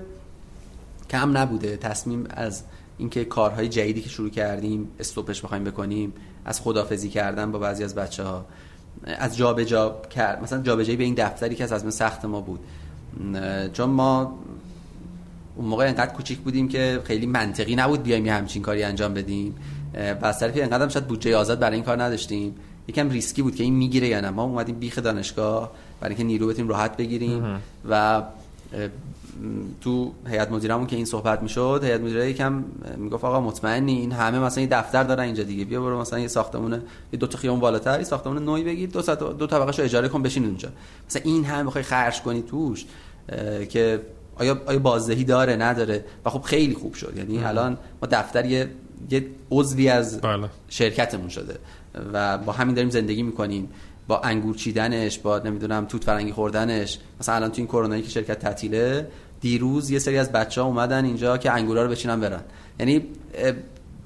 کم 1.10 1.38
نبوده. 1.38 1.78
تصمیم 1.78 2.28
از 2.30 2.64
اینکه 2.98 3.26
کارهای 3.26 3.70
جدیدی 3.70 4.02
که 4.02 4.10
شروع 4.10 4.30
کردیم 4.30 4.92
استوپش 5.00 5.42
بخوایم 5.42 5.64
بکنیم 5.64 6.14
از 6.46 6.62
خدافزی 6.62 7.10
کردن 7.10 7.52
با 7.52 7.60
بعضی 7.60 7.84
از 7.84 7.96
بچه 7.96 8.24
ها 8.24 8.46
از 9.06 9.38
جابجا 9.38 9.66
جا 9.66 10.02
کرد 10.10 10.44
مثلا 10.44 10.62
جابجایی 10.62 10.98
به 10.98 11.04
این 11.04 11.14
دفتری 11.14 11.56
که 11.56 11.74
از 11.74 11.96
سخت 11.96 12.26
ما 12.26 12.42
بود. 12.42 12.60
چون 13.74 13.90
ما 13.90 14.40
اون 15.56 15.66
موقع 15.66 15.88
انقدر 15.88 16.14
کوچیک 16.14 16.40
بودیم 16.40 16.68
که 16.68 17.02
خیلی 17.04 17.26
منطقی 17.26 17.76
نبود 17.76 18.04
بیایم 18.04 18.26
یه 18.26 18.34
همچین 18.34 18.62
کاری 18.62 18.84
انجام 18.84 19.14
بدیم. 19.14 19.56
و 20.22 20.26
از 20.26 20.40
طرفی 20.40 20.62
انقدر 20.62 20.90
شاید 20.90 21.08
بودجه 21.08 21.38
آزاد 21.38 21.60
برای 21.60 21.76
این 21.76 21.84
کار 21.84 22.04
نداشتیم. 22.04 22.56
یکم 22.88 23.10
ریسکی 23.10 23.42
بود 23.42 23.56
که 23.56 23.64
این 23.64 23.74
می‌گیره 23.74 24.08
یا 24.08 24.22
نه. 24.22 24.30
ما 24.30 24.44
اومدیم 24.44 24.76
بیخ 24.76 25.00
دانشگاه 25.00 25.72
برای 26.02 26.16
اینکه 26.16 26.24
نیرو 26.24 26.48
بتونیم 26.48 26.70
راحت 26.70 26.98
بگیریم. 26.98 27.62
و 27.90 28.24
تو 29.82 30.12
هیئت 30.28 30.52
مدیرمون 30.52 30.88
که 30.88 30.96
این 30.96 31.06
صحبت 31.06 31.44
می‌شد 31.44 31.82
هیئت 31.84 32.02
مدیره 32.02 32.30
یکم 32.30 32.64
می‌گفت 32.98 33.24
آقا 33.24 33.42
مطمئنی؟ 33.42 33.92
این 33.92 34.12
همه 34.12 34.40
مثلا 34.40 34.62
یه 34.62 34.70
دفتر 34.72 35.04
دارن 35.04 35.24
اینجا 35.24 35.44
دیگه. 35.44 35.66
بیا 35.66 35.82
برو 35.82 36.02
مثلا 36.02 36.20
یه 36.20 36.28
ساختمونه 36.28 36.82
یه 37.14 37.20
دو 37.20 37.28
تا 37.28 37.38
خیابون 37.38 37.60
بالاتر 37.60 37.98
یه 37.98 38.04
ساختمون 38.04 38.44
نوی 38.44 38.64
بگیر. 38.64 38.90
دو 38.90 39.02
تا 39.02 39.16
دو 39.16 39.48
طبقهشو 39.48 39.84
اجاره 39.84 40.08
کن 40.08 40.24
بشین 40.24 40.46
اونجا. 40.46 40.70
مثلا 41.10 41.22
این 41.26 41.46
همه 41.46 41.64
بخوای 41.64 41.84
خرج 41.84 42.22
کنی 42.22 42.42
توش 42.42 42.86
که 43.70 44.02
آیا 44.36 44.62
آیا 44.66 44.80
بازدهی 44.80 45.24
داره؟ 45.24 45.56
نداره. 45.56 46.06
و 46.26 46.30
خب 46.30 46.42
خیلی 46.42 46.74
خوب 46.74 46.94
شد. 46.94 47.14
یعنی 47.18 47.44
الان 47.44 47.78
ما 48.02 48.08
دفتر 48.12 48.46
یه 48.46 48.70
یه 49.10 49.26
عضوی 49.52 49.90
از 49.90 50.22
بله. 50.22 50.50
شرکتمون 50.70 51.30
شده. 51.30 51.58
و 52.14 52.38
با 52.38 52.52
همین 52.52 52.76
داریم 52.76 52.90
زندگی 52.90 53.24
می‌کنیم. 53.24 53.70
با 54.08 54.20
انگور 54.20 54.56
چیدنش 54.56 55.20
با 55.20 55.40
نمی‌دونم 55.40 55.86
توت 55.86 56.04
فرنگی 56.04 56.32
خوردنش. 56.32 57.00
مثلا 57.20 57.36
الان 57.36 57.50
تو 57.50 57.58
این 57.58 57.68
کرونایی 57.68 58.02
که 58.02 58.10
شرکت 58.10 58.40
تعطیله 58.40 59.08
دیروز 59.42 59.90
یه 59.90 60.00
سری 60.00 60.18
از 60.18 60.32
بچه 60.32 60.62
ها 60.62 60.68
اومدن 60.68 61.06
اینجا 61.06 61.38
که 61.38 61.52
انگورا 61.52 61.84
رو 61.84 61.90
بچینن 61.90 62.20
برن. 62.20 62.42
یعنی 62.80 63.02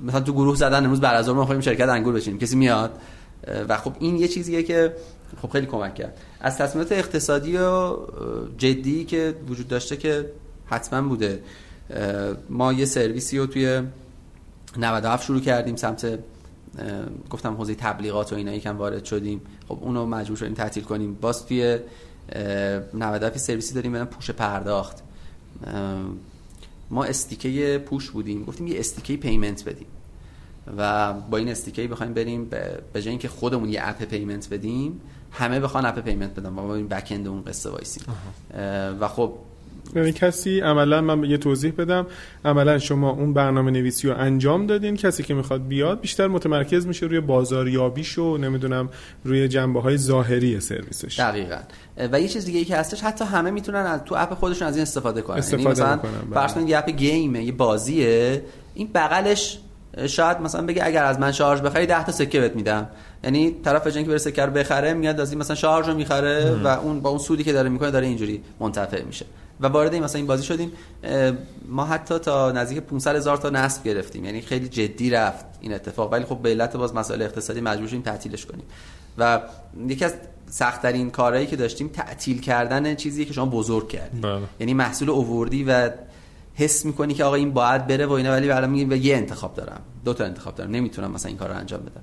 مثلا 0.02 0.20
تو 0.20 0.34
گروه 0.34 0.56
زدن 0.56 0.84
امروز 0.84 1.02
بعد 1.02 1.16
از 1.16 1.30
ما 1.30 1.62
شرکت 1.62 1.90
انگور 1.90 2.14
بچینیم. 2.14 2.40
کسی 2.40 2.56
میاد؟ 2.56 2.92
و 3.70 3.78
خب 3.78 3.94
این 4.00 4.18
یه 4.18 4.28
چیزیه 4.28 4.64
که 4.64 4.96
خب 5.42 5.50
خیلی 5.50 5.66
کمک 5.66 5.96
کرد. 5.96 6.18
از 6.42 6.58
تصمیمات 6.58 6.92
اقتصادی 6.92 7.58
و 7.58 7.98
جدی 8.58 9.06
که 9.06 9.36
وجود 9.50 9.68
داشته 9.68 9.98
که 9.98 10.32
حتما 10.66 11.10
بوده. 11.10 11.44
ما 12.50 12.74
یه 12.74 12.86
سرویسی 12.86 13.38
رو 13.38 13.46
توی 13.46 13.82
97 14.78 15.26
شروع 15.26 15.42
کردیم 15.42 15.76
سمت 15.76 16.20
گفتم 17.30 17.54
حوزه 17.54 17.76
تبلیغات 17.76 18.34
و 18.34 18.36
اینا 18.36 18.54
یکم 18.54 18.78
وارد 18.78 19.06
شدیم. 19.06 19.42
خب 19.68 19.78
اونو 19.82 20.06
مجبور 20.06 20.38
شدیم 20.38 20.54
تعطیل 20.54 20.84
کنیم. 20.84 21.14
باز 21.14 21.46
توی 21.46 21.78
97 22.94 23.38
سرویسی 23.38 23.74
داریم 23.74 23.94
برن 23.94 24.06
پوش 24.06 24.32
پرداخت. 24.32 25.04
ما 26.90 27.04
SDK 27.04 27.84
push 27.86 28.10
بودیم. 28.10 28.44
گفتیم 28.44 28.68
یه 28.68 28.80
SDK 28.80 29.18
payment 29.18 29.66
بدیم. 29.66 29.88
و 30.78 31.14
با 31.14 31.38
این 31.38 31.50
SDK 31.50 31.88
بخوایم 31.88 32.14
بریم 32.14 32.46
به 32.94 33.02
جای 33.02 33.10
اینکه 33.10 33.28
خودمون 33.28 33.70
یه 33.70 33.80
اپ 33.84 34.04
payment 34.04 34.50
بدیم 34.52 35.02
همه 35.32 35.60
بخوان 35.60 35.86
اپ 35.86 36.00
payment 36.00 36.40
بدن. 36.40 36.50
و 36.50 36.52
ما 36.52 36.76
این 36.76 36.88
back 36.88 37.08
end 37.12 37.28
اون 37.28 37.42
قصه 37.42 37.70
وایسیم 37.70 38.04
و 39.00 39.08
خب 39.08 39.34
یعنی 39.96 40.12
کسی 40.12 40.60
عملا 40.60 41.02
من 41.02 41.24
یه 41.24 41.38
توضیح 41.38 41.74
بدم. 41.78 42.06
عملا 42.46 42.80
شما 42.80 43.10
اون 43.10 43.34
برنامه 43.34 43.72
نویسی 43.72 44.08
رو 44.08 44.18
انجام 44.18 44.68
دادین. 44.68 44.96
کسی 44.96 45.24
که 45.24 45.34
می‌خواد 45.34 45.68
بیاد 45.68 46.02
بیشتر 46.02 46.28
متمرکز 46.28 46.88
میشه 46.88 47.06
روی 47.06 47.20
بازاریابیش 47.20 48.18
و 48.18 48.38
نمی‌دونم 48.38 48.90
روی 49.24 49.48
جنبه 49.48 49.82
های 49.82 49.98
ظاهری 49.98 50.60
سرویسش. 50.60 51.20
دقیقا. 51.20 51.58
و 52.12 52.22
یه 52.22 52.28
چیز 52.28 52.46
دیگه 52.46 52.60
ای 52.60 52.66
که 52.66 52.78
هستش 52.78 53.02
حتی 53.02 53.26
همه 53.26 53.52
می‌تونن 53.52 53.86
از 53.86 54.04
تو 54.04 54.16
اپ 54.18 54.34
خودشون 54.34 54.68
از 54.68 54.76
این 54.76 54.82
استفاده 54.82 55.22
کنن. 55.22 55.38
یعنی 55.38 55.46
استفاده 55.46 55.70
مثلا 55.72 56.00
فرض 56.34 56.54
بله. 56.54 56.70
یه 56.70 56.78
اپ 56.78 56.90
گیمه 56.90 57.44
یه 57.44 57.52
بازیه. 57.52 58.44
این 58.74 58.90
بغلش 58.94 59.60
شاید 60.08 60.42
مثلا 60.42 60.66
بگه 60.66 60.86
اگر 60.86 61.04
از 61.04 61.20
من 61.20 61.32
شارژ 61.32 61.62
بخری 61.62 61.86
10 61.86 62.06
تا 62.06 62.12
سکه 62.12 62.40
بهت 62.40 62.56
میدم. 62.56 62.90
یعنی 63.24 63.56
طرف 63.66 63.84
به 63.84 63.92
که 63.92 64.04
بره 64.04 64.18
سکه 64.18 64.46
رو 64.46 64.52
بخره 64.52 64.94
میاد 64.94 65.20
از 65.20 65.32
این 65.32 65.40
مثلا 65.40 65.56
شارژ 65.56 65.88
رو 65.88 65.94
می‌خره 65.96 66.52
و 66.64 66.68
اون 66.68 67.02
با 67.02 67.10
اون 67.10 67.20
سودی 67.20 67.44
که 67.44 67.54
داره 67.54 67.70
می‌کنه 67.70 67.92
داره 67.92 68.08
اینجوری 68.08 68.44
منتفع 68.60 69.04
میشه. 69.04 69.26
و 69.62 69.68
وارد 69.68 69.94
این 69.94 70.04
مثلا 70.04 70.18
این 70.18 70.28
بازی 70.28 70.44
شدیم 70.44 70.72
ما 71.68 71.86
حتی 71.86 72.20
تا 72.20 72.52
نزدیک 72.52 72.80
500 72.80 73.16
هزار 73.16 73.38
تا 73.38 73.50
نصب 73.50 73.84
گرفتیم. 73.84 74.26
یعنی 74.26 74.42
خیلی 74.42 74.68
جدی 74.68 75.10
رفت 75.10 75.46
این 75.62 75.74
اتفاق. 75.74 76.14
ولی 76.14 76.26
خب 76.26 76.38
به 76.38 76.50
علت 76.50 76.78
باز 76.78 76.96
مسائل 76.96 77.22
اقتصادی 77.22 77.62
مجبور 77.62 77.88
شدیم 77.88 78.02
تعطیلش 78.02 78.46
کنیم. 78.46 78.66
و 79.18 79.42
یکی 79.88 80.06
از 80.06 80.14
سخت 80.50 80.82
ترین 80.82 81.12
کارهایی 81.12 81.48
که 81.48 81.56
داشتیم 81.56 81.88
تعطیل 81.88 82.42
کردن 82.42 82.96
چیزی 82.96 83.26
که 83.26 83.34
شما 83.34 83.46
بزرگ 83.46 83.90
کردید. 83.90 84.22
بله. 84.22 84.42
یعنی 84.60 84.74
محصول 84.74 85.10
اووردی 85.10 85.64
و 85.64 85.90
حس 86.58 86.86
می‌کنی 86.86 87.14
که 87.14 87.24
آقا 87.24 87.36
این 87.36 87.52
باید 87.52 87.88
بره 87.88 88.06
و 88.06 88.12
اینا 88.12 88.32
ولی 88.32 88.48
بعدا 88.48 88.68
میگی 88.68 88.96
یه 88.96 89.16
انتخاب 89.16 89.56
دارم 89.56 89.82
دو 90.06 90.14
تا 90.14 90.26
انتخاب 90.26 90.56
دارم 90.56 90.72
نمی‌تونم 90.72 91.12
مثلا 91.12 91.30
این 91.30 91.38
کار 91.38 91.50
رو 91.50 91.56
انجام 91.56 91.82
بدم. 91.82 92.02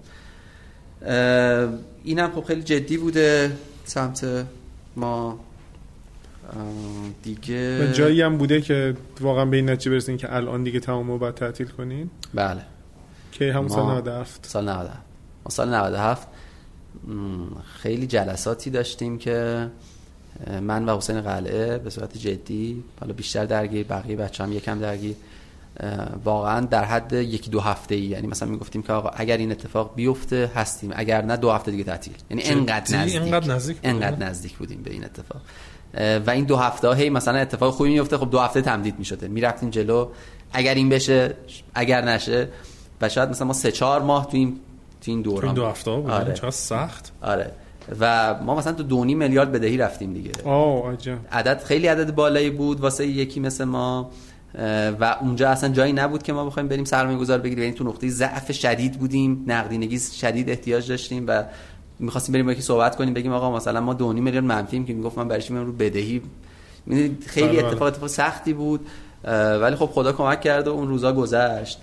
اینم 2.04 2.32
خب 2.34 2.44
خیلی 2.44 2.62
جدی 2.62 2.96
بوده 2.96 3.56
سمت 3.84 4.46
ما. 4.96 5.40
دیگه 7.22 7.92
جایی 7.92 8.22
هم 8.22 8.38
بوده 8.38 8.60
که 8.60 8.96
واقعا 9.20 9.44
به 9.44 9.56
این 9.56 9.70
نتیجه 9.70 9.90
برسین 9.90 10.16
که 10.16 10.34
الان 10.34 10.62
دیگه 10.62 10.80
تمام 10.80 11.10
رو 11.10 11.18
باید 11.18 11.34
تعطیل 11.34 11.66
کنین؟ 11.66 12.10
بله. 12.34 12.62
که 13.32 13.52
همون 13.52 13.68
سال 13.68 13.82
97 13.82 14.46
سال 14.46 14.68
97 14.68 15.00
سال 15.50 15.74
97 15.74 16.28
خیلی 17.64 18.06
جلساتی 18.06 18.70
داشتیم 18.70 19.18
که 19.18 19.68
من 20.60 20.88
و 20.88 20.96
حسین 20.96 21.20
قلعه 21.20 21.78
به 21.78 21.90
صورت 21.90 22.18
جدی 22.18 22.84
حالا 23.00 23.12
بیشتر 23.12 23.44
درگیر 23.44 23.86
بقیه 23.86 24.16
بچه 24.16 24.44
هم 24.44 24.52
یکم 24.52 24.78
درگیر 24.78 25.16
واقعا 26.24 26.60
در 26.60 26.84
حد 26.84 27.12
یکی 27.12 27.50
دو 27.50 27.60
هفته 27.60 27.94
ای 27.94 28.00
یعنی 28.00 28.26
مثلا 28.26 28.48
می‌گفتیم 28.48 28.82
که 28.82 28.92
آقا 28.92 29.08
اگر 29.08 29.36
این 29.36 29.50
اتفاق 29.50 29.94
بیفته 29.94 30.50
هستیم. 30.54 30.90
اگر 30.94 31.24
نه 31.24 31.36
دو 31.36 31.50
هفته 31.50 31.70
دیگه 31.70 31.84
تعطیل. 31.84 32.14
یعنی 32.30 32.42
انقدر 32.42 32.96
نزدیک. 32.96 33.22
انقدر 33.22 33.54
نزدیک 33.54 33.76
انقدر 33.82 34.26
نزدیک 34.26 34.56
بودیم 34.56 34.82
به 34.82 34.90
این 34.92 35.04
اتفاق. 35.04 35.42
و 36.26 36.30
این 36.30 36.44
دو 36.44 36.56
هفته 36.56 36.94
هی 36.94 37.10
مثلا 37.10 37.38
اتفاق 37.38 37.74
خوبی 37.74 37.90
میفته 37.90 38.18
خب 38.18 38.30
دو 38.30 38.38
هفته 38.38 38.62
تمدید 38.62 38.98
می‌شده. 38.98 39.28
می‌رفتیم 39.28 39.70
جلو. 39.70 40.08
اگر 40.52 40.74
این 40.74 40.88
بشه 40.88 41.34
اگر 41.74 42.04
نشه. 42.04 42.48
و 43.00 43.08
شاید 43.08 43.28
مثلا 43.28 43.46
ما 43.46 43.52
سه 43.52 43.72
چهار 43.72 44.02
ماه 44.02 44.26
تو 44.26 44.36
این 44.36 44.60
تو 45.00 45.10
این 45.10 45.22
دوران 45.22 45.40
تو 45.40 45.46
این 45.46 45.54
دو 45.54 45.66
هفته 45.66 45.90
بود 45.90 46.10
آره. 46.10 46.34
چقدر 46.34 46.50
سخت. 46.50 47.12
آره. 47.22 47.50
و 48.00 48.34
ما 48.34 48.54
مثلا 48.54 48.72
تو 48.72 48.82
دونی 48.82 49.14
میلیارد 49.14 49.52
بدهی 49.52 49.76
رفتیم 49.76 50.12
دیگه. 50.12 50.30
آه 50.44 50.92
عجب. 50.92 51.18
عدد 51.32 51.62
خیلی 51.64 51.86
عدد 51.86 52.14
بالایی 52.14 52.50
بود 52.50 52.80
واسه 52.80 53.06
یکی 53.06 53.40
مثل 53.40 53.64
ما. 53.64 54.10
و 55.00 55.16
اونجا 55.20 55.48
اصلا 55.48 55.70
جایی 55.70 55.92
نبود 55.92 56.22
که 56.22 56.32
ما 56.32 56.44
بخوایم 56.44 56.68
بریم 56.68 56.84
سرمایه 56.84 57.18
گذار 57.18 57.38
بگیریم. 57.38 57.64
یعنی 57.64 57.76
تو 57.76 57.84
نقطه 57.84 58.08
ضعف 58.08 58.52
شدید 58.52 58.98
بودیم 58.98 59.44
نقدینگی 59.46 59.98
شدید 59.98 60.50
احتیاج 60.50 60.88
داشتیم 60.88 61.24
و 61.28 61.44
می‌خواستیم 61.98 62.32
بریم 62.32 62.46
با 62.46 62.52
یکی 62.52 62.62
صحبت 62.62 62.96
کنیم 62.96 63.14
بگیم 63.14 63.32
آقا 63.32 63.56
مثلا 63.56 63.80
ما 63.80 63.94
2.5 63.94 64.02
میلیون 64.02 64.44
منفیم 64.44 64.84
که 64.86 64.92
می‌گفت 64.92 65.18
من 65.18 65.38
چی 65.38 65.54
رو 65.54 65.72
بدهی؟ 65.72 66.22
خیلی 67.26 67.58
اتفاق 67.58 67.82
اتفاق 67.82 68.08
سختی 68.08 68.52
بود. 68.52 68.86
ولی 69.60 69.76
خب 69.76 69.86
خدا 69.86 70.12
کمک 70.12 70.40
کرد 70.40 70.68
و 70.68 70.70
اون 70.70 70.88
روزا 70.88 71.12
گذشت. 71.12 71.78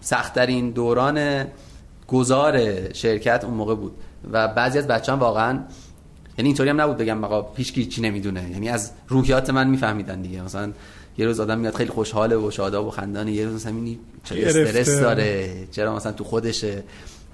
سختترین 0.00 0.70
دوران 0.70 1.46
گذار 2.08 2.60
شرکت 2.92 3.44
اون 3.44 3.54
موقع 3.54 3.74
بود. 3.74 3.92
و 4.32 4.48
بعضی 4.48 4.78
از 4.78 4.86
بچه‌ها 4.86 5.18
واقعا 5.18 5.60
یعنی 6.38 6.48
اینطوری 6.48 6.70
هم 6.70 6.80
نبود 6.80 6.96
بگم 6.96 7.24
آقا 7.24 7.42
پیش 7.42 7.72
چی 7.72 8.00
نمی‌دونه. 8.00 8.50
یعنی 8.50 8.68
از 8.68 8.90
روحیات 9.08 9.50
من 9.50 9.68
میفهمیدن 9.68 10.22
دیگه. 10.22 10.42
مثلا 10.42 10.72
یه 11.18 11.26
روز 11.26 11.40
آدم 11.40 11.58
میاد 11.58 11.74
خیلی 11.74 11.90
خوشحاله 11.90 12.36
و 12.36 12.50
شاداب 12.50 12.86
و 12.86 12.90
خندانه 12.90 13.32
یه 13.32 13.46
روز 13.46 13.54
مثلا 13.54 13.72
اینی 13.72 13.98
چرا 14.24 14.38
استرس 14.38 15.00
داره 15.00 15.66
چرا 15.70 15.96
مثلا 15.96 16.12
تو 16.12 16.24
خودشه. 16.24 16.82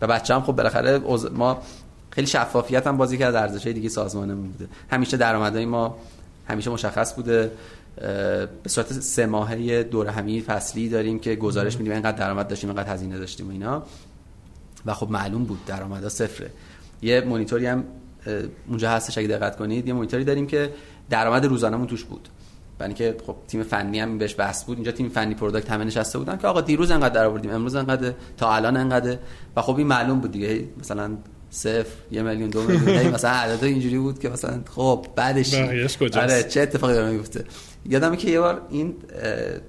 و 0.01 0.07
بچه 0.07 0.35
هم 0.35 0.43
خب 0.43 0.53
بالاخره 0.53 1.01
ما 1.35 1.63
خیلی 2.11 2.27
شفافیت 2.27 2.87
هم 2.87 2.97
بازی 2.97 3.19
کرد 3.19 3.35
ارزش 3.35 3.67
دیگه 3.67 3.89
سازمانمون 3.89 4.49
بوده. 4.49 4.69
همیشه 4.91 5.17
درآمدهای 5.17 5.65
ما 5.65 5.99
همیشه 6.49 6.71
مشخص 6.71 7.15
بوده. 7.15 7.51
به 8.63 8.69
صورت 8.69 8.93
سه 8.93 9.27
ماهه 9.27 9.83
دور 9.83 10.07
همی 10.07 10.41
فصلی 10.41 10.89
داریم 10.89 11.19
که 11.19 11.35
گزارش 11.37 11.77
میدیم. 11.77 11.93
اینقدر 11.93 12.17
درآمد 12.17 12.49
داشتیم 12.49 12.71
اینقدر 12.71 12.93
هزینه 12.93 13.19
داشتیم 13.19 13.49
و 13.49 13.51
اینا. 13.51 13.83
و 14.87 14.95
خب 14.95 15.11
معلوم 15.11 15.45
بود 15.45 15.59
درآمدها 15.67 16.09
صفره. 16.09 16.51
یه 17.03 17.21
مونیتوری 17.21 17.67
هم 17.67 17.85
اونجا 18.69 18.91
هستش 18.91 19.19
اگه 19.19 19.29
دقت 19.29 19.57
کنید 19.57 19.87
یه 19.87 19.93
مونیتوری 19.93 20.25
داریم 20.25 20.47
که 20.47 20.71
درآمد 21.11 21.47
روزانه‌مون 21.47 21.87
توش 21.87 22.05
بود. 22.05 22.29
برای 22.79 22.89
اینکه 22.89 23.17
خب 23.27 23.37
تیم 23.49 23.63
فنی 23.63 24.01
هم 24.01 24.19
بهش 24.19 24.35
بحث 24.39 24.65
بود. 24.65 24.77
اینجا 24.77 24.93
تیم 24.93 25.09
فنی 25.09 25.35
product 25.35 25.71
همه 25.71 25.85
نشسته 25.85 26.19
بودن 26.19 26.37
که 26.37 26.47
آقا 26.47 26.61
دیروز 26.61 26.91
انقدر 26.91 27.15
در 27.15 27.25
آوردیم 27.25 27.51
امروز 27.51 27.75
انقدر 27.75 28.13
تا 28.37 28.55
الان 28.55 28.77
انقدر. 28.77 29.19
و 29.57 29.63
خب 29.63 29.77
این 29.77 29.87
معلوم 29.87 30.21
بود 30.21 30.33
دیگه. 30.33 30.65
مثلا 30.81 31.11
صفر 31.51 31.97
یه 32.11 32.23
میلیون 32.23 32.51
دو 32.51 32.63
میلیون 32.63 33.15
مثلا 33.15 33.31
عدد 33.31 33.65
اینجوری 33.65 33.99
بود 33.99 34.19
که 34.19 34.29
مثلا 34.29 34.61
خب 34.75 35.07
بعدش 35.17 35.55
آره 36.17 36.43
چه 36.43 36.61
اتفاقی 36.61 36.95
داره 36.95 37.13
میفته 37.13 37.45
یادمه 37.89 38.17
که 38.17 38.31
یه 38.31 38.41
بار 38.41 38.61
این 38.71 38.95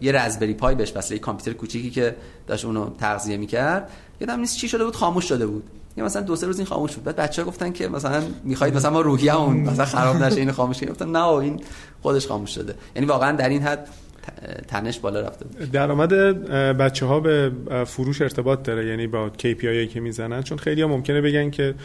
یه 0.02 0.12
Raspberry 0.12 0.54
Pi 0.54 0.76
بهش 0.76 0.94
وصله 0.96 1.18
یه 1.18 1.22
کامپیوتر 1.22 1.54
کوچیکی 1.54 1.90
که 1.90 2.16
داشت 2.48 2.66
اونو 2.66 2.90
تغذیه 3.00 3.38
می‌کرد. 3.38 3.90
یادم 4.22 4.40
نیست 4.40 4.58
چی 4.58 4.68
شده 4.68 4.86
بود 4.86 4.96
خاموش 4.96 5.26
شده 5.26 5.46
بود. 5.46 5.64
یا 5.98 6.06
مثلا 6.06 6.22
دو 6.22 6.36
سه 6.36 6.48
روز 6.48 6.58
این 6.58 6.68
خاموش 6.68 6.96
بود. 6.96 7.04
بعد 7.04 7.16
بچه‌ها 7.16 7.48
گفتن 7.48 7.72
که 7.72 7.88
مثلا 7.88 8.24
می‌خواید 8.44 8.76
مثلا 8.76 8.92
ما 8.92 9.02
روحیه‌مون 9.02 9.58
مثلا 9.58 9.86
خراب 9.86 10.24
نشه 10.24 10.40
این 10.40 10.52
خاموش 10.52 10.84
گفتن 10.84 11.12
نه 11.12 11.28
این 11.28 11.62
خودش 12.02 12.28
خاموش 12.28 12.56
شده. 12.56 12.76
یعنی 12.96 13.08
واقعا 13.08 13.32
در 13.32 13.50
این 13.50 13.62
حد 13.62 13.88
تنش 14.68 15.00
بالا 15.00 15.22
رفته 15.22 15.46
درآمد 15.74 16.10
بچه 16.78 17.06
ها 17.06 17.20
به 17.20 17.52
فروش 17.86 18.22
ارتباط 18.22 18.64
داره 18.64 18.88
یعنی 18.88 19.08
با 19.08 19.32
KPI 19.38 19.94
که 19.94 20.00
می‌زنن. 20.00 20.44
چون 20.44 20.58
خیلی 20.58 20.82
ها 20.82 20.88
ممکنه 20.88 21.22
بگن 21.22 21.50
که 21.50 21.76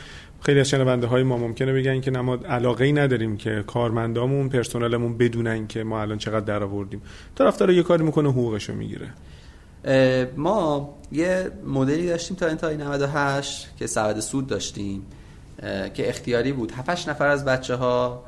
خیلی 0.45 0.61
از 0.61 0.69
شنونده 0.69 1.07
های 1.07 1.23
ما 1.23 1.37
ممکنه 1.37 1.73
بگن 1.73 2.01
که 2.01 2.11
ما 2.11 2.35
علاقه 2.35 2.85
ای 2.85 2.93
نداریم 2.93 3.37
که 3.37 3.65
کارمندامون 3.67 4.49
پرسنلمون 4.49 5.19
بدونن 5.19 5.67
که 5.67 5.85
ما 5.85 6.01
الان 6.03 6.19
چقدر 6.19 6.45
درآوردیم 6.45 7.03
طرف 7.35 7.59
داره 7.59 7.75
یه 7.75 7.83
کاری 7.83 8.05
می‌کنه 8.05 8.29
حقوقشو 8.29 8.75
می‌گیره. 8.75 9.09
ما 10.37 10.95
یه 11.13 11.51
مدلی 11.67 12.07
داشتیم 12.07 12.37
تا 12.37 12.47
انتهای 12.47 12.77
98 12.77 13.69
که 13.77 13.87
سبد 13.87 14.21
سود 14.21 14.47
داشتیم 14.47 15.07
که 15.95 16.09
اختیاری 16.09 16.53
بود. 16.53 16.73
7 16.73 17.09
نفر 17.09 17.27
از 17.27 17.45
بچه 17.45 17.75
ها 17.75 18.25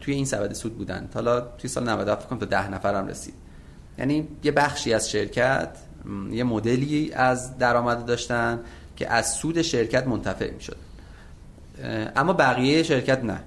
توی 0.00 0.14
این 0.14 0.24
سبد 0.24 0.52
سود 0.52 0.78
بودن. 0.78 1.08
حالا 1.14 1.40
توی 1.40 1.70
سال 1.70 1.88
97 1.88 2.28
کنم 2.28 2.38
تا 2.38 2.46
10 2.46 2.70
نفر 2.70 2.94
هم 2.94 3.06
رسید. 3.06 3.34
یعنی 3.98 4.28
یه 4.42 4.52
بخشی 4.52 4.94
از 4.94 5.10
شرکت 5.10 5.68
یه 6.30 6.44
مدلی 6.44 7.12
از 7.12 7.58
درآمد 7.58 8.04
داشتن 8.04 8.60
که 8.96 9.12
از 9.12 9.32
سود 9.32 9.62
شرکت 9.62 10.06
منتفع 10.06 10.50
می 10.50 10.60
اما 12.16 12.32
بقیه 12.32 12.82
شرکت 12.82 13.24
نه. 13.24 13.40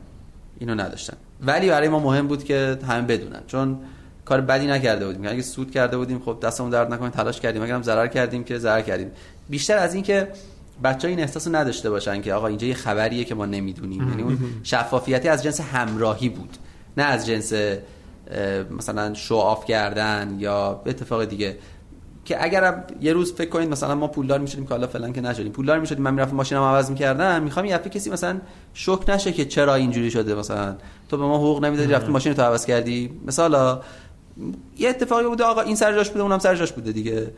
اینو 0.60 0.76
نداشتن. 0.76 1.18
ولی 1.42 1.70
برای 1.70 1.90
ما 1.90 2.00
مهم 2.00 2.28
بود 2.28 2.44
که 2.44 2.78
همه 2.88 3.02
بدونن. 3.02 3.42
چون 3.48 3.80
کار 4.26 4.42
بدی 4.42 4.68
نکرده 4.68 5.06
بودیم. 5.06 5.28
اگه 5.28 5.42
سود 5.42 5.72
کرده 5.72 5.98
بودیم 5.98 6.20
خب 6.20 6.38
دستمون 6.44 6.70
درد 6.70 6.94
نکنه 6.94 7.10
تلاش 7.10 7.42
کردیم. 7.42 7.62
اگرم 7.64 7.84
ضرر 7.84 8.08
کردیم 8.08 8.44
که 8.44 8.58
ضرر 8.58 8.82
کردیم. 8.82 9.12
بیشتر 9.50 9.78
از 9.78 9.94
این 9.94 10.04
که 10.04 10.28
بچه 10.84 11.08
این 11.08 11.20
احساس 11.20 11.48
نداشته 11.48 11.90
باشن 11.90 12.22
که 12.22 12.34
آقا 12.34 12.48
اینجا 12.48 12.68
یه 12.68 12.74
خبریه 12.74 13.24
که 13.24 13.36
ما 13.36 13.46
نمی‌دونیم. 13.46 14.10
یعنی 14.10 14.24
اون 14.24 14.38
شفافیتی 14.64 15.28
از 15.28 15.44
جنس 15.44 15.62
همراهی 15.62 16.30
بود. 16.30 16.58
نه 16.98 17.04
از 17.04 17.26
جنس 17.26 17.54
مثلا 18.72 19.14
شو 19.14 19.36
آف 19.36 19.66
کردن 19.66 20.36
یا 20.40 20.82
اتفاق 20.86 21.26
دیگه. 21.26 21.58
که 22.28 22.44
اگر 22.44 22.84
یه 23.02 23.14
روز 23.14 23.34
فکر 23.34 23.50
کنید 23.50 23.70
مثلا 23.70 23.96
ما 23.96 24.08
پولدار 24.08 24.40
می‌شدیم 24.40 24.64
که 24.64 24.70
حالا 24.70 24.88
فلان 24.88 25.14
که 25.14 25.22
نشدیم. 25.22 25.52
پولدار 25.52 25.80
می‌شدیم 25.80 26.04
من 26.04 26.14
می‌رفتم 26.14 26.36
ماشینم 26.36 26.62
عوض 26.62 26.90
می‌کردم 26.90 27.44
می‌خوام 27.44 27.66
یه 27.66 27.78
کسی 27.78 28.10
مثلا 28.10 28.38
شوک 28.74 29.10
نشه 29.10 29.32
که 29.32 29.46
چرا 29.46 29.76
اینجوری 29.76 30.12
شده 30.12 30.36
مثلا. 30.36 30.76
تو 31.10 31.18
به 31.18 31.24
ما 31.24 31.38
حقوق 31.38 31.66
نمی‌دادی 31.66 31.94
رفتی 31.94 32.12
ماشین 32.12 32.34
تو 32.34 32.42
عوض 32.42 32.66
کردی. 32.66 33.20
مثلا 33.26 33.82
یه 34.78 34.90
اتفاقی 34.90 35.24
بوده 35.24 35.44
آقا 35.44 35.62
این 35.62 35.76
سر 35.76 35.94
جاش 35.94 36.10
بوده 36.10 36.22
اونم 36.22 36.40
سر 36.40 36.56
جاش 36.56 36.72
بوده 36.72 36.92
دیگه. 36.92 37.32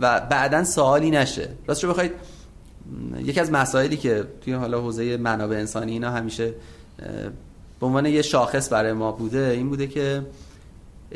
و 0.00 0.20
بعدا 0.20 0.64
سوالی 0.64 1.10
نشه. 1.10 1.48
راستش 1.66 1.84
بخواید 1.84 2.12
یکی 3.18 3.40
از 3.40 3.52
مسائلی 3.52 3.96
که 3.96 4.24
توی 4.40 4.52
حالا 4.52 4.80
حوزه 4.80 5.16
منابع 5.16 5.56
انسانی 5.56 5.92
اینا 5.92 6.10
همیشه 6.10 6.54
به 7.80 7.86
عنوان 7.86 8.06
یه 8.06 8.22
شاخص 8.22 8.72
برای 8.72 8.92
ما 8.92 9.12
بوده 9.12 9.50
این 9.56 9.68
بوده 9.68 9.86
که 9.86 10.22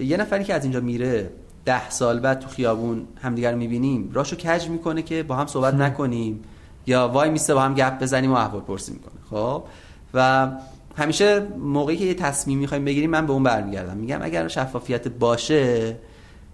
یه 0.00 0.16
نفری 0.16 0.44
که 0.44 0.54
از 0.54 0.62
اینجا 0.62 0.80
میره 0.80 1.30
ده 1.68 1.90
سال 1.90 2.20
بعد 2.20 2.40
تو 2.40 2.48
خیابون 2.48 3.06
همدیگر 3.22 3.54
می‌بینیم. 3.54 4.10
راشو 4.12 4.36
کج 4.36 4.68
می‌کنه 4.68 5.02
که 5.02 5.22
با 5.22 5.36
هم 5.36 5.46
صحبت 5.46 5.74
نکنیم. 5.74 6.40
یا 6.86 7.08
وای 7.08 7.30
میسته 7.30 7.54
با 7.54 7.60
هم 7.60 7.74
گپ 7.74 7.98
بزنیم 7.98 8.32
و 8.32 8.34
احوال 8.34 8.60
پرسی 8.60 8.92
می‌کنه. 8.92 9.12
خب؟ 9.30 9.62
و 10.14 10.48
همیشه 10.96 11.46
موقعی 11.58 11.96
که 11.96 12.04
یه 12.04 12.14
تصمیم 12.14 12.58
می‌خوایم 12.58 12.84
بگیریم 12.84 13.10
من 13.10 13.26
به 13.26 13.32
اون 13.32 13.42
برمیگردم. 13.42 13.96
میگم 13.96 14.18
اگر 14.22 14.48
شفافیت 14.48 15.08
باشه 15.08 15.96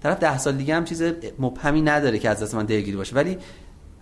طرف 0.02 0.18
ده 0.18 0.38
سال 0.38 0.54
دیگه 0.56 0.74
هم 0.74 0.84
چیز 0.84 1.02
مبهمی 1.38 1.82
نداره 1.82 2.18
که 2.18 2.30
از 2.30 2.42
دست 2.42 2.54
من 2.54 2.64
دلگیری 2.66 2.96
باشه. 2.96 3.16
ولی 3.16 3.38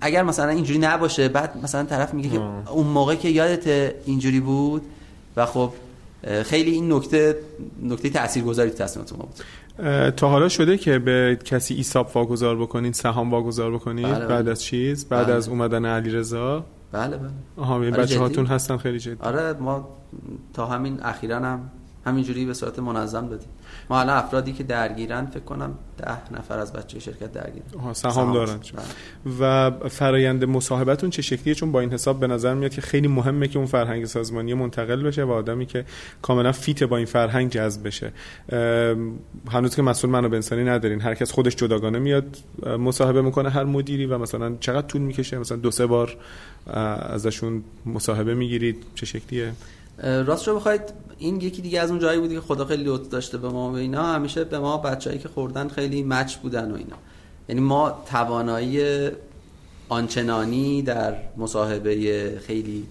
اگر 0.00 0.22
مثلا 0.22 0.48
اینجوری 0.48 0.78
نباشه 0.78 1.28
بعد 1.28 1.56
مثلا 1.62 1.84
طرف 1.84 2.14
میگه 2.14 2.28
که 2.28 2.40
اون 2.70 2.86
موقع 2.86 3.14
که 3.14 3.28
یادت 3.28 3.94
اینجوری 4.06 4.40
بود 4.40 4.82
و 5.36 5.46
خب 5.46 5.72
خیلی 6.42 6.70
این 6.70 6.92
نکته 6.92 7.36
نکته 7.82 8.10
تاثیرگذاری 8.10 8.70
تو 8.70 8.76
تصمیمات 8.84 9.12
ما 9.12 9.18
بود. 9.18 9.34
تا 10.16 10.28
حالا 10.28 10.48
شده 10.48 10.78
که 10.78 10.98
به 10.98 11.38
کسی 11.44 11.74
ایساب 11.74 12.10
واگذار 12.14 12.56
بکنین 12.56 12.92
سهام 12.92 13.30
واگذار 13.30 13.72
بکنید 13.72 14.06
بله 14.06 14.26
بعد 14.26 14.48
از 14.48 14.62
چیز 14.62 15.08
بعد 15.08 15.26
بله. 15.26 15.34
از 15.34 15.48
اومدن 15.48 15.84
علیرضا. 15.84 16.64
بله 16.92 17.16
بله. 17.16 17.30
آها 17.56 17.74
آره 17.74 17.90
بچه 17.90 18.18
هاتون 18.18 18.46
هستن 18.46 18.76
خیلی 18.76 18.98
جدی. 18.98 19.16
آره 19.20 19.52
ما 19.52 19.88
تا 20.54 20.66
همین 20.66 20.98
اخیرا 21.02 21.38
هم 21.38 21.70
همینجوری 22.06 22.44
به 22.44 22.54
صورت 22.54 22.78
منظم 22.78 23.28
دادیم 23.28 23.48
ما 23.90 24.00
الان 24.00 24.16
افرادی 24.16 24.52
که 24.52 24.62
درگیرن 24.64 25.26
فکر 25.26 25.40
کنم 25.44 25.74
ده 25.98 26.32
نفر 26.32 26.58
از 26.58 26.72
بچه 26.72 26.98
شرکت 26.98 27.32
درگیرن. 27.32 27.92
سهام 27.92 28.32
دارن. 28.32 28.58
بله. 28.58 29.40
و 29.40 29.70
فرایند 29.88 30.44
مصاحبتون 30.44 31.10
چه 31.10 31.22
شکلیه؟ 31.22 31.54
چون 31.54 31.72
با 31.72 31.80
این 31.80 31.92
حساب 31.92 32.20
به 32.20 32.26
نظر 32.26 32.54
میاد 32.54 32.70
که 32.70 32.80
خیلی 32.80 33.08
مهمه 33.08 33.48
که 33.48 33.58
اون 33.58 33.66
فرهنگ 33.66 34.04
سازمانی 34.04 34.54
منتقل 34.54 35.02
بشه 35.02 35.24
و 35.24 35.30
آدمی 35.30 35.66
که 35.66 35.84
کاملا 36.22 36.52
فیت 36.52 36.82
با 36.82 36.96
این 36.96 37.06
فرهنگ 37.06 37.50
جذب 37.50 37.86
بشه. 37.86 38.12
هنوز 39.52 39.76
که 39.76 39.82
مسئول 39.82 40.10
منو 40.10 40.34
انسانی 40.34 40.64
ندارین. 40.64 41.00
هر 41.00 41.14
کس 41.14 41.32
خودش 41.32 41.56
جداگانه 41.56 41.98
میاد 41.98 42.36
مصاحبه 42.78 43.22
می‌کنه 43.22 43.50
هر 43.50 43.64
مدیری 43.64 44.06
و 44.06 44.18
مثلا 44.18 44.56
چقدر 44.60 44.86
طول 44.86 45.00
می‌کشه؟ 45.00 45.38
مثلا 45.38 45.58
دو 45.58 45.70
سه 45.70 45.86
بار 45.86 46.16
ازشون 46.66 47.64
مصاحبه 47.86 48.34
می‌گیرید. 48.34 48.84
چه 48.94 49.06
شکلیه؟ 49.06 49.52
راست 49.98 50.48
رو 50.48 50.56
بخواید 50.56 50.82
این 51.18 51.40
یکی 51.40 51.62
دیگه 51.62 51.80
از 51.80 51.90
اون 51.90 51.98
جایی 51.98 52.20
بودی 52.20 52.34
که 52.34 52.40
خدا 52.40 52.64
خیلی 52.64 52.84
لطف 52.84 53.08
داشته 53.08 53.38
به 53.38 53.48
ما 53.48 53.70
و 53.70 53.74
اینا 53.74 54.06
همیشه 54.06 54.44
به 54.44 54.58
ما 54.58 54.76
بچه‌ای 54.76 55.18
که 55.18 55.28
خوردن 55.28 55.68
خیلی 55.68 56.02
مچ 56.02 56.36
بودن 56.36 56.70
و 56.70 56.74
اینا. 56.74 56.96
یعنی 57.48 57.60
ما 57.60 58.02
توانایی 58.06 59.10
آنچنانی 59.88 60.82
در 60.82 61.16
مصاحبه 61.36 62.40
خیلی 62.46 62.86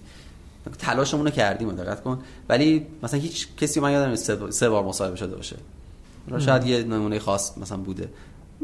تلاشمون 0.78 1.24
رو 1.24 1.30
کردیم 1.30 1.72
دقت 1.72 2.02
کن. 2.02 2.18
ولی 2.48 2.86
مثلا 3.02 3.20
هیچ 3.20 3.48
کسی 3.56 3.80
من 3.80 3.92
یادم 3.92 4.14
سه 4.50 4.68
بار 4.68 4.84
مصاحبه 4.84 5.16
شده 5.16 5.36
باشه. 5.36 5.56
شاید 6.38 6.66
یه 6.66 6.82
نمونه 6.82 7.18
خاص 7.18 7.58
مثلا 7.58 7.78
بوده. 7.78 8.08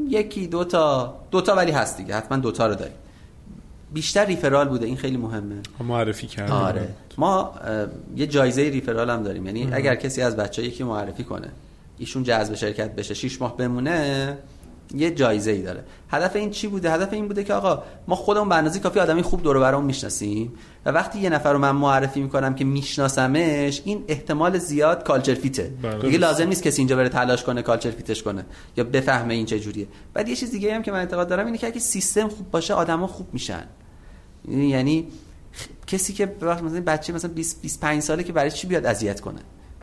یکی 0.09 0.47
دو 0.47 0.65
تا 0.65 1.15
دو 1.31 1.41
تا 1.41 1.55
ولی 1.55 1.73
هست 1.73 1.97
دیگه. 1.97 2.15
حتما 2.17 2.39
دو 2.39 2.53
تا 2.53 2.67
رو 2.67 2.75
داریم. 2.75 2.95
بیشتر 3.93 4.25
referral 4.25 4.69
بوده. 4.69 4.87
این 4.87 4.97
خیلی 4.97 5.17
مهمه. 5.17 5.55
معرفی 5.81 6.27
کردیم. 6.27 6.55
آره. 6.55 6.89
ما 7.19 7.55
یه 8.17 8.27
جایزه 8.27 8.63
referral 8.63 9.11
هم 9.11 9.23
داریم. 9.23 9.47
یعنی 9.47 9.69
اگر 9.73 9.95
کسی 9.95 10.23
از 10.23 10.37
بچه 10.37 10.63
یکی 10.63 10.85
معرفی 10.85 11.25
کنه 11.25 11.49
ایشون 11.99 12.23
جذب 12.23 12.55
شرکت 12.55 12.95
بشه 12.95 13.15
6 13.15 13.41
ماه 13.41 13.57
بمونه 13.57 14.39
یه 14.95 15.11
جایزه 15.11 15.51
ای 15.51 15.63
داره. 15.63 15.85
هدف 16.11 16.37
این 16.37 16.51
چی 16.51 16.69
بوده؟ 16.69 16.93
هدف 16.93 17.13
این 17.13 17.29
بوده 17.29 17.45
که 17.45 17.55
آقا 17.55 17.83
ما 18.09 18.15
خودمون 18.15 18.49
به 18.49 18.55
اندازه 18.55 18.79
کافی 18.79 19.01
آدمی 19.01 19.23
خوب 19.23 19.43
دور 19.43 19.59
برمون 19.59 19.87
می‌شناسیم 19.87 20.53
و 20.87 20.91
وقتی 20.91 21.19
یه 21.19 21.31
نفر 21.31 21.53
رو 21.53 21.59
من 21.59 21.71
معرفی 21.71 22.21
می‌کنم 22.21 22.55
که 22.55 22.65
میشناسمش 22.65 23.83
این 23.85 24.05
احتمال 24.09 24.59
زیاد 24.59 25.05
culture 25.05 25.35
fit 25.35 25.62
ه 25.62 25.71
بله. 25.83 25.99
دیگه 25.99 26.19
لازم 26.19 26.49
نیست 26.49 26.63
کسی 26.63 26.81
اینجا 26.81 26.97
بره 26.97 27.09
تلاش 27.09 27.45
کنه 27.45 27.63
culture 27.63 27.91
fit 27.91 28.10
ش 28.10 28.23
کنه 28.23 28.45
یا 28.77 28.85
بفهمه 28.85 29.35
این 29.35 29.47
چه 29.47 29.61
جوریه. 29.61 29.87
بعد 30.15 30.29
یه 30.29 30.37
چیز 30.37 30.51
دیگه 30.51 30.75
هم 30.75 30.83
که 30.83 30.93
من 30.93 30.99
اعتقاد 30.99 31.29
دارم 31.29 31.47
اینه 31.47 31.59
که 31.59 31.67
اگه 31.67 31.81
سیستم 31.81 32.29
خوب 32.29 32.51
باشه 32.51 32.75
آدما 32.75 33.07
خوب 33.07 33.27
میشن. 33.33 33.65
یعنی 34.49 35.09
کسی 35.87 36.13
که 36.13 36.35
مثلا 36.43 36.83
بچه 36.87 37.13
مثلا 37.13 37.31
20 37.35 37.63
25 37.63 38.03
ساله 38.03 38.23
که 38.23 38.33
برای 38.33 38.51
چی 38.51 38.67
بیاد 38.67 38.87
اذیت 38.87 39.21
کنه؟ 39.21 39.41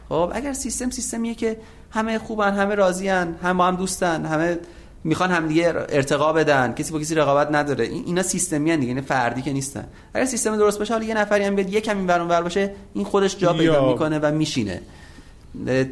خب 0.09 0.31
اگر 0.33 0.53
سیستم 0.53 0.89
سیستمیه 0.89 1.35
که 1.35 1.57
همه 1.91 2.19
خوبن 2.19 2.53
همه 2.53 2.75
راضیان 2.75 3.35
هم 3.43 3.57
با 3.57 3.67
هم 3.67 3.75
دوستن 3.75 4.25
همه 4.25 4.59
می‌خوان 5.05 5.31
همدیگه 5.31 5.67
ارتقا 5.89 6.33
بدن. 6.33 6.73
کسی 6.73 6.91
با 6.91 6.99
کسی 6.99 7.15
رقابت 7.15 7.47
نداره. 7.51 7.85
این 7.85 8.03
اینا 8.05 8.23
سیستمی 8.23 8.71
ان 8.71 8.79
دیگه 8.79 8.91
این 8.91 9.01
فردی 9.01 9.41
که 9.41 9.53
نیستن. 9.53 9.87
اگر 10.13 10.25
سیستم 10.25 10.57
درست 10.57 10.79
باشه 10.79 10.93
حالا 10.93 11.05
یه 11.05 11.13
نفری 11.13 11.43
هم 11.43 11.55
بیاد 11.55 11.73
یکم 11.73 11.97
این 11.97 12.07
ور 12.07 12.41
باشه 12.41 12.75
این 12.93 13.05
خودش 13.05 13.37
جا 13.37 13.53
پیدا 13.53 13.91
می‌کنه 13.91 14.19
و 14.19 14.31
میشینه. 14.31 14.81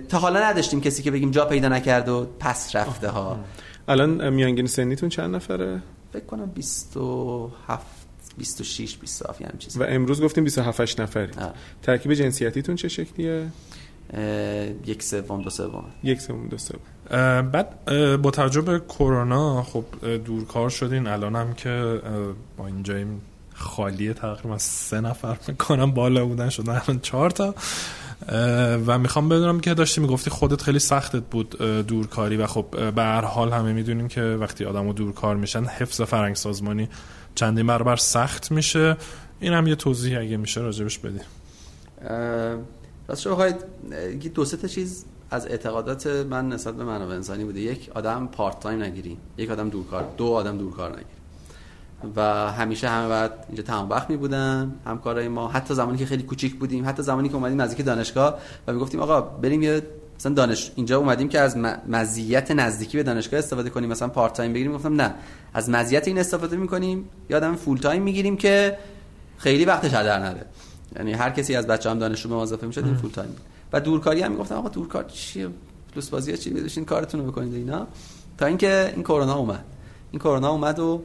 تا 0.09 0.19
حالا 0.19 0.39
نداشتیم 0.49 0.81
کسی 0.81 1.03
که 1.03 1.11
بگیم 1.11 1.31
جا 1.31 1.45
پیدا 1.45 1.69
نکرد 1.69 2.09
و 2.09 2.27
پس 2.39 2.75
رفته 2.75 3.09
ها. 3.09 3.39
الان 3.87 4.29
میانگین 4.29 4.67
سنیتون 4.67 5.09
چند 5.09 5.35
نفره؟ 5.35 5.81
فکر 6.13 6.25
کنم 6.25 6.45
27 6.45 7.85
26 8.37 8.97
27 8.97 9.41
یه 9.41 9.47
چیزی. 9.59 9.79
و 9.79 9.83
امروز 9.89 10.21
گفتیم 10.21 10.43
27 10.43 11.01
نفری. 11.01 11.31
ترکیب 11.81 12.13
جنسیتیتون 12.13 12.75
چه 12.75 12.87
شکلیه؟ 12.87 13.47
یک 14.85 15.03
سوم 15.03 15.41
دو 15.41 15.49
سوم 15.49 15.85
یک 16.03 16.21
سوم 16.21 16.47
دو 16.47 16.57
سوم. 16.57 16.79
بعد 17.51 17.85
با 18.21 18.31
توجه 18.31 18.61
به 18.61 18.79
کرونا 18.79 19.63
خب 19.63 19.85
دورکار 20.25 20.69
شدین. 20.69 21.07
الان 21.07 21.35
هم 21.35 21.53
که 21.53 22.01
با 22.57 22.67
اینجا 22.67 22.95
خالیه 23.53 24.13
تقریبا 24.13 24.57
سه 24.57 25.01
نفر 25.01 25.37
می‌کنم 25.47 25.91
بالا 25.91 26.25
بودن 26.25 26.49
شدن 26.49 26.81
الان 26.87 26.99
چهار 26.99 27.29
تا. 27.29 27.55
و 28.87 28.97
می‌خوام 28.97 29.29
بدونم 29.29 29.59
که 29.59 29.73
داشتی 29.73 30.01
می‌گفتی 30.01 30.29
خودت 30.29 30.61
خیلی 30.61 30.79
سختت 30.79 31.23
بود 31.23 31.57
دورکاری 31.87 32.37
و 32.37 32.47
خب 32.47 32.91
به 32.95 33.01
هر 33.01 33.25
حال 33.25 33.51
همه 33.51 33.73
می‌دونیم 33.73 34.07
که 34.07 34.21
وقتی 34.21 34.65
آدمو 34.65 34.93
دورکار 34.93 35.35
میشن 35.35 35.63
حفظ 35.63 36.01
فرهنگ 36.01 36.35
سازمانی 36.35 36.89
چندین 37.35 37.67
برابر 37.67 37.95
سخت 37.95 38.51
میشه. 38.51 38.97
این 39.39 39.53
هم 39.53 39.67
یه 39.67 39.75
توضیح 39.75 40.19
اگه 40.19 40.37
میشه 40.37 40.61
راجبش 40.61 40.99
بدی. 40.99 41.19
راستش 43.07 43.27
بخواید 43.27 43.55
دو 44.33 44.45
سه 44.45 44.57
تا 44.57 44.67
چیز 44.67 45.05
از 45.33 45.47
اعتقادات 45.47 46.07
من 46.07 46.49
نسبت 46.49 46.73
به 46.73 46.83
منابع 46.83 47.13
انسانی 47.15 47.43
بوده. 47.43 47.59
یک 47.59 47.91
آدم 47.95 48.29
part 48.31 48.59
time 48.59 48.83
نگیری. 48.83 49.17
یک 49.37 49.51
آدم 49.51 49.69
دورکار 49.69 50.05
دو 50.17 50.27
آدم 50.27 50.57
دورکار 50.57 50.91
نگیری. 50.91 51.05
و 52.15 52.51
همیشه 52.51 52.89
همه 52.89 53.09
بعد 53.09 53.45
اینجا 53.47 53.63
تمام 53.63 53.89
وقت 53.89 54.09
می 54.09 54.17
بودن. 54.17 54.75
همکارای 54.85 55.27
ما. 55.27 55.47
حتی 55.47 55.73
زمانی 55.73 55.97
که 55.97 56.05
خیلی 56.05 56.23
کوچیک 56.23 56.55
بودیم. 56.55 56.87
حتی 56.87 57.03
زمانی 57.03 57.29
که 57.29 57.35
اومدیم 57.35 57.61
نزدیک 57.61 57.85
دانشگاه 57.85 58.39
و 58.67 58.73
می‌گفتیم 58.73 58.99
آقا 58.99 59.21
بریم 59.21 59.61
یه 59.61 59.81
مثلا 60.19 60.33
دانش 60.33 60.71
اینجا 60.75 60.97
اومدیم 60.97 61.29
که 61.29 61.39
از 61.39 61.57
مزیت 61.87 62.51
نزدیکی 62.51 62.97
به 62.97 63.03
دانشگاه 63.03 63.39
استفاده 63.39 63.69
کنیم. 63.69 63.89
مثلا 63.89 64.07
part 64.07 64.33
time 64.33 64.53
بگیریم. 64.53 64.73
گفتم 64.73 65.01
نه. 65.01 65.13
از 65.53 65.69
مزیت 65.69 66.07
این 66.07 66.19
استفاده 66.19 66.57
می‌کنیم 66.57 67.09
آدم 67.29 67.55
full 67.55 67.77
time 67.77 68.01
می‌گیریم 68.01 68.37
که 68.37 68.77
خیلی 69.37 69.65
وقتش 69.65 69.93
هدر 69.93 70.19
نره. 70.19 70.45
یعنی 70.95 71.13
هر 71.13 71.29
کسی 71.29 71.55
از 71.55 71.67
بچه‌ام 71.67 71.99
دانشجو 71.99 72.29
به 72.29 72.35
وظیفه 72.35 72.67
می‌شد 72.67 72.85
این 72.85 72.95
full 72.95 73.11
time 73.11 73.35
و 73.73 73.79
دورکاری 73.79 74.21
هم 74.21 74.31
می‌گفتم 74.31 74.55
آقا 74.55 74.69
دورکار 74.69 75.03
چیه؟ 75.03 75.49
لوس 75.91 76.09
بازی 76.09 76.37
چی 76.37 76.49
بشین 76.49 76.85
کارتون 76.85 77.19
رو 77.25 77.31
بکنید 77.31 77.53
اینا. 77.53 77.87
تا 78.37 78.45
اینکه 78.45 78.91
این 78.95 79.03
کرونا 79.03 79.35
اومد. 79.35 79.65
این 80.11 80.19
کرونا 80.19 80.49
اومد 80.49 80.79
و 80.79 81.01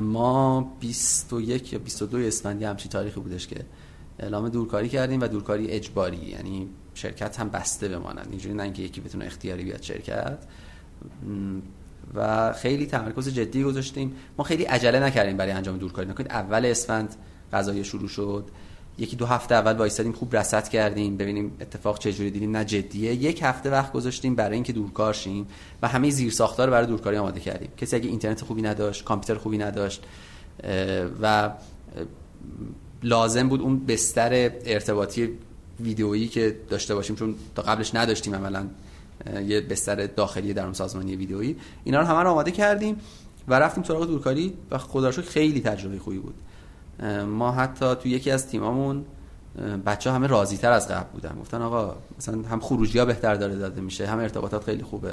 ما 0.00 0.60
21 0.80 1.72
یا 1.72 1.78
22 1.78 2.18
اسفند 2.18 2.62
همچی 2.62 2.88
تاریخی 2.88 3.20
بودش 3.20 3.46
که 3.46 3.64
اعلام 4.18 4.48
دورکاری 4.48 4.88
کردیم 4.88 5.20
و 5.20 5.26
دورکاری 5.26 5.66
اجباری 5.68 6.16
یعنی 6.16 6.68
شرکت 6.94 7.40
هم 7.40 7.48
بسته 7.48 7.88
بمانند 7.88 8.26
اینجوری 8.30 8.54
نه 8.54 8.62
اینکه 8.62 8.82
یکی 8.82 9.00
بتونه 9.00 9.24
اختیاری 9.26 9.64
بیاد 9.64 9.82
شرکت. 9.82 10.38
و 12.14 12.52
خیلی 12.52 12.86
تمرکز 12.86 13.28
جدی 13.28 13.62
گذاشتیم. 13.62 14.16
ما 14.38 14.44
خیلی 14.44 14.64
عجله 14.64 15.00
نکردیم 15.00 15.36
برای 15.36 15.52
انجام 15.52 15.78
دورکاری. 15.78 16.08
نکنید 16.08 16.30
اول 16.30 16.66
اسفند 16.66 17.16
قضایی 17.52 17.84
شروع 17.84 18.08
شد. 18.08 18.44
یکی 18.98 19.16
دو 19.16 19.26
هفته 19.26 19.54
اول 19.54 19.76
وایسادیم 19.76 20.12
خوب 20.12 20.36
رصد 20.36 20.68
کردیم 20.68 21.16
ببینیم 21.16 21.52
اتفاق 21.60 21.98
چه 21.98 22.12
جوری 22.12 22.30
دیدیم. 22.30 22.56
نه 22.56 22.64
جدیه. 22.64 23.14
یک 23.14 23.42
هفته 23.42 23.70
وقت 23.70 23.92
گذاشتیم 23.92 24.34
برای 24.34 24.54
اینکه 24.54 24.72
دورکار 24.72 25.12
شیم 25.12 25.46
و 25.82 25.88
همه 25.88 26.10
زیر 26.10 26.32
ساختار 26.32 26.66
رو 26.66 26.72
برای 26.72 26.86
دورکاری 26.86 27.16
آماده 27.16 27.40
کردیم. 27.40 27.68
کسی 27.76 27.96
اگه 27.96 28.08
اینترنت 28.08 28.44
خوبی 28.44 28.62
نداشت 28.62 29.04
کامپیوتر 29.04 29.40
خوبی 29.40 29.58
نداشت 29.58 30.02
و 31.22 31.50
لازم 33.02 33.48
بود 33.48 33.60
اون 33.60 33.86
بستر 33.86 34.50
ارتباطی 34.64 35.28
ویدئویی 35.80 36.28
که 36.28 36.56
داشته 36.68 36.94
باشیم 36.94 37.16
چون 37.16 37.34
تا 37.54 37.62
قبلش 37.62 37.94
نداشتیم 37.94 38.34
عملا 38.34 38.66
یه 39.46 39.60
بستر 39.60 40.06
داخلی 40.06 40.52
درون 40.52 40.72
سازمانی 40.72 41.16
ویدئویی. 41.16 41.56
اینا 41.84 42.00
رو 42.00 42.06
همه 42.06 42.22
رو 42.22 42.30
آماده 42.30 42.50
کردیم 42.50 42.96
و 43.48 43.54
رفتیم 43.54 43.84
سراغ 43.84 44.06
دورکاری 44.06 44.52
و 44.70 44.78
خدا 44.78 45.10
خیلی 45.10 45.60
تجربه 45.60 45.98
خوبی 45.98 46.18
بود. 46.18 46.34
ما 47.26 47.52
حتی 47.52 47.94
تو 47.94 48.08
یکی 48.08 48.30
از 48.30 48.48
تیمامون 48.48 49.04
بچه 49.86 50.12
همه 50.12 50.26
راضی 50.26 50.56
تر 50.56 50.72
از 50.72 50.88
قبل 50.88 51.08
بودن. 51.12 51.36
گفتن 51.40 51.62
آقا 51.62 51.96
مثلا 52.18 52.42
هم 52.42 52.60
خروجی 52.60 52.98
ها 52.98 53.04
بهتر 53.04 53.34
داره 53.34 53.56
داده 53.56 53.80
میشه 53.80 54.06
هم 54.06 54.18
ارتباطات 54.18 54.64
خیلی 54.64 54.82
خوبه. 54.82 55.12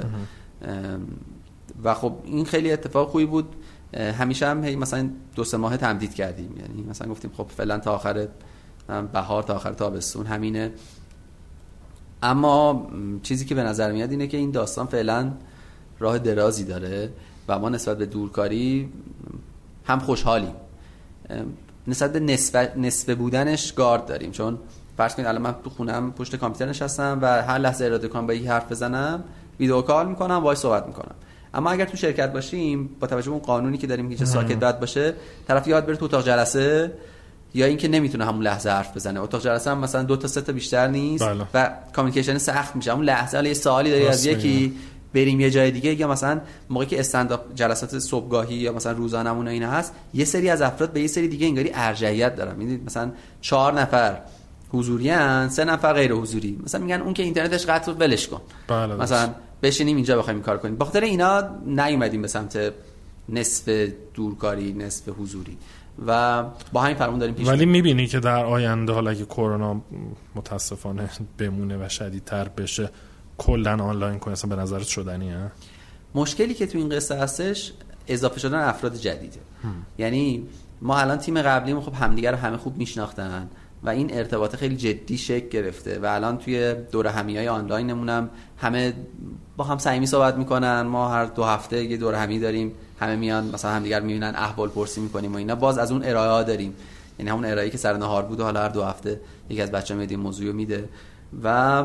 و 1.84 1.94
خب 1.94 2.12
این 2.24 2.44
خیلی 2.44 2.72
اتفاق 2.72 3.08
خوبی 3.08 3.26
بود. 3.26 3.56
همیشه 3.94 4.46
هم 4.46 4.64
هی 4.64 4.76
مثلا 4.76 5.10
دو 5.34 5.44
سه 5.44 5.56
ماه 5.56 5.76
تمدید 5.76 6.14
کردیم. 6.14 6.56
یعنی 6.56 6.82
مثلا 6.90 7.08
گفتیم 7.08 7.30
خب 7.36 7.46
فعلا 7.56 7.78
تا 7.78 7.94
آخر 7.94 8.28
بهار 9.12 9.42
تا 9.42 9.54
آخر 9.54 9.72
تابستون 9.72 10.26
همینه. 10.26 10.72
اما 12.22 12.90
چیزی 13.22 13.44
که 13.44 13.54
به 13.54 13.62
نظر 13.62 13.92
میاد 13.92 14.10
اینه 14.10 14.26
که 14.26 14.36
این 14.36 14.50
داستان 14.50 14.86
فعلا 14.86 15.32
راه 15.98 16.18
درازی 16.18 16.64
داره 16.64 17.12
و 17.48 17.58
ما 17.58 17.68
نسبت 17.68 17.98
به 17.98 18.06
دورکاری 18.06 18.92
هم 19.84 19.98
خوشحالیم. 19.98 20.52
نسبت 21.88 22.12
به 22.12 22.20
نصف, 22.76 23.10
بودنش 23.10 23.72
گارد 23.72 24.06
داریم. 24.06 24.30
چون 24.30 24.58
فرض 24.96 25.14
کنید 25.14 25.28
الان 25.28 25.42
من 25.42 25.54
تو 25.64 25.70
خونم 25.70 26.12
پشت 26.12 26.36
کامپیوتر 26.36 26.66
نشستم 26.66 27.18
و 27.22 27.42
هر 27.42 27.58
لحظه 27.58 27.84
اراده 27.84 28.08
کنم 28.08 28.26
با 28.26 28.34
یکی 28.34 28.46
حرف 28.46 28.72
بزنم 28.72 29.24
ویدیو 29.60 29.82
کال 29.82 30.08
می‌کنم 30.08 30.34
وای 30.34 30.56
صحبت 30.56 30.86
می‌کنم. 30.86 31.14
اما 31.54 31.70
اگر 31.70 31.84
تو 31.84 31.96
شرکت 31.96 32.32
باشیم 32.32 32.90
با 33.00 33.06
توجه 33.06 33.26
به 33.26 33.32
اون 33.32 33.40
قانونی 33.40 33.78
که 33.78 33.86
داریم 33.86 34.10
که 34.10 34.24
ساکت 34.24 34.56
باید 34.56 34.80
باشه 34.80 35.14
طرف 35.48 35.68
یاد 35.68 35.86
بره 35.86 35.96
تو 35.96 36.04
اتاق 36.04 36.26
جلسه 36.26 36.92
یا 37.54 37.66
اینکه 37.66 37.88
نمی‌تونه 37.88 38.24
همون 38.24 38.42
لحظه 38.42 38.70
حرف 38.70 38.96
بزنه. 38.96 39.20
اتاق 39.20 39.42
جلسه 39.42 39.70
هم 39.70 39.78
مثلا 39.78 40.02
دو 40.02 40.16
تا 40.16 40.28
سه 40.28 40.40
تا 40.40 40.52
بیشتر 40.52 40.88
نیست 40.88 41.24
بله. 41.24 41.44
و 41.54 41.70
کامیکیشن 41.92 42.38
سخت 42.38 42.76
میشه. 42.76 42.92
همون 42.92 43.04
لحظه 43.04 43.48
یه 43.48 43.54
سوالی 43.54 43.90
داری 43.90 44.06
از 44.06 44.26
یکی 44.26 44.76
بریم 45.14 45.40
یه 45.40 45.50
جای 45.50 45.70
دیگه 45.70 45.94
یا 45.94 46.08
مثلا 46.08 46.40
موقعی 46.70 46.86
که 46.86 47.00
استنداپ 47.00 47.54
جلسات 47.54 47.98
صبحگاهی 47.98 48.54
یا 48.54 48.72
مثلا 48.72 48.92
روزانمون 48.92 49.48
و 49.48 49.50
اینا 49.50 49.70
هست 49.70 49.94
یه 50.14 50.24
سری 50.24 50.50
از 50.50 50.62
افراد 50.62 50.92
به 50.92 51.00
یه 51.00 51.06
سری 51.06 51.28
دیگه 51.28 51.46
انگاری 51.46 51.70
ارجحیت 51.74 52.36
دارن. 52.36 52.56
می‌دید 52.56 52.86
مثلا 52.86 53.10
چهار 53.40 53.80
نفر 53.80 54.20
حضوری 54.72 55.10
هن 55.10 55.48
سه 55.48 55.64
نفر 55.64 55.92
غیر 55.92 56.12
حضوری. 56.12 56.58
مثلا 56.64 56.80
میگن 56.80 57.00
اون 57.00 57.14
که 57.14 57.22
اینترنتش 57.22 57.66
قطع 57.66 57.92
ولش 57.92 58.28
کن. 58.28 58.40
بله، 58.68 58.94
مثلا 58.96 59.34
بشینیم 59.62 59.96
اینجا 59.96 60.18
بخوایم 60.18 60.36
این 60.36 60.44
کار 60.44 60.58
کنیم. 60.58 60.76
بخاطر 60.76 61.00
اینا 61.00 61.42
نیومدیم 61.66 62.22
به 62.22 62.28
سمت 62.28 62.72
نصف 63.28 63.88
دورکاری 64.14 64.72
نصف 64.72 65.08
حضوری. 65.08 65.56
و 66.06 66.44
با 66.72 66.80
همین 66.80 66.96
فرمون 66.96 67.18
داریم 67.18 67.34
پیش 67.34 67.48
ولی 67.48 67.66
می‌بینی 67.66 68.06
که 68.06 68.20
در 68.20 68.44
آینده 68.44 68.92
حالا 68.92 69.10
اگه 69.10 69.24
کرونا 69.24 69.80
متاسفانه 70.34 71.10
بمونه 71.38 71.86
و 71.86 71.88
شدیدتر 71.88 72.48
بشه 72.48 72.90
کلا 73.38 73.84
آنلاین 73.84 74.20
اصلا 74.26 74.56
به 74.56 74.62
نظرت 74.62 74.86
شدنیه؟ 74.86 75.52
مشکلی 76.14 76.54
که 76.54 76.66
تو 76.66 76.78
این 76.78 76.88
قصه 76.88 77.14
هستش 77.14 77.72
اضافه 78.08 78.40
شدن 78.40 78.58
افراد 78.58 78.94
جدیده. 78.94 79.40
یعنی 79.98 80.46
ما 80.82 80.98
الان 80.98 81.18
تیم 81.18 81.42
قبلیمون 81.42 81.82
خب 81.82 81.94
همدیگه 81.94 82.30
رو 82.30 82.36
همه 82.36 82.56
خوب 82.56 82.76
میشناختن 82.76 83.48
و 83.82 83.88
این 83.88 84.14
ارتباط 84.14 84.56
خیلی 84.56 84.76
جدی 84.76 85.18
شکل 85.18 85.48
گرفته 85.48 85.98
و 85.98 86.06
الان 86.06 86.38
توی 86.38 86.74
دور 86.92 87.06
همی 87.06 87.36
های 87.36 87.48
آنلاینمون 87.48 88.08
هم 88.08 88.30
همه 88.56 88.92
با 89.56 89.64
هم 89.64 89.78
صمیمی 89.78 90.06
صحبت 90.06 90.36
می‌کنن. 90.36 90.82
ما 90.82 91.08
هر 91.08 91.24
دو 91.24 91.44
هفته 91.44 91.84
یه 91.84 91.96
دور 91.96 92.14
همی 92.14 92.38
داریم 92.38 92.72
همه 93.00 93.16
میان 93.16 93.44
مثلا 93.54 93.70
همدیگر 93.70 94.00
می‌بینن 94.00 94.34
احوال 94.36 94.68
پرسی 94.68 95.00
می‌کنیم 95.00 95.32
و 95.32 95.36
اینا. 95.36 95.54
باز 95.54 95.78
از 95.78 95.92
اون 95.92 96.04
ارائه 96.04 96.30
ها 96.30 96.42
داریم. 96.42 96.74
یعنی 97.18 97.30
همون 97.30 97.44
ارائه 97.44 97.70
که 97.70 97.78
سر 97.78 97.96
نهار 97.96 98.22
بود 98.22 98.40
و 98.40 98.44
حالا 98.44 98.60
هر 98.60 98.68
دو 98.68 98.84
هفته 98.84 99.20
یکی 99.50 99.62
از 99.62 99.70
بچه‌ها 99.70 99.98
میاد 99.98 100.10
این 100.10 100.20
موضوع 100.20 100.46
رو 100.46 100.52
میده. 100.52 100.88
و 101.42 101.84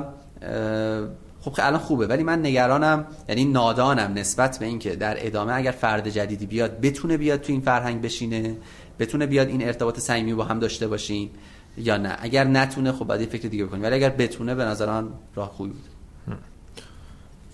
خب 1.43 1.55
الان 1.57 1.79
خوبه 1.79 2.07
ولی 2.07 2.23
من 2.23 2.39
نگرانم 2.39 3.05
یعنی 3.29 3.45
نادانم 3.45 4.13
نسبت 4.13 4.59
به 4.59 4.65
اینکه 4.65 4.95
در 4.95 5.25
ادامه 5.25 5.53
اگر 5.53 5.71
فرد 5.71 6.09
جدیدی 6.09 6.45
بیاد 6.45 6.79
بتونه 6.81 7.17
بیاد 7.17 7.41
تو 7.41 7.51
این 7.51 7.61
فرهنگ 7.61 8.01
بشینه 8.01 8.55
بتونه 8.99 9.25
بیاد 9.25 9.47
این 9.47 9.63
ارتباط 9.65 9.99
صمیمی 9.99 10.33
با 10.33 10.43
هم 10.43 10.59
داشته 10.59 10.87
باشیم 10.87 11.29
یا 11.77 11.97
نه. 11.97 12.17
اگر 12.19 12.43
نتونه 12.43 12.91
خب 12.91 13.19
یه 13.19 13.25
فکر 13.25 13.47
دیگه 13.47 13.65
بکنیم 13.65 13.83
ولی 13.83 13.95
اگر 13.95 14.09
بتونه 14.09 14.55
به 14.55 14.65
نظر 14.65 14.85
من 14.85 15.07
راه 15.35 15.49
خوبی 15.49 15.69
بود. 15.69 15.83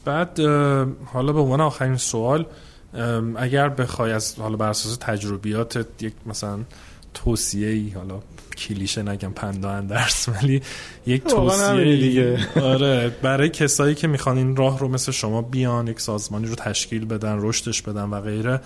بعد 0.06 0.40
حالا 1.06 1.34
به 1.34 1.40
عنوان 1.40 1.62
آخرین 1.62 1.98
سوال 1.98 2.46
اگر 3.36 3.70
بخوای 3.70 4.12
از 4.12 4.36
حالا 4.40 4.58
بر 4.58 4.70
اساس 4.70 4.98
تجربیاتت 5.02 6.04
یک 6.04 6.14
مثلا 6.26 6.60
توصیه 7.14 7.70
ای 7.70 7.90
حالا 7.90 8.20
کلیشه 8.60 9.04
نگم 9.04 9.34
پندا 9.34 9.70
اندرس 9.70 10.30
ولی 10.30 10.62
یک 11.06 11.24
توصیه 11.24 11.96
دیگه. 11.96 12.48
آره 12.62 13.10
برای 13.22 13.50
کسایی 13.50 13.96
که 13.96 14.08
می‌خوان 14.08 14.38
این 14.38 14.56
راه 14.56 14.80
رو 14.80 14.88
مثل 14.88 15.12
شما 15.12 15.42
بیان 15.42 15.88
یک 15.88 16.00
سازمانی 16.02 16.48
رو 16.48 16.56
تشکیل 16.56 17.06
بدن 17.06 17.38
رشدش 17.40 17.82
بدن 17.82 18.04
و 18.04 18.22
غیره 18.22 18.62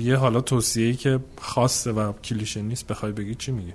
یه 0.00 0.16
حالا 0.16 0.40
توصیه 0.40 0.86
ای 0.86 0.94
که 0.94 1.20
خاصه 1.40 1.92
و 1.92 2.12
کلیشه 2.12 2.62
نیست 2.62 2.86
بخوای 2.86 3.12
بگی 3.12 3.34
چی 3.34 3.52
میگی 3.52 3.72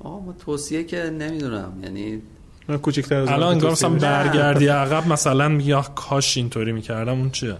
آه 0.00 0.22
ما 0.22 0.32
توصیه 0.32 0.84
که 0.84 0.96
نمی‌دونم 0.96 1.72
یعنی 1.82 2.22
من 2.68 2.78
کوچیک‌تر 2.78 3.14
از 3.14 3.28
الان 3.28 3.52
انگار 3.52 3.70
مثلا. 3.70 3.88
برگردی 3.88 4.66
عقب 4.66 5.08
مثلا 5.08 5.48
میگی 5.48 5.72
آخ 5.72 5.90
کاش 5.94 6.36
اینطوری 6.36 6.72
می‌کردم 6.72 7.18
اون 7.18 7.30
چیه 7.30 7.56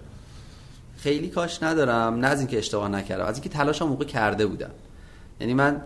خیلی 0.97 1.27
کاش 1.27 1.63
ندارم 1.63 2.15
نه 2.15 2.27
از 2.27 2.39
اینکه 2.39 2.57
اشتباه 2.57 2.89
نکردم 2.89 3.25
از 3.25 3.35
اینکه 3.35 3.49
تلاشم 3.49 3.85
موقع 3.85 4.05
کرده 4.05 4.45
بودم 4.47 4.71
یعنی 5.39 5.53
من 5.53 5.81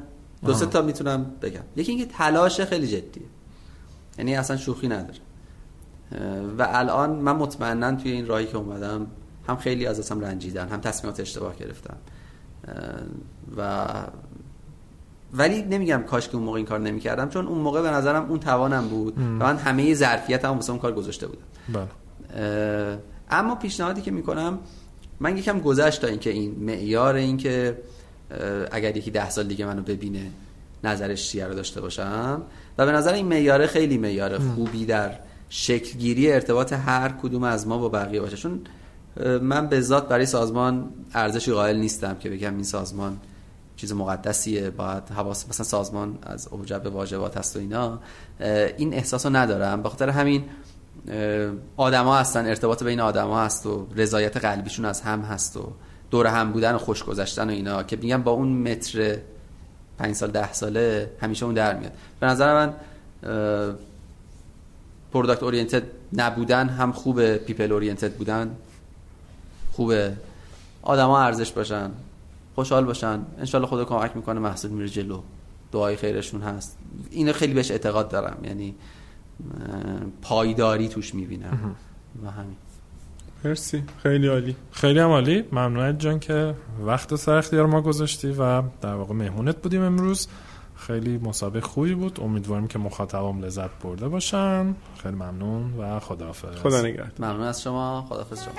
دو 0.46 0.54
سه 0.54 0.66
تا 0.66 0.82
می‌تونم 0.82 1.26
بگم. 1.42 1.62
یکی 1.76 1.92
اینکه 1.92 2.06
تلاش 2.06 2.62
خیلی 2.62 2.88
جدیه. 2.88 3.24
یعنی 4.18 4.36
اصلا 4.36 4.58
شوخی 4.58 4.88
نداره 4.88 5.20
و 6.58 6.68
الان 6.70 7.10
من 7.10 7.36
مطمئنا 7.36 7.96
توی 7.96 8.12
این 8.12 8.28
راهی 8.28 8.46
که 8.46 8.58
اومدم 8.58 9.08
هم 9.48 9.58
خیلی 9.58 9.86
از 9.86 10.00
ازم 10.00 10.20
رنجیدن 10.20 10.68
هم 10.68 10.82
تصمیمات 10.82 11.20
اشتباه 11.20 11.56
گرفتم. 11.56 11.98
و 13.58 13.86
ولی 15.34 15.62
نمیگم 15.62 16.04
کاش 16.08 16.30
که 16.30 16.36
اون 16.36 16.44
موقع 16.44 16.58
این 16.58 16.66
کار 16.66 16.80
نمی‌کردم 16.80 17.30
چون 17.30 17.48
اون 17.48 17.58
موقع 17.58 17.82
به 17.82 17.90
نظرم 17.90 18.30
اون 18.30 18.40
توانم 18.40 18.88
بود 18.88 19.18
و 19.18 19.22
من 19.22 19.58
همه 19.58 19.94
ظرفیتم 19.94 20.50
واسه 20.50 20.70
اون 20.70 20.80
کار 20.80 20.94
گذاشته 20.94 21.28
بودم. 21.28 21.42
بله. 21.74 22.98
اما 23.32 23.56
پیشنهادی 23.56 24.02
که 24.02 24.12
می‌کنم 24.12 24.60
من 25.20 25.38
یکم 25.38 25.60
گذشت 25.60 26.02
تا 26.02 26.08
اینکه 26.08 26.30
این 26.30 26.56
معیار 26.60 27.16
اینکه 27.16 27.78
اگر 28.72 28.98
یکی 28.98 29.12
ده 29.12 29.30
سال 29.30 29.48
دیگه 29.48 29.66
منو 29.66 29.82
ببینه 29.82 30.32
نظرش 30.84 31.30
چیه 31.30 31.46
رو 31.46 31.54
داشته 31.54 31.82
باشم؟ 31.82 32.42
و 32.78 32.86
به 32.86 32.92
نظر 32.92 33.14
این 33.14 33.26
معیار 33.26 33.68
خیلی 33.68 33.98
معیار 33.98 34.40
خوبی 34.40 34.86
در 34.86 35.20
شکلگیری 35.50 36.32
ارتباط 36.32 36.74
هر 36.74 37.10
کدوم 37.10 37.44
از 37.44 37.68
ما 37.68 37.78
با 37.78 37.90
بقیه 37.90 38.22
باشه. 38.22 38.38
چون 38.38 38.62
من 39.42 39.68
به 39.68 39.82
ذات 39.82 40.08
برای 40.08 40.26
سازمان 40.26 40.90
ارزشی 41.14 41.52
قائل 41.52 41.78
نیستم 41.78 42.16
که 42.16 42.30
بگم 42.30 42.56
این 42.56 42.64
سازمان 42.64 43.18
چیز 43.76 43.94
مقدسیه. 43.94 44.70
باید 44.70 45.04
حواس 45.10 45.50
مثلا 45.50 45.66
سازمان 45.66 46.18
از 46.24 46.48
اوجب 46.48 46.86
واجبات 46.86 47.38
هست 47.38 47.56
و 47.56 47.60
اینا. 47.60 48.00
این 48.78 48.94
احساس 48.94 49.26
رو 49.26 49.36
ندارم. 49.36 49.84
به 49.84 49.90
خاطر 49.90 50.10
همین 50.10 50.44
آدما 51.78 52.18
هستن 52.18 52.46
ارتباط 52.46 52.84
بین 52.84 53.00
آدما 53.00 53.42
هست 53.42 53.66
و 53.66 53.88
رضایت 53.96 54.38
قلبیشون 54.38 54.86
از 54.86 55.02
هم 55.02 55.22
هست 55.22 55.58
و 55.58 55.72
دور 56.12 56.28
هم 56.28 56.52
بودن 56.52 56.76
و 56.76 56.78
خوش 56.78 57.04
گذشتن 57.04 57.50
و 57.50 57.52
اینا 57.52 57.84
که 57.84 57.96
میگم 57.96 58.24
با 58.24 58.32
اون 58.32 58.48
متر 58.48 59.18
پنج 59.98 60.16
سال 60.16 60.32
ده 60.32 60.54
ساله 60.54 61.12
همیشه 61.22 61.46
اون 61.46 61.54
در 61.54 61.78
میاد. 61.80 61.92
به 62.20 62.28
نظر 62.28 62.54
من 62.54 62.74
product 65.14 65.44
oriented 65.44 65.84
نبودن 66.14 66.70
هم 66.70 66.92
خوبه 66.92 67.38
people 67.38 67.72
oriented 67.72 68.14
بودن 68.14 68.56
خوبه 69.72 70.18
آدما 70.82 71.20
ارزش 71.20 71.52
باشن 71.52 71.92
خوشحال 72.56 72.86
باشن. 72.86 73.20
انشالله 73.40 73.68
خدا 73.68 73.86
کمک 73.86 74.16
می‌کنه 74.16 74.40
محصول 74.40 74.72
میره 74.72 74.90
جلو. 74.90 75.22
دعای 75.72 75.96
خیرشون 75.96 76.42
هست. 76.42 76.78
اینو 77.12 77.34
خیلی 77.34 77.54
بهش 77.54 77.72
اعتقاد 77.72 78.10
دارم. 78.10 78.38
یعنی 78.44 78.76
پایداری 80.22 80.90
توش 80.90 81.16
می‌بینم. 81.16 81.76
و 82.24 82.32
همین. 82.32 82.56
مرسی. 83.44 83.84
خیلی 84.04 84.28
عالی. 84.28 84.56
خیلی 84.72 85.00
هم 85.00 85.10
عالی. 85.10 85.44
ممنونت 85.52 86.00
جان 86.00 86.20
که 86.20 86.56
وقت 86.86 87.16
سر 87.16 87.38
اختیار 87.38 87.66
ما 87.66 87.82
گذاشتی 87.82 88.32
و 88.32 88.62
در 88.82 88.94
واقع 88.94 89.14
مهمونت 89.14 89.58
بودیم 89.62 89.82
امروز. 89.82 90.28
خیلی 90.76 91.18
مسابقه 91.18 91.62
خوبی 91.62 91.94
بود. 91.94 92.20
امیدواریم 92.22 92.68
که 92.68 92.80
مخاطبام 92.80 93.42
لذت 93.42 93.70
برده 93.84 94.08
باشن. 94.08 94.76
خیلی 95.04 95.16
ممنون 95.16 95.74
و 95.78 96.00
خداحافظ. 96.00 96.56
خدا 96.56 96.82
نگهدار. 96.82 97.12
ممنون 97.20 97.42
از 97.42 97.62
شما. 97.62 98.06
خدافظ 98.10 98.44
شما. 98.44 98.54